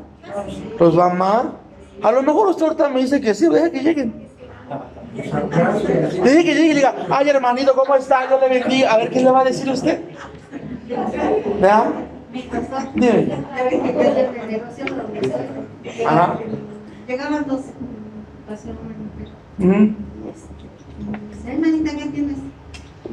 ¿Los 0.79 0.97
va 0.97 1.05
a 1.05 1.11
amar? 1.11 1.51
A 2.01 2.11
lo 2.11 2.21
mejor 2.21 2.47
usted 2.47 2.63
ahorita 2.63 2.89
me 2.89 3.01
dice 3.01 3.19
que 3.19 3.33
sí, 3.33 3.47
deje 3.47 3.71
que 3.71 3.79
lleguen. 3.81 4.29
Deje 6.23 6.43
que 6.43 6.53
llegue 6.53 6.71
y 6.71 6.75
diga, 6.75 6.95
ay 7.09 7.29
hermanito, 7.29 7.73
¿cómo 7.75 7.95
está? 7.95 8.27
Dios 8.27 8.39
le 8.39 8.59
bendiga. 8.59 8.93
A 8.93 8.97
ver, 8.97 9.09
¿qué 9.09 9.21
le 9.21 9.31
va 9.31 9.41
a 9.41 9.43
decir 9.43 9.69
usted? 9.69 10.01
¿Verdad? 11.59 11.87
Dime. 12.95 13.45
Ajá. 16.05 16.39
Llegaban 17.07 17.47
dos, 17.47 17.61
pasó 18.47 18.69
una 18.69 19.73
mujer. 19.73 19.95
Dice, 21.49 21.67
hermanita, 21.67 21.91
¿qué 21.91 22.05
tienes? 22.09 22.37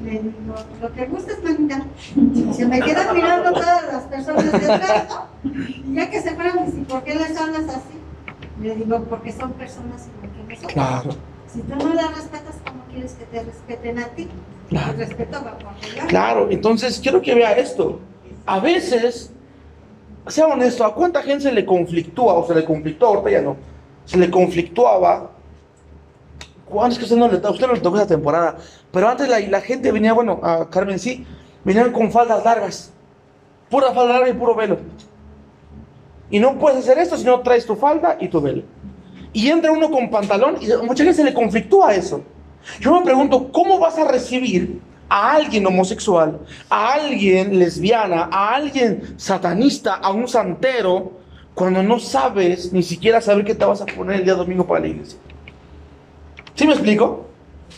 Le 0.02 0.10
digo, 0.10 0.54
lo 0.80 0.92
que 0.92 1.06
gustes, 1.06 1.42
manita. 1.42 1.86
Se 2.52 2.66
me 2.66 2.80
quedan 2.80 3.14
mirando 3.14 3.52
todas 3.52 3.92
las 3.92 4.02
personas 4.04 4.52
detrás, 4.52 5.08
¿no? 5.08 5.50
Y 5.50 5.94
ya 5.94 6.10
que 6.10 6.20
se 6.20 6.34
fueron, 6.34 6.66
dice, 6.66 6.78
¿por 6.88 7.02
qué 7.02 7.14
les 7.14 7.36
hablas 7.36 7.64
así? 7.68 7.96
Le 8.60 8.74
digo, 8.74 9.04
porque 9.04 9.32
son 9.32 9.52
personas 9.52 10.08
como 10.20 10.32
que 10.32 10.54
nosotros. 10.54 10.72
Claro, 10.72 11.10
Si 11.52 11.60
tú 11.60 11.76
no 11.76 11.94
las 11.94 12.14
respetas, 12.14 12.56
¿cómo 12.66 12.84
quieres 12.90 13.12
que 13.12 13.24
te 13.24 13.42
respeten 13.42 13.98
a 13.98 14.06
ti? 14.08 14.28
Claro. 14.68 14.92
El 14.92 14.98
respeto 14.98 15.42
va 15.44 15.58
por 15.58 16.06
claro. 16.08 16.48
Entonces, 16.50 17.00
quiero 17.00 17.22
que 17.22 17.34
vea 17.34 17.52
esto. 17.52 18.00
A 18.44 18.60
veces, 18.60 19.32
sea 20.26 20.46
honesto, 20.46 20.84
¿a 20.84 20.94
cuánta 20.94 21.22
gente 21.22 21.44
se 21.44 21.52
le 21.52 21.64
conflictúa 21.64 22.34
o 22.34 22.46
se 22.46 22.54
le 22.54 22.64
conflictó, 22.64 23.06
ahorita 23.06 23.30
ya 23.30 23.42
no, 23.42 23.56
se 24.04 24.18
le 24.18 24.30
conflictuaba? 24.30 25.35
¿Cuántos 26.68 26.98
que 26.98 27.04
usted 27.04 27.16
no 27.16 27.28
le, 27.28 27.36
usted 27.36 27.66
no 27.66 27.74
le 27.74 27.80
tocó 27.80 27.96
esa 27.96 28.06
temporada? 28.06 28.56
Pero 28.90 29.08
antes 29.08 29.28
la, 29.28 29.38
la 29.40 29.60
gente 29.60 29.92
venía, 29.92 30.12
bueno, 30.12 30.40
a 30.42 30.68
Carmen 30.68 30.98
sí, 30.98 31.24
venían 31.64 31.92
con 31.92 32.10
faldas 32.10 32.44
largas. 32.44 32.92
Pura 33.70 33.92
falda 33.92 34.14
larga 34.14 34.28
y 34.28 34.32
puro 34.34 34.54
velo. 34.54 34.78
Y 36.30 36.40
no 36.40 36.58
puedes 36.58 36.80
hacer 36.80 36.98
esto 36.98 37.16
si 37.16 37.24
no 37.24 37.40
traes 37.40 37.66
tu 37.66 37.76
falda 37.76 38.16
y 38.20 38.28
tu 38.28 38.40
velo. 38.40 38.62
Y 39.32 39.48
entra 39.48 39.70
uno 39.70 39.90
con 39.90 40.10
pantalón 40.10 40.56
y 40.60 40.66
mucha 40.84 41.04
gente 41.04 41.14
se 41.14 41.24
le 41.24 41.34
conflictúa 41.34 41.94
eso. 41.94 42.22
Yo 42.80 42.98
me 42.98 43.04
pregunto, 43.04 43.52
¿cómo 43.52 43.78
vas 43.78 43.98
a 43.98 44.08
recibir 44.08 44.80
a 45.08 45.34
alguien 45.34 45.64
homosexual, 45.66 46.40
a 46.68 46.94
alguien 46.94 47.58
lesbiana, 47.58 48.28
a 48.32 48.54
alguien 48.54 49.14
satanista, 49.16 49.94
a 49.94 50.10
un 50.10 50.26
santero, 50.26 51.12
cuando 51.54 51.82
no 51.82 52.00
sabes 52.00 52.72
ni 52.72 52.82
siquiera 52.82 53.20
saber 53.20 53.44
qué 53.44 53.54
te 53.54 53.64
vas 53.64 53.80
a 53.80 53.86
poner 53.86 54.16
el 54.16 54.24
día 54.24 54.34
domingo 54.34 54.66
para 54.66 54.80
la 54.80 54.88
iglesia? 54.88 55.18
¿Sí 56.56 56.66
me 56.66 56.72
explico? 56.72 57.26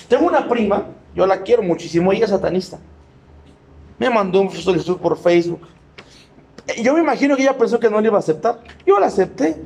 Tengo 0.09 0.27
una 0.27 0.49
prima, 0.49 0.87
yo 1.15 1.27
la 1.27 1.43
quiero 1.43 1.63
muchísimo, 1.63 2.13
ella 2.13 2.25
es 2.25 2.31
satanista. 2.31 2.79
Me 3.99 4.09
mandó 4.09 4.41
un 4.41 4.51
solicitud 4.51 4.97
por 4.99 5.19
Facebook. 5.19 5.61
Yo 6.83 6.95
me 6.95 7.01
imagino 7.01 7.37
que 7.37 7.43
ella 7.43 7.59
pensó 7.59 7.81
que 7.81 7.91
no 7.91 8.01
le 8.01 8.07
iba 8.07 8.17
a 8.17 8.21
aceptar. 8.21 8.61
Yo 8.87 8.99
la 9.01 9.07
acepté. 9.07 9.57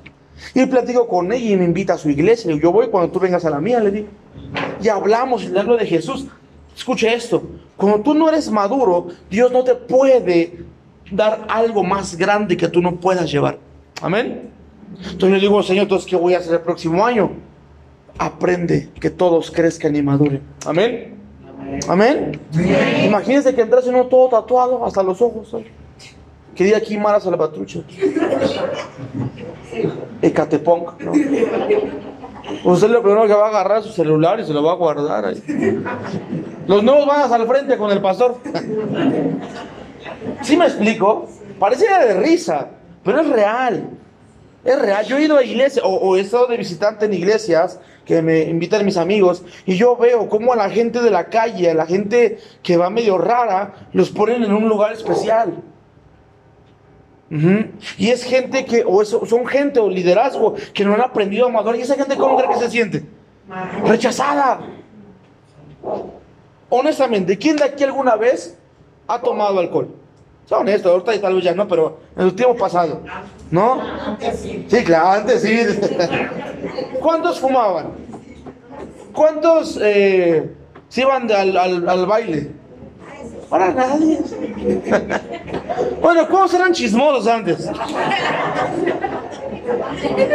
Y 0.55 0.65
platico 0.67 1.07
con 1.07 1.31
ella 1.31 1.51
y 1.51 1.57
me 1.57 1.65
invita 1.65 1.95
a 1.95 1.99
su 1.99 2.09
iglesia. 2.09 2.55
Yo 2.57 2.73
voy 2.73 2.89
cuando 2.89 3.13
tú 3.13 3.21
vengas 3.21 3.45
a 3.45 3.51
la 3.51 3.61
mía, 3.61 3.81
le 3.81 3.91
digo. 3.91 4.09
Y 4.83 4.89
hablamos 4.89 5.45
y 5.45 5.49
le 5.49 5.61
hablo 5.61 5.77
de 5.77 5.87
Jesús. 5.87 6.27
Escuche 6.75 7.13
esto. 7.13 7.43
Cuando 7.77 8.01
tú 8.01 8.15
no 8.15 8.29
eres 8.29 8.51
maduro, 8.51 9.09
Dios 9.29 9.53
no 9.53 9.63
te 9.63 9.75
puede 9.75 10.65
dar 11.11 11.45
algo 11.49 11.85
más 11.85 12.17
grande 12.17 12.57
que 12.57 12.69
tú 12.69 12.81
no 12.81 12.97
puedas 12.97 13.31
llevar. 13.31 13.59
Amén. 14.01 14.51
Entonces 14.97 15.31
le 15.31 15.41
digo, 15.41 15.63
Señor, 15.63 15.83
entonces, 15.83 16.09
¿qué 16.09 16.17
voy 16.17 16.35
a 16.35 16.39
hacer 16.39 16.55
el 16.55 16.61
próximo 16.61 17.05
año? 17.05 17.33
Aprende 18.19 18.91
que 19.01 19.11
todos 19.11 19.51
crezcan 19.51 19.97
y 19.97 20.03
maduren. 20.03 20.43
Amén. 20.67 21.19
Amén. 21.89 22.41
Imagínense 23.05 23.55
que 23.55 23.63
entras 23.63 23.87
uno 23.87 24.07
todo 24.07 24.29
tatuado 24.29 24.85
hasta 24.85 25.03
los 25.03 25.21
ojos. 25.23 25.51
¿sabes? 25.51 25.67
Que 26.55 26.65
diga 26.65 26.77
aquí 26.77 26.99
Mara 26.99 27.21
Salvatrucha. 27.21 27.81
Ecatepong, 30.21 30.87
¿no? 31.01 31.13
Usted 32.65 32.91
lo 32.91 33.03
primero 33.03 33.27
que 33.27 33.35
va 33.35 33.47
a 33.47 33.49
agarrar 33.49 33.83
su 33.83 33.91
celular 33.91 34.39
y 34.41 34.45
se 34.45 34.53
lo 34.53 34.63
va 34.63 34.73
a 34.73 34.77
guardar. 34.77 35.35
Los 36.67 36.83
nuevos 36.83 37.07
van 37.07 37.23
hasta 37.23 37.37
el 37.37 37.47
frente 37.47 37.77
con 37.79 37.91
el 37.91 38.01
pastor. 38.01 38.37
¿Sí 40.43 40.57
me 40.57 40.67
explico? 40.67 41.29
Pareciera 41.59 42.05
de 42.05 42.15
risa, 42.15 42.69
pero 43.03 43.21
es 43.21 43.29
real. 43.29 43.91
Es 44.65 44.79
real. 44.79 45.05
Yo 45.07 45.17
he 45.17 45.25
ido 45.25 45.39
a 45.39 45.43
iglesias, 45.43 45.85
o 45.85 46.17
he 46.17 46.21
estado 46.21 46.47
de 46.49 46.57
visitante 46.57 47.07
en 47.07 47.15
iglesias 47.15 47.81
que 48.05 48.21
me 48.23 48.41
invitan 48.43 48.85
mis 48.85 48.97
amigos, 48.97 49.45
y 49.65 49.77
yo 49.77 49.97
veo 49.97 50.29
cómo 50.29 50.53
a 50.53 50.57
la 50.57 50.69
gente 50.71 51.01
de 51.01 51.11
la 51.11 51.27
calle, 51.27 51.71
a 51.71 51.75
la 51.75 51.87
gente 51.87 52.39
que 52.63 52.77
va 52.77 52.91
medio 52.91 53.17
rara, 53.19 53.75
los 53.93 54.11
ponen 54.11 54.43
en 54.43 54.53
un 54.53 54.69
lugar 54.69 54.93
especial. 54.93 55.63
Y 57.97 58.11
es 58.11 58.25
gente 58.25 58.65
que, 58.67 58.85
o 58.87 59.01
eso- 59.01 59.25
son 59.25 59.47
gente 59.47 59.81
o 59.81 59.89
liderazgo 59.89 60.55
que 60.75 60.85
no 60.85 60.93
han 60.95 61.01
aprendido 61.01 61.47
a 61.47 61.49
madurar. 61.49 61.77
¿Y 61.77 61.83
esa 61.83 61.95
gente 61.95 62.17
cómo 62.17 62.37
cree 62.37 62.51
que 62.51 62.57
se 62.59 62.69
siente? 62.71 63.05
Rechazada. 63.87 64.61
Honestamente, 66.69 67.39
¿quién 67.39 67.57
de 67.57 67.65
aquí 67.65 67.85
alguna 67.85 68.17
vez 68.17 68.59
ha 69.07 69.21
tomado 69.21 69.59
alcohol? 69.59 69.95
Sea 70.47 70.59
honesto, 70.59 70.91
ahorita 70.91 71.19
tal 71.21 71.35
vez 71.37 71.45
ya 71.45 71.55
no, 71.55 71.67
pero 71.69 72.01
en 72.17 72.25
el 72.27 72.35
tiempo 72.35 72.57
pasado. 72.57 73.01
¿No? 73.53 73.81
Sí, 74.67 74.83
claro, 74.83 75.09
antes 75.21 75.43
sí. 75.43 75.61
¿Cuántos 77.01 77.39
fumaban? 77.39 77.89
¿Cuántos 79.13 79.79
eh, 79.81 80.51
se 80.89 81.03
iban 81.03 81.31
al, 81.31 81.57
al- 81.57 81.89
al 81.89 82.07
baile? 82.07 82.51
Para 83.51 83.71
nadie. 83.75 84.19
bueno, 86.01 86.27
¿cuántos 86.29 86.55
eran 86.55 86.73
chismosos 86.73 87.27
antes? 87.29 87.69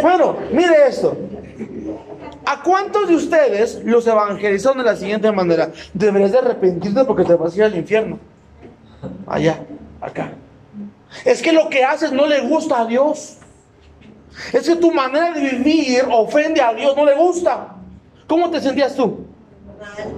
Bueno, 0.04 0.38
mire 0.52 0.88
esto. 0.88 1.18
¿A 2.46 2.62
cuántos 2.62 3.08
de 3.10 3.16
ustedes 3.16 3.82
los 3.84 4.06
evangelizaron 4.06 4.78
de 4.78 4.84
la 4.84 4.96
siguiente 4.96 5.32
manera? 5.32 5.72
Deberías 5.94 6.32
de 6.32 6.38
arrepentirte 6.38 7.04
porque 7.04 7.24
te 7.24 7.34
vas 7.34 7.54
a 7.54 7.58
ir 7.58 7.64
al 7.64 7.76
infierno. 7.76 8.20
Allá, 9.26 9.60
acá. 10.00 10.34
Es 11.26 11.42
que 11.42 11.52
lo 11.54 11.70
que 11.70 11.84
haces 11.84 12.12
no 12.12 12.26
le 12.28 12.42
gusta 12.42 12.82
a 12.82 12.86
Dios. 12.86 13.38
Es 14.54 14.68
que 14.68 14.76
tu 14.76 14.92
manera 14.92 15.32
de 15.32 15.42
vivir 15.42 16.06
ofende 16.12 16.62
a 16.62 16.74
Dios, 16.74 16.96
no 16.96 17.06
le 17.06 17.16
gusta. 17.16 17.76
¿Cómo 18.28 18.50
te 18.52 18.62
sentías 18.62 18.96
tú? 18.96 19.26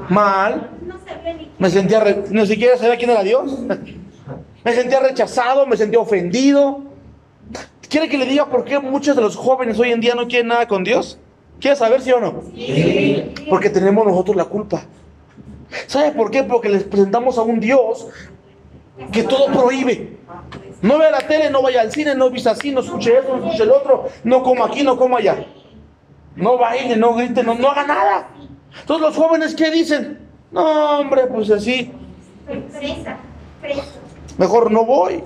Mal. 0.10 0.72
No 0.86 0.96
ni 1.38 1.52
Me 1.58 1.70
sentía, 1.70 2.00
re- 2.00 2.24
ni 2.30 2.46
siquiera 2.48 2.78
sabía 2.78 2.98
quién 2.98 3.10
era 3.12 3.24
Dios. 3.24 3.60
Me 4.66 4.74
sentía 4.74 5.00
rechazado, 5.00 5.66
me 5.66 5.78
sentía 5.78 6.00
ofendido. 6.02 6.82
¿Quiere 7.90 8.10
que 8.10 8.18
le 8.18 8.26
diga 8.26 8.48
por 8.48 8.66
qué 8.66 8.78
muchos 8.80 9.16
de 9.16 9.22
los 9.22 9.38
jóvenes 9.38 9.80
hoy 9.80 9.92
en 9.94 10.02
día 10.02 10.16
no 10.16 10.28
quieren 10.28 10.48
nada 10.50 10.68
con 10.68 10.84
Dios? 10.84 11.18
¿Quiere 11.62 11.78
saber 11.78 12.02
sí 12.02 12.12
o 12.12 12.20
no? 12.20 12.44
Porque 13.50 13.70
tenemos 13.70 14.06
nosotros 14.06 14.36
la 14.36 14.44
culpa. 14.46 14.82
¿Sabe 15.88 16.12
por 16.12 16.30
qué? 16.30 16.44
Porque 16.44 16.68
les 16.68 16.84
presentamos 16.84 17.38
a 17.38 17.42
un 17.42 17.62
Dios 17.62 18.08
que 19.14 19.24
todo 19.24 19.48
prohíbe. 19.48 20.18
No 20.82 20.98
vea 20.98 21.12
la 21.12 21.20
tele, 21.20 21.50
no 21.50 21.62
vaya 21.62 21.82
al 21.82 21.92
cine, 21.92 22.16
no 22.16 22.30
visa 22.30 22.52
así, 22.52 22.72
no 22.72 22.82
escuche 22.82 23.18
eso, 23.18 23.36
no 23.36 23.44
escuche 23.44 23.64
el 23.64 23.72
otro, 23.72 24.08
no 24.24 24.44
coma 24.44 24.66
aquí, 24.66 24.84
no 24.84 24.98
coma 24.98 25.18
allá. 25.18 25.46
No 26.36 26.58
baile, 26.58 26.96
no 26.96 27.16
grite, 27.16 27.44
no, 27.44 27.56
no 27.56 27.70
haga 27.70 27.86
nada. 27.86 28.30
Entonces 28.80 29.08
los 29.08 29.16
jóvenes, 29.16 29.56
¿qué 29.56 29.72
dicen? 29.72 30.20
No, 30.52 31.00
hombre, 31.00 31.28
pues 31.28 31.52
así, 31.52 31.92
mejor 34.38 34.72
no 34.72 34.86
voy. 34.86 35.24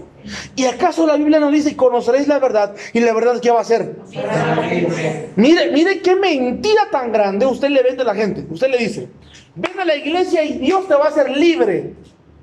¿Y 0.56 0.66
acaso 0.66 1.06
la 1.06 1.18
Biblia 1.18 1.40
nos 1.40 1.52
dice, 1.52 1.72
y 1.72 1.76
conoceréis 1.76 2.28
la 2.28 2.40
verdad? 2.40 2.76
¿Y 2.94 3.02
la 3.02 3.14
verdad 3.14 3.40
qué 3.42 3.52
va 3.52 3.60
a 3.60 3.62
hacer? 3.62 3.98
Mire, 5.36 5.72
mire 5.72 6.02
qué 6.02 6.16
mentira 6.16 6.84
tan 6.92 7.12
grande 7.12 7.46
usted 7.46 7.70
le 7.70 7.84
vende 7.84 8.04
a 8.04 8.06
la 8.06 8.16
gente. 8.16 8.46
Usted 8.50 8.70
le 8.70 8.78
dice, 8.78 9.10
ven 9.56 9.80
a 9.80 9.86
la 9.86 9.96
iglesia 9.96 10.44
y 10.44 10.60
Dios 10.60 10.88
te 10.88 10.96
va 10.96 11.06
a 11.06 11.10
hacer 11.10 11.30
libre. 11.30 11.94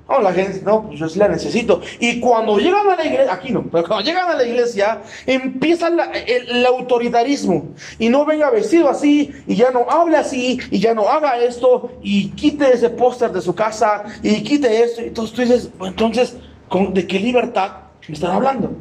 No, 0.09 0.19
la 0.19 0.33
gente, 0.33 0.61
no, 0.65 0.87
pues 0.87 0.99
yo 0.99 1.07
sí 1.07 1.19
la 1.19 1.29
necesito. 1.29 1.79
Y 1.99 2.19
cuando 2.19 2.57
llegan 2.57 2.85
a 2.89 2.95
la 2.97 3.05
iglesia, 3.05 3.33
aquí 3.33 3.51
no, 3.51 3.63
pero 3.71 3.87
cuando 3.87 4.03
llegan 4.05 4.29
a 4.29 4.33
la 4.35 4.43
iglesia, 4.45 5.01
empieza 5.25 5.89
la- 5.89 6.11
el, 6.11 6.49
el 6.49 6.65
autoritarismo. 6.65 7.69
Y 7.97 8.09
no 8.09 8.25
venga 8.25 8.49
vestido 8.49 8.89
así, 8.89 9.31
y 9.47 9.55
ya 9.55 9.71
no 9.71 9.85
hable 9.89 10.17
así, 10.17 10.59
y 10.69 10.79
ya 10.79 10.93
no 10.93 11.07
haga 11.07 11.37
esto, 11.37 11.91
y 12.03 12.29
quite 12.31 12.73
ese 12.73 12.89
póster 12.89 13.31
de 13.31 13.39
su 13.41 13.55
casa, 13.55 14.03
y 14.21 14.43
quite 14.43 14.83
esto. 14.83 15.01
Entonces 15.01 15.33
tú 15.35 15.41
dices, 15.43 15.69
"Bueno, 15.77 15.91
entonces, 15.93 16.35
¿con- 16.67 16.93
¿de 16.93 17.07
qué 17.07 17.17
libertad 17.19 17.71
me 18.09 18.13
están 18.15 18.31
hablando? 18.31 18.71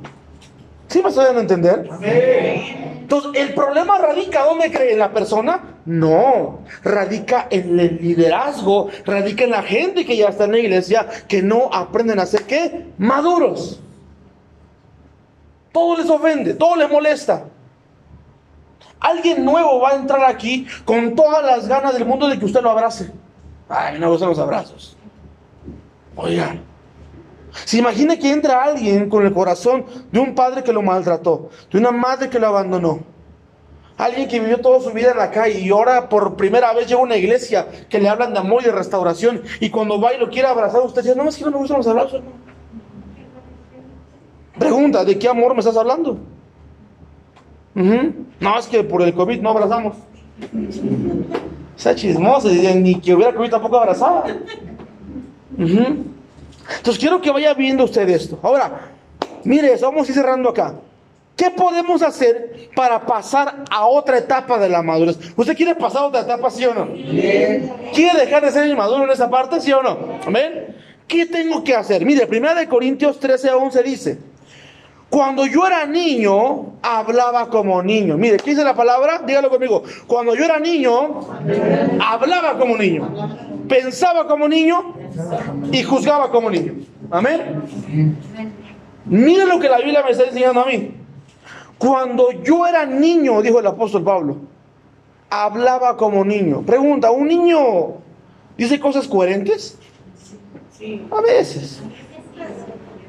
¿Sí 0.90 1.00
me 1.00 1.08
estoy 1.08 1.24
dando 1.24 1.38
a 1.38 1.42
entender? 1.42 1.88
Entonces, 2.02 3.30
¿el 3.40 3.54
problema 3.54 3.96
radica 3.98 4.42
dónde 4.42 4.72
cree? 4.72 4.94
¿En 4.94 4.98
la 4.98 5.12
persona? 5.12 5.76
No, 5.86 6.62
radica 6.82 7.46
en 7.48 7.78
el 7.78 7.98
liderazgo, 8.02 8.88
radica 9.06 9.44
en 9.44 9.50
la 9.50 9.62
gente 9.62 10.04
que 10.04 10.16
ya 10.16 10.28
está 10.28 10.46
en 10.46 10.52
la 10.52 10.58
iglesia, 10.58 11.06
que 11.28 11.42
no 11.42 11.72
aprenden 11.72 12.18
a 12.18 12.26
ser 12.26 12.42
qué? 12.42 12.88
Maduros. 12.98 13.80
Todo 15.70 15.96
les 15.96 16.10
ofende, 16.10 16.54
todo 16.54 16.74
les 16.74 16.90
molesta. 16.90 17.44
Alguien 18.98 19.44
nuevo 19.44 19.78
va 19.78 19.90
a 19.90 19.94
entrar 19.94 20.24
aquí 20.24 20.66
con 20.84 21.14
todas 21.14 21.44
las 21.44 21.68
ganas 21.68 21.94
del 21.94 22.04
mundo 22.04 22.28
de 22.28 22.36
que 22.36 22.46
usted 22.46 22.62
lo 22.62 22.70
abrace. 22.70 23.12
Ay, 23.68 23.96
me 23.96 24.08
gustan 24.08 24.30
los 24.30 24.40
abrazos. 24.40 24.96
Oigan, 26.16 26.60
se 27.52 27.78
imagina 27.78 28.18
que 28.18 28.30
entra 28.30 28.62
alguien 28.62 29.08
con 29.08 29.26
el 29.26 29.32
corazón 29.32 29.84
de 30.10 30.20
un 30.20 30.34
padre 30.34 30.62
que 30.62 30.72
lo 30.72 30.82
maltrató, 30.82 31.50
de 31.70 31.78
una 31.78 31.90
madre 31.90 32.28
que 32.28 32.38
lo 32.38 32.46
abandonó. 32.48 33.00
Alguien 33.96 34.28
que 34.28 34.40
vivió 34.40 34.58
toda 34.60 34.80
su 34.80 34.90
vida 34.92 35.10
en 35.10 35.18
la 35.18 35.30
calle 35.30 35.60
y 35.60 35.68
ahora 35.70 36.08
por 36.08 36.34
primera 36.36 36.72
vez 36.72 36.86
llega 36.86 37.00
a 37.00 37.04
una 37.04 37.16
iglesia 37.16 37.66
que 37.88 37.98
le 37.98 38.08
hablan 38.08 38.32
de 38.32 38.38
amor 38.38 38.62
y 38.62 38.66
de 38.66 38.72
restauración 38.72 39.42
y 39.60 39.68
cuando 39.68 40.00
va 40.00 40.14
y 40.14 40.18
lo 40.18 40.30
quiere 40.30 40.48
abrazar 40.48 40.80
usted 40.80 41.02
dice, 41.02 41.14
no, 41.14 41.28
es 41.28 41.36
que 41.36 41.44
no 41.44 41.50
me 41.50 41.58
gustan 41.58 41.78
los 41.78 41.86
abrazos, 41.86 42.14
hermano. 42.14 42.36
Pregunta, 44.58 45.04
¿de 45.04 45.18
qué 45.18 45.28
amor 45.28 45.52
me 45.54 45.60
estás 45.60 45.76
hablando? 45.76 46.18
No, 47.74 48.58
es 48.58 48.66
que 48.66 48.82
por 48.84 49.02
el 49.02 49.14
COVID 49.14 49.40
no 49.40 49.50
abrazamos. 49.50 49.96
Sea 51.76 51.94
chismoso, 51.94 52.48
ni 52.48 52.94
que 53.00 53.14
hubiera 53.14 53.34
COVID 53.34 53.50
tampoco 53.50 53.78
abrazaba. 53.78 54.24
Entonces 56.76 56.98
quiero 56.98 57.20
que 57.20 57.30
vaya 57.30 57.54
viendo 57.54 57.84
usted 57.84 58.08
esto. 58.08 58.38
Ahora, 58.42 58.90
mire, 59.44 59.72
eso, 59.72 59.86
vamos 59.86 60.08
a 60.08 60.10
ir 60.10 60.16
cerrando 60.16 60.48
acá. 60.48 60.74
¿Qué 61.36 61.50
podemos 61.50 62.02
hacer 62.02 62.70
para 62.74 63.06
pasar 63.06 63.64
a 63.70 63.86
otra 63.86 64.18
etapa 64.18 64.58
de 64.58 64.68
la 64.68 64.82
madurez? 64.82 65.18
¿Usted 65.36 65.56
quiere 65.56 65.74
pasar 65.74 66.02
a 66.02 66.06
otra 66.06 66.20
etapa, 66.20 66.50
sí 66.50 66.66
o 66.66 66.74
no? 66.74 66.88
¿Quiere 67.94 68.18
dejar 68.18 68.44
de 68.44 68.50
ser 68.50 68.66
inmaduro 68.66 69.04
en 69.04 69.10
esa 69.10 69.30
parte, 69.30 69.58
sí 69.60 69.72
o 69.72 69.82
no? 69.82 70.18
Amén. 70.26 70.76
¿Qué 71.08 71.26
tengo 71.26 71.64
que 71.64 71.74
hacer? 71.74 72.04
Mire, 72.04 72.28
1 72.30 72.68
Corintios 72.68 73.18
13, 73.18 73.52
11 73.52 73.82
dice, 73.82 74.18
cuando 75.10 75.44
yo 75.44 75.66
era 75.66 75.86
niño, 75.86 76.74
hablaba 76.82 77.48
como 77.48 77.82
niño. 77.82 78.16
Mire, 78.16 78.36
¿qué 78.36 78.50
dice 78.50 78.62
la 78.62 78.74
palabra? 78.74 79.22
Dígalo 79.26 79.50
conmigo. 79.50 79.82
Cuando 80.06 80.36
yo 80.36 80.44
era 80.44 80.60
niño, 80.60 81.20
hablaba 82.00 82.58
como 82.58 82.76
niño. 82.76 83.10
Pensaba 83.70 84.26
como 84.26 84.48
niño 84.48 84.94
y 85.70 85.84
juzgaba 85.84 86.28
como 86.32 86.50
niño. 86.50 86.74
Amén. 87.08 87.62
Mire 89.06 89.46
lo 89.46 89.60
que 89.60 89.68
la 89.68 89.78
Biblia 89.78 90.02
me 90.02 90.10
está 90.10 90.24
enseñando 90.24 90.62
a 90.62 90.66
mí. 90.66 90.96
Cuando 91.78 92.32
yo 92.42 92.66
era 92.66 92.84
niño, 92.84 93.40
dijo 93.40 93.60
el 93.60 93.66
apóstol 93.68 94.02
Pablo, 94.02 94.38
hablaba 95.30 95.96
como 95.96 96.24
niño. 96.24 96.62
Pregunta, 96.62 97.12
¿un 97.12 97.28
niño 97.28 97.98
dice 98.58 98.80
cosas 98.80 99.06
coherentes? 99.06 99.78
A 101.12 101.20
veces. 101.20 101.80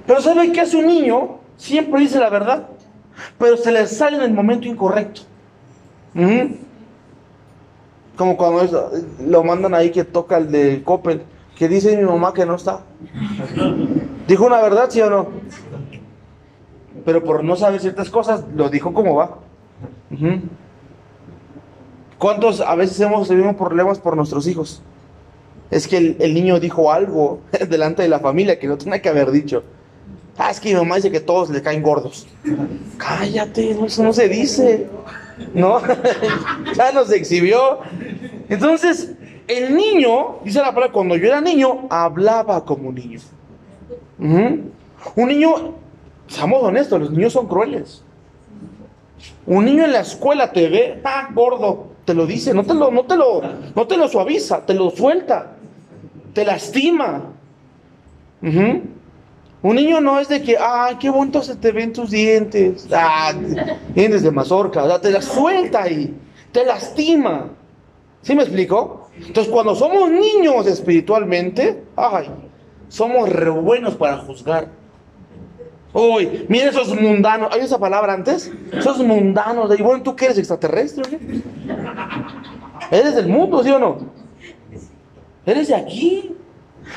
Pero 0.06 0.22
¿sabe 0.22 0.52
qué 0.52 0.62
hace 0.62 0.78
un 0.78 0.86
niño? 0.86 1.40
Siempre 1.58 2.02
dice 2.02 2.20
la 2.20 2.30
verdad, 2.30 2.68
pero 3.40 3.58
se 3.58 3.72
le 3.72 3.88
sale 3.88 4.18
en 4.18 4.24
el 4.24 4.34
momento 4.34 4.68
incorrecto. 4.68 5.22
Como 8.22 8.38
cuando 8.38 8.92
lo 9.26 9.44
mandan 9.44 9.74
ahí 9.74 9.90
que 9.90 10.04
toca 10.04 10.38
el 10.38 10.52
de 10.52 10.84
Coppel, 10.86 11.24
que 11.58 11.68
dice 11.68 11.98
mi 11.98 12.04
mamá 12.04 12.36
que 12.36 12.46
no 12.46 12.54
está. 12.54 12.82
¿Dijo 14.28 14.46
una 14.46 14.62
verdad, 14.62 14.92
sí 14.92 15.02
o 15.02 15.10
no? 15.10 15.28
Pero 17.04 17.24
por 17.24 17.44
no 17.44 17.56
saber 17.56 17.82
ciertas 17.82 18.12
cosas, 18.12 18.44
lo 18.56 18.70
dijo 18.70 18.94
como 18.94 19.16
va. 19.16 19.40
¿Cuántos 22.20 22.62
a 22.62 22.76
veces 22.76 23.00
hemos 23.00 23.28
tenido 23.28 23.58
problemas 23.58 23.98
por 23.98 24.16
nuestros 24.16 24.46
hijos? 24.46 24.84
Es 25.72 25.88
que 25.88 26.16
el, 26.20 26.34
niño 26.36 26.60
dijo 26.60 26.92
algo 26.92 27.40
delante 27.70 28.04
de 28.04 28.08
la 28.10 28.20
familia 28.20 28.60
que 28.60 28.68
no 28.68 28.78
tenía 28.78 29.02
que 29.02 29.10
haber 29.10 29.32
dicho. 29.32 29.64
Ah, 30.38 30.52
es 30.52 30.60
que 30.60 30.70
mi 30.70 30.76
mamá 30.76 30.98
dice 30.98 31.10
que 31.10 31.22
todos 31.22 31.50
le 31.50 31.64
caen 31.64 31.82
gordos. 31.82 32.28
Cállate, 32.98 33.72
eso 33.84 34.04
no 34.04 34.14
se 34.14 34.30
dice. 34.30 34.88
¿No? 35.54 35.82
ya 36.76 36.92
nos 36.92 37.12
exhibió. 37.12 37.80
Entonces, 38.50 39.14
el 39.48 39.76
niño, 39.76 40.40
dice 40.44 40.60
la 40.60 40.74
palabra, 40.74 40.92
cuando 40.92 41.16
yo 41.16 41.28
era 41.28 41.42
niño, 41.42 41.88
hablaba 41.90 42.64
como 42.66 42.92
niño. 42.92 43.20
Un 44.20 45.28
niño, 45.28 45.76
seamos 46.28 46.64
honestos, 46.64 47.00
los 47.00 47.12
niños 47.12 47.34
son 47.34 47.48
crueles. 47.48 48.04
Un 49.46 49.66
niño 49.66 49.86
en 49.86 49.94
la 49.94 50.02
escuela 50.02 50.52
te 50.52 50.70
ve, 50.70 51.02
ah, 51.04 51.30
gordo, 51.34 51.88
te 52.06 52.14
lo 52.14 52.26
dice, 52.26 52.54
no 52.54 52.64
te 52.64 52.74
lo, 52.74 52.92
no 52.92 53.04
te 53.06 53.16
lo, 53.16 53.42
no 53.76 53.88
te 53.88 53.98
lo 53.98 54.08
suaviza, 54.08 54.66
te 54.66 54.74
lo 54.74 54.90
suelta, 54.92 55.54
te 56.34 56.46
lastima. 56.46 57.24
Ujú. 58.42 58.82
Un 59.64 59.76
niño 59.76 60.02
no 60.02 60.20
es 60.20 60.28
de 60.28 60.42
que, 60.42 60.58
ay, 60.58 60.96
qué 61.00 61.10
bonito 61.10 61.44
se 61.44 61.56
te 61.56 61.72
ven 61.72 61.94
tus 61.94 62.10
dientes, 62.10 62.88
ah, 62.92 63.32
dientes 63.94 64.24
de 64.24 64.32
mazorca, 64.32 64.84
o 64.84 64.88
sea, 64.88 65.00
te 65.00 65.12
la 65.12 65.22
suelta 65.22 65.88
y 65.90 66.16
te 66.52 66.66
lastima. 66.66 67.50
¿Sí 68.24 68.36
me 68.36 68.42
explico? 68.42 69.10
Entonces, 69.16 69.52
cuando 69.52 69.76
somos 69.76 70.10
niños 70.10 70.66
espiritualmente, 70.66 71.84
ay, 71.96 72.30
somos 72.88 73.30
re 73.30 73.50
buenos 73.50 73.96
para 73.96 74.18
juzgar. 74.18 74.70
Uy, 75.94 76.46
mira 76.48 76.70
esos 76.70 77.00
mundanos. 77.00 77.50
¿Hay 77.54 77.62
esa 77.62 77.78
palabra 77.78 78.14
antes? 78.14 78.52
Esos 78.72 79.00
mundanos. 79.00 79.70
De, 79.70 79.78
bueno, 79.78 80.02
¿tú 80.02 80.16
qué 80.16 80.26
eres 80.26 80.38
extraterrestre? 80.38 81.20
¿Eres 82.90 83.16
del 83.16 83.28
mundo, 83.28 83.64
sí 83.64 83.70
o 83.72 83.80
no? 83.80 83.98
¿Eres 85.46 85.68
de 85.68 85.76
aquí? 85.76 86.36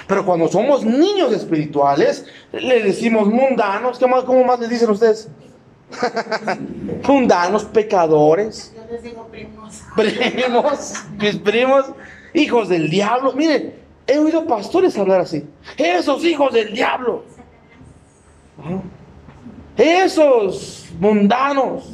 Pero 0.07 0.24
cuando 0.24 0.49
somos 0.49 0.84
niños 0.84 1.32
espirituales, 1.32 2.26
le 2.53 2.82
decimos 2.82 3.28
mundanos. 3.28 3.99
¿Qué 3.99 4.07
más, 4.07 4.24
¿Cómo 4.24 4.45
más 4.45 4.61
les 4.61 4.70
dicen 4.70 4.90
ustedes? 4.90 5.28
mundanos, 7.07 7.64
pecadores, 7.64 8.72
Yo 8.74 8.92
les 8.92 9.03
digo 9.03 9.28
primos. 9.28 9.82
primos, 9.95 10.95
mis 11.18 11.36
primos, 11.36 11.86
hijos 12.32 12.68
del 12.68 12.90
diablo. 12.90 13.32
Miren, 13.34 13.74
he 14.07 14.18
oído 14.18 14.47
pastores 14.47 14.97
hablar 14.99 15.20
así. 15.20 15.47
Esos 15.76 16.24
hijos 16.24 16.53
del 16.53 16.72
diablo. 16.72 17.24
Esos 19.76 20.86
mundanos. 20.99 21.90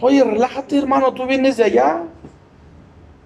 Oye, 0.00 0.22
relájate, 0.22 0.78
hermano, 0.78 1.12
tú 1.12 1.26
vienes 1.26 1.56
de 1.56 1.64
allá. 1.64 2.02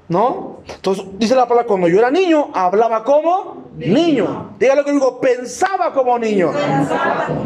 ¿No? 0.09 0.61
Entonces, 0.67 1.05
dice 1.19 1.35
la 1.35 1.47
palabra, 1.47 1.67
cuando 1.67 1.87
yo 1.89 1.99
era 1.99 2.11
niño, 2.11 2.51
hablaba 2.55 3.05
como 3.05 3.69
niño. 3.77 4.53
Dígalo 4.59 4.85
que 4.85 4.93
digo, 4.93 5.21
pensaba 5.21 5.93
como 5.93 6.19
niño. 6.19 6.51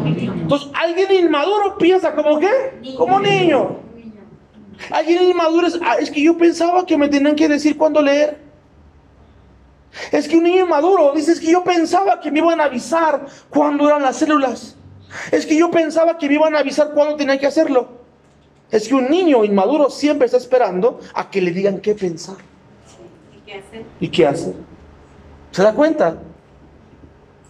Entonces, 0.05 0.69
alguien 0.73 1.11
inmaduro 1.25 1.77
piensa 1.77 2.15
como 2.15 2.39
qué? 2.39 2.93
Como 2.97 3.19
niño. 3.19 3.77
Alguien 4.91 5.23
inmaduro 5.23 5.67
es, 5.67 5.79
"Ah, 5.83 5.95
es 5.99 6.09
que 6.09 6.21
yo 6.21 6.37
pensaba 6.37 6.85
que 6.85 6.97
me 6.97 7.09
tenían 7.09 7.35
que 7.35 7.47
decir 7.47 7.77
cuándo 7.77 8.01
leer. 8.01 8.41
Es 10.11 10.27
que 10.27 10.37
un 10.37 10.43
niño 10.43 10.63
inmaduro 10.65 11.13
dice, 11.13 11.33
es 11.33 11.39
que 11.39 11.51
yo 11.51 11.63
pensaba 11.63 12.19
que 12.19 12.31
me 12.31 12.39
iban 12.39 12.59
a 12.59 12.65
avisar 12.65 13.27
cuándo 13.49 13.87
eran 13.87 14.01
las 14.01 14.17
células. 14.17 14.75
Es 15.31 15.45
que 15.45 15.55
yo 15.55 15.69
pensaba 15.69 16.17
que 16.17 16.27
me 16.27 16.35
iban 16.35 16.55
a 16.55 16.59
avisar 16.59 16.91
cuándo 16.93 17.15
tenía 17.15 17.37
que 17.37 17.45
hacerlo. 17.45 17.89
Es 18.71 18.87
que 18.87 18.95
un 18.95 19.09
niño 19.09 19.43
inmaduro 19.45 19.89
siempre 19.91 20.25
está 20.25 20.37
esperando 20.37 20.99
a 21.13 21.29
que 21.29 21.41
le 21.41 21.51
digan 21.51 21.79
qué 21.79 21.93
pensar 21.93 22.37
¿Y 22.37 22.52
y 23.99 24.07
qué 24.09 24.27
hacer. 24.27 24.53
¿Se 25.51 25.61
da 25.61 25.73
cuenta? 25.73 26.17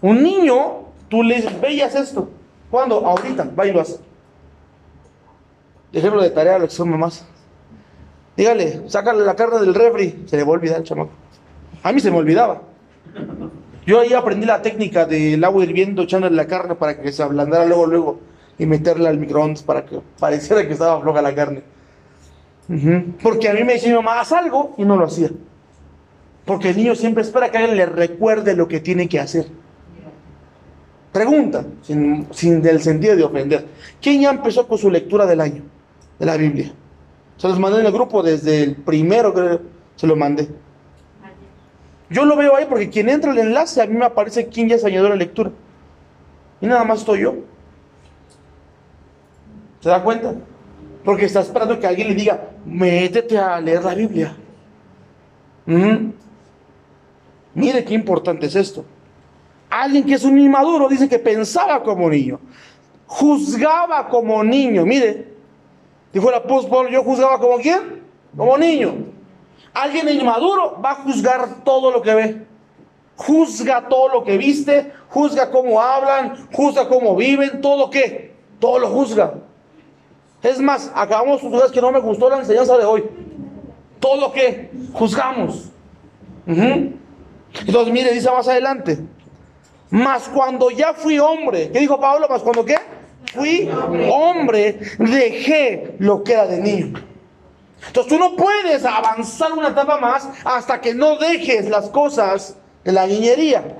Un 0.02 0.22
niño, 0.22 0.88
tú 1.10 1.24
le 1.24 1.36
dices, 1.36 1.96
esto. 1.96 2.30
¿Cuándo? 2.70 3.06
Ahorita, 3.06 3.50
va 3.58 3.68
y 3.68 3.72
lo 3.72 3.82
hace. 3.82 4.00
Ejemplo 5.94 6.22
de 6.22 6.32
tarea, 6.32 6.58
lo 6.58 6.68
que 6.68 6.74
son 6.74 6.90
mamás. 6.90 7.26
Dígale, 8.36 8.90
sácale 8.90 9.24
la 9.24 9.36
carne 9.36 9.60
del 9.60 9.76
refri. 9.76 10.24
Se 10.26 10.36
le 10.36 10.44
va 10.44 10.50
a 10.50 10.54
olvidar 10.54 10.80
el 10.80 10.84
chamaco. 10.84 11.12
A 11.84 11.92
mí 11.92 12.00
se 12.00 12.10
me 12.10 12.18
olvidaba. 12.18 12.62
Yo 13.86 14.00
ahí 14.00 14.14
aprendí 14.14 14.46
la 14.46 14.62
técnica 14.62 15.06
del 15.06 15.44
agua 15.44 15.64
hirviendo, 15.64 16.04
echándole 16.04 16.36
la 16.36 16.48
carne 16.48 16.76
para 16.76 17.00
que 17.00 17.12
se 17.12 17.22
ablandara 17.22 17.66
luego, 17.66 17.86
luego. 17.86 18.20
Y 18.58 18.66
meterla 18.66 19.10
al 19.10 19.20
microondas 19.20 19.62
para 19.64 19.86
que 19.86 20.02
pareciera 20.20 20.66
que 20.66 20.74
estaba 20.74 21.00
floja 21.02 21.22
la 21.22 21.36
carne. 21.36 21.64
Porque 23.22 23.50
a 23.50 23.54
mí 23.54 23.64
me 23.64 23.74
decía 23.74 23.90
mi 23.90 23.96
mamá, 23.96 24.20
haz 24.20 24.32
algo, 24.32 24.74
y 24.78 24.84
no 24.84 24.96
lo 24.96 25.06
hacía. 25.06 25.30
Porque 26.46 26.70
el 26.70 26.78
niño 26.78 26.96
siempre 26.96 27.24
espera 27.24 27.50
que 27.50 27.58
alguien 27.58 27.78
le 27.78 27.86
recuerde 27.86 28.56
lo 28.56 28.68
que 28.68 28.80
tiene 28.80 29.08
que 29.08 29.20
hacer. 29.20 29.48
Pregunta, 31.12 31.66
sin, 31.82 32.28
sin 32.32 32.62
del 32.62 32.82
sentido 32.82 33.16
de 33.16 33.24
ofender. 33.24 33.66
¿Quién 34.02 34.22
ya 34.22 34.32
empezó 34.32 34.68
con 34.68 34.78
su 34.78 34.90
lectura 34.90 35.26
del 35.26 35.42
año 35.42 35.64
de 36.20 36.26
la 36.26 36.36
Biblia? 36.36 36.74
Se 37.38 37.48
los 37.48 37.60
mandé 37.60 37.80
en 37.80 37.86
el 37.86 37.92
grupo 37.92 38.24
desde 38.24 38.64
el 38.64 38.76
primero 38.76 39.34
que 39.34 39.60
se 39.96 40.08
lo 40.08 40.16
mandé. 40.16 40.50
Yo 42.10 42.26
lo 42.26 42.36
veo 42.36 42.56
ahí 42.56 42.66
porque 42.68 42.90
quien 42.90 43.10
entra 43.10 43.32
al 43.32 43.38
enlace 43.38 43.82
a 43.82 43.88
mí 43.88 43.96
me 43.96 44.06
aparece 44.06 44.48
quién 44.48 44.70
ya 44.70 44.78
se 44.78 44.88
añadió 44.88 45.10
la 45.10 45.16
lectura. 45.16 45.52
Y 46.62 46.68
nada 46.68 46.84
más 46.84 47.00
estoy 47.00 47.22
yo. 47.22 47.36
¿Se 49.82 49.90
da 49.90 50.04
cuenta? 50.04 50.34
Porque 51.04 51.26
está 51.26 51.42
esperando 51.42 51.80
que 51.80 51.88
alguien 51.88 52.10
le 52.10 52.16
diga, 52.16 52.50
métete 52.66 53.38
a 53.38 53.60
leer 53.60 53.84
la 53.84 53.94
Biblia. 53.94 54.36
Ujú. 55.68 56.14
Mire 57.56 57.84
qué 57.84 57.94
importante 57.94 58.48
es 58.48 58.56
esto. 58.56 58.86
Alguien 59.70 60.06
que 60.06 60.14
es 60.14 60.24
un 60.24 60.38
inmaduro 60.38 60.88
dice 60.88 61.10
que 61.10 61.20
pensaba 61.20 61.82
como 61.82 62.10
niño, 62.10 62.40
juzgaba 63.08 64.08
como 64.08 64.44
niño. 64.44 64.86
Mire, 64.86 65.34
dijo 66.12 66.30
el 66.30 66.36
apóstol 66.36 66.90
yo 66.90 67.04
juzgaba 67.04 67.40
como 67.40 67.58
quién? 67.58 68.04
Como 68.36 68.58
niño. 68.58 68.94
Alguien 69.74 70.10
inmaduro 70.10 70.80
va 70.84 70.92
a 70.92 70.96
juzgar 70.96 71.64
todo 71.64 71.92
lo 71.92 72.02
que 72.02 72.14
ve. 72.14 72.46
Juzga 73.16 73.88
todo 73.88 74.10
lo 74.10 74.24
que 74.24 74.38
viste, 74.38 74.92
juzga 75.10 75.52
cómo 75.52 75.80
hablan, 75.80 76.48
juzga 76.52 76.88
cómo 76.88 77.16
viven, 77.16 77.62
todo 77.62 77.90
qué, 77.90 78.34
todo 78.60 78.80
lo 78.80 78.90
juzga. 78.90 79.36
Es 80.42 80.60
más, 80.60 80.92
acabamos 80.94 81.42
de 81.42 81.72
que 81.72 81.82
no 81.82 81.92
me 81.92 82.00
gustó 82.00 82.30
la 82.30 82.40
enseñanza 82.40 82.78
de 82.78 82.86
hoy. 82.86 83.04
Todo 84.00 84.20
lo 84.20 84.32
que 84.34 84.72
juzgamos. 84.94 85.72
Entonces, 87.60 87.94
mire, 87.94 88.12
dice 88.14 88.30
más 88.32 88.48
adelante. 88.48 89.00
Mas 89.90 90.28
cuando 90.28 90.72
ya 90.72 90.94
fui 90.94 91.20
hombre, 91.20 91.70
¿qué 91.72 91.80
dijo 91.80 92.00
Pablo? 92.00 92.28
Mas 92.30 92.42
cuando 92.42 92.66
qué? 92.66 92.78
Fui 93.34 93.70
hombre, 94.12 94.80
dejé 94.98 95.96
lo 96.00 96.24
que 96.24 96.34
era 96.34 96.48
de 96.48 96.58
niño. 96.58 97.00
Entonces 97.88 98.12
tú 98.12 98.18
no 98.18 98.36
puedes 98.36 98.86
avanzar 98.86 99.52
una 99.54 99.70
etapa 99.70 100.00
más 100.00 100.28
hasta 100.44 100.82
que 100.82 100.94
no 100.94 101.18
dejes 101.18 101.70
las 101.70 101.90
cosas 101.90 102.58
de 102.84 102.92
la 102.92 103.06
niñería. 103.06 103.78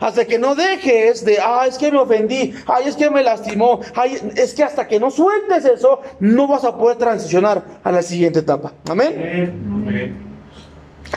Hasta 0.00 0.24
que 0.24 0.38
no 0.38 0.56
dejes 0.56 1.24
de, 1.24 1.38
ah, 1.38 1.64
es 1.66 1.78
que 1.78 1.92
me 1.92 1.98
ofendí, 1.98 2.52
ay, 2.66 2.88
es 2.88 2.96
que 2.96 3.08
me 3.08 3.22
lastimó, 3.22 3.80
ay, 3.94 4.18
es 4.34 4.52
que 4.52 4.64
hasta 4.64 4.88
que 4.88 4.98
no 4.98 5.12
sueltes 5.12 5.64
eso, 5.64 6.00
no 6.18 6.48
vas 6.48 6.64
a 6.64 6.76
poder 6.76 6.98
transicionar 6.98 7.62
a 7.84 7.92
la 7.92 8.02
siguiente 8.02 8.40
etapa. 8.40 8.72
Amén. 8.90 10.31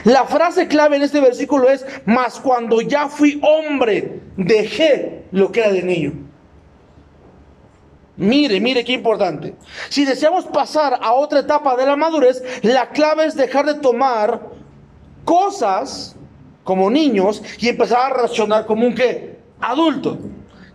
La 0.04 0.24
frase 0.24 0.68
clave 0.68 0.96
en 0.96 1.02
este 1.02 1.20
versículo 1.20 1.68
es, 1.68 1.84
mas 2.04 2.38
cuando 2.38 2.80
ya 2.80 3.08
fui 3.08 3.40
hombre, 3.42 4.20
dejé 4.36 5.24
lo 5.32 5.50
que 5.50 5.60
era 5.60 5.72
de 5.72 5.82
niño. 5.82 6.12
Mire, 8.16 8.60
mire 8.60 8.84
qué 8.84 8.92
importante. 8.92 9.54
Si 9.90 10.04
deseamos 10.04 10.46
pasar 10.46 10.98
a 11.02 11.12
otra 11.12 11.40
etapa 11.40 11.76
de 11.76 11.84
la 11.84 11.96
madurez, 11.96 12.42
la 12.62 12.88
clave 12.88 13.26
es 13.26 13.34
dejar 13.36 13.66
de 13.66 13.74
tomar 13.74 14.40
cosas 15.24 16.16
como 16.64 16.90
niños 16.90 17.42
y 17.58 17.68
empezar 17.68 18.10
a 18.12 18.14
reaccionar 18.16 18.64
como 18.64 18.86
un 18.86 18.94
qué? 18.94 19.38
Adulto. 19.60 20.18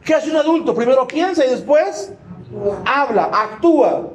¿Qué 0.03 0.13
hace 0.13 0.29
un 0.29 0.37
adulto? 0.37 0.75
Primero 0.75 1.07
piensa 1.07 1.45
y 1.45 1.49
después 1.49 2.13
habla, 2.85 3.25
actúa. 3.25 4.09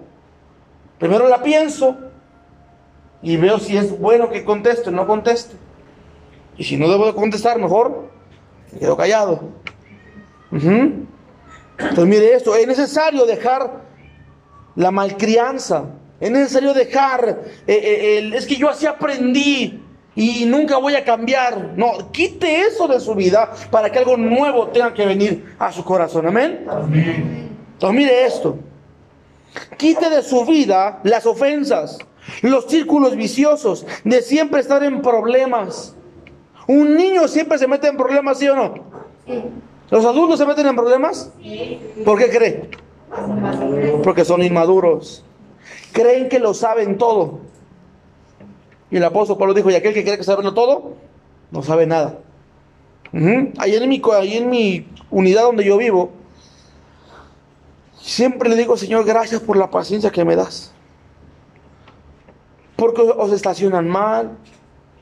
Primero 0.99 1.29
la 1.29 1.43
pienso 1.43 1.97
y 3.23 3.37
veo 3.37 3.59
si 3.59 3.77
es 3.77 3.99
bueno 3.99 4.31
que 4.31 4.45
conteste 4.45 4.91
o 4.91 4.93
no 4.93 5.07
conteste. 5.07 5.57
Y 6.57 6.65
si 6.65 6.77
no 6.77 6.89
debo 6.89 7.07
de 7.07 7.15
contestar, 7.15 7.59
mejor 7.59 8.11
me 8.73 8.79
quedo 8.79 8.97
callado. 8.97 9.41
Entonces 10.51 12.07
mire 12.07 12.35
esto, 12.35 12.55
es 12.55 12.67
necesario 12.67 13.27
dejar 13.27 13.83
la 14.75 14.91
malcrianza. 14.91 15.85
Es 16.19 16.31
necesario 16.31 16.73
dejar, 16.73 17.43
eh, 17.67 17.75
eh, 17.75 18.19
el, 18.19 18.33
es 18.33 18.47
que 18.47 18.57
yo 18.57 18.71
así 18.71 18.87
aprendí 18.87 19.83
y 20.15 20.47
nunca 20.47 20.79
voy 20.79 20.95
a 20.95 21.05
cambiar. 21.05 21.75
No, 21.77 22.11
quite 22.11 22.63
eso 22.63 22.89
de 22.89 22.99
su 23.01 23.15
vida 23.15 23.53
para 23.71 23.93
que 23.93 23.99
algo 23.99 24.17
nuevo 24.17 24.69
tenga 24.69 24.95
que 24.95 25.05
venir 25.05 25.55
a 25.59 25.71
su 25.71 25.85
corazón. 25.85 26.27
Amén. 26.27 26.65
Entonces 27.75 27.99
mire 27.99 28.25
esto. 28.25 28.59
Quite 29.77 30.09
de 30.09 30.23
su 30.23 30.45
vida 30.47 31.01
las 31.03 31.27
ofensas, 31.27 31.99
los 32.43 32.67
círculos 32.67 33.17
viciosos, 33.17 33.87
de 34.05 34.23
siempre 34.23 34.61
estar 34.61 34.83
en 34.83 35.03
problemas. 35.03 35.95
Un 36.67 36.97
niño 36.97 37.29
siempre 37.29 37.59
se 37.59 37.67
mete 37.67 37.89
en 37.89 37.97
problemas, 37.97 38.39
¿sí 38.39 38.49
o 38.49 38.57
no? 38.57 38.75
¿Los 39.91 40.05
adultos 40.05 40.39
se 40.39 40.47
meten 40.47 40.67
en 40.67 40.77
problemas? 40.77 41.31
¿Por 42.05 42.19
qué 42.19 42.29
cree? 42.29 42.71
Porque 44.03 44.25
son 44.25 44.43
inmaduros. 44.43 45.25
Creen 45.93 46.29
que 46.29 46.39
lo 46.39 46.55
saben 46.55 46.99
todo. 46.99 47.41
Y 48.91 48.97
el 48.97 49.05
apóstol 49.05 49.39
Pablo 49.39 49.55
dijo, 49.55 49.71
y 49.71 49.75
aquel 49.75 49.95
que 49.95 50.05
cree 50.05 50.17
que 50.17 50.25
sabe 50.25 50.43
todo, 50.53 50.95
no 51.51 51.63
sabe 51.63 51.87
nada. 51.87 52.19
ahí, 53.59 53.75
en 53.75 53.89
mi, 53.89 54.03
ahí 54.13 54.37
en 54.37 54.51
mi 54.51 54.89
unidad 55.11 55.43
donde 55.43 55.65
yo 55.65 55.77
vivo, 55.77 56.11
siempre 58.01 58.49
le 58.49 58.57
digo, 58.57 58.77
Señor, 58.77 59.05
gracias 59.05 59.41
por 59.41 59.57
la 59.57 59.71
paciencia 59.71 60.11
que 60.11 60.25
me 60.25 60.37
das. 60.37 60.73
Porque 62.77 63.03
os 63.03 63.33
estacionan 63.33 63.89
mal, 63.89 64.37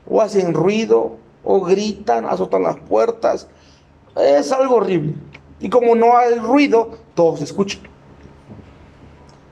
o 0.09 0.21
hacen 0.21 0.53
ruido, 0.53 1.17
o 1.43 1.61
gritan, 1.61 2.25
azotan 2.25 2.63
las 2.63 2.77
puertas. 2.77 3.47
Es 4.15 4.51
algo 4.51 4.75
horrible. 4.75 5.15
Y 5.59 5.69
como 5.69 5.95
no 5.95 6.17
hay 6.17 6.35
ruido, 6.35 6.91
todos 7.13 7.41
escuchan. 7.41 7.81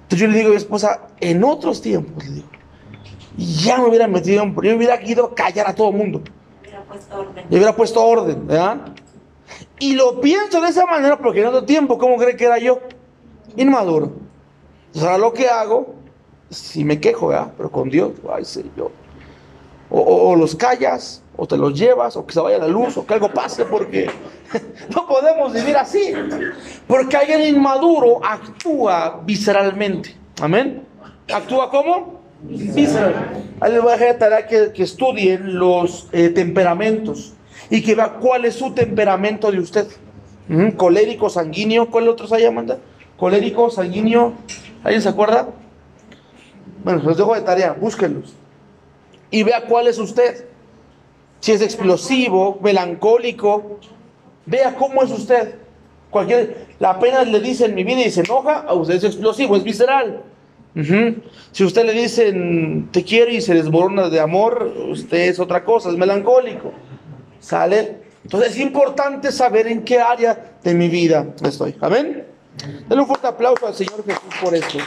Entonces 0.04 0.20
yo 0.20 0.28
le 0.28 0.38
digo 0.38 0.48
a 0.50 0.52
mi 0.52 0.58
esposa, 0.58 1.08
en 1.20 1.44
otros 1.44 1.82
tiempos, 1.82 2.24
le 2.26 2.36
digo, 2.36 2.48
ya 3.38 3.78
me 3.78 3.88
hubiera 3.88 4.08
metido 4.08 4.44
en... 4.44 4.54
Yo 4.54 4.76
hubiera 4.76 5.02
ido 5.04 5.26
a 5.26 5.36
callar 5.36 5.68
a 5.68 5.76
todo 5.76 5.90
el 5.90 5.96
mundo. 5.96 6.22
Hubiera 6.62 6.84
puesto 6.84 7.20
orden. 7.20 7.44
Yo 7.50 7.58
hubiera 7.58 7.76
puesto 7.76 8.06
orden, 8.06 8.48
¿verdad? 8.48 8.78
Y 9.80 9.96
lo 9.96 10.22
pienso 10.22 10.62
de 10.62 10.70
esa 10.70 10.86
manera 10.86 11.18
porque 11.18 11.42
en 11.42 11.48
otro 11.48 11.66
tiempo, 11.66 11.98
¿cómo 11.98 12.18
cree 12.18 12.36
que 12.36 12.46
era 12.46 12.60
yo? 12.60 12.80
Inmaduro. 13.56 14.12
O 14.96 15.00
sea, 15.00 15.18
lo 15.18 15.34
que 15.34 15.50
hago, 15.50 15.96
si 16.54 16.84
me 16.84 17.00
quejo, 17.00 17.28
¿verdad? 17.28 17.52
Pero 17.58 17.72
con 17.72 17.90
Dios, 17.90 18.12
ay, 18.34 18.46
sé 18.46 18.64
yo. 18.76 18.92
O, 19.96 20.36
los 20.36 20.56
callas, 20.56 21.22
o 21.38 21.46
te 21.46 21.56
los 21.56 21.78
llevas, 21.78 22.18
o 22.18 22.26
que 22.26 22.34
se 22.34 22.40
vaya 22.40 22.58
la 22.58 22.68
luz, 22.68 22.98
o 22.98 23.06
que 23.06 23.14
algo 23.14 23.30
pase, 23.32 23.64
porque 23.66 24.10
no 24.96 25.06
podemos 25.06 25.54
vivir 25.54 25.78
así. 25.78 26.14
Porque 26.88 27.16
alguien 27.16 27.56
inmaduro 27.56 28.20
actúa 28.26 29.22
visceralmente. 29.24 30.16
Amén. 30.42 30.84
¿Actúa 31.32 31.70
cómo? 31.70 32.22
Ahí 33.60 33.72
les 33.72 33.82
voy 33.82 33.94
a 33.94 33.98
dejar 33.98 34.48
que, 34.48 34.84
estudien 34.84 35.58
los 35.58 36.10
eh, 36.12 36.30
temperamentos 36.30 37.34
y 37.70 37.82
que 37.82 37.96
vea 37.96 38.14
cuál 38.20 38.46
es 38.46 38.56
su 38.56 38.74
temperamento 38.74 39.52
de 39.52 39.60
usted. 39.60 39.88
colérico, 40.76 41.30
sanguíneo, 41.30 41.90
¿cuál 41.90 42.08
otro 42.10 42.28
se 42.28 42.42
llama? 42.42 42.66
Colérico, 43.16 43.70
sanguíneo, 43.70 44.34
¿alguien 44.84 45.02
se 45.02 45.10
acuerda? 45.10 45.50
Bueno, 46.84 47.02
los 47.04 47.18
dejo 47.18 47.36
de 47.36 47.42
tarea, 47.42 47.74
búsquenlos. 47.74 48.34
Y 49.32 49.44
vea 49.44 49.66
cuál 49.66 49.88
es 49.88 49.98
usted. 49.98 50.46
Si 51.40 51.52
es 51.52 51.62
explosivo, 51.62 52.60
melancólico, 52.62 53.80
vea 54.46 54.76
cómo 54.76 55.04
es 55.04 55.12
usted. 55.12 55.56
Cualquier, 56.10 56.68
la 56.80 57.00
pena 57.00 57.24
le 57.24 57.40
dice 57.40 57.66
en 57.66 57.76
mi 57.76 57.84
vida 57.84 58.02
y 58.06 58.12
se 58.12 58.22
enoja, 58.22 58.60
a 58.60 58.74
usted 58.74 58.96
es 58.96 59.04
explosivo, 59.04 59.56
es 59.56 59.64
visceral. 59.64 60.22
Si 61.52 61.64
usted 61.64 61.86
le 61.86 61.94
dicen 61.94 62.90
te 62.92 63.04
quiero 63.04 63.32
y 63.32 63.42
se 63.42 63.54
desmorona 63.54 64.10
de 64.10 64.20
amor, 64.20 64.74
usted 64.90 65.30
es 65.30 65.40
otra 65.40 65.64
cosa, 65.64 65.90
es 65.90 65.98
melancólico. 65.98 66.72
¿Sale? 67.40 68.04
Entonces 68.24 68.52
es 68.52 68.60
importante 68.60 69.32
saber 69.32 69.68
en 69.68 69.84
qué 69.84 70.00
área 70.00 70.58
de 70.64 70.74
mi 70.74 70.88
vida 70.88 71.28
estoy. 71.44 71.76
Amén. 71.82 72.26
Denle 72.88 73.02
un 73.02 73.08
fuerte 73.08 73.28
aplauso 73.28 73.68
al 73.68 73.74
Señor 73.74 74.04
Jesús 74.06 74.22
por 74.42 74.56
esto. 74.56 74.78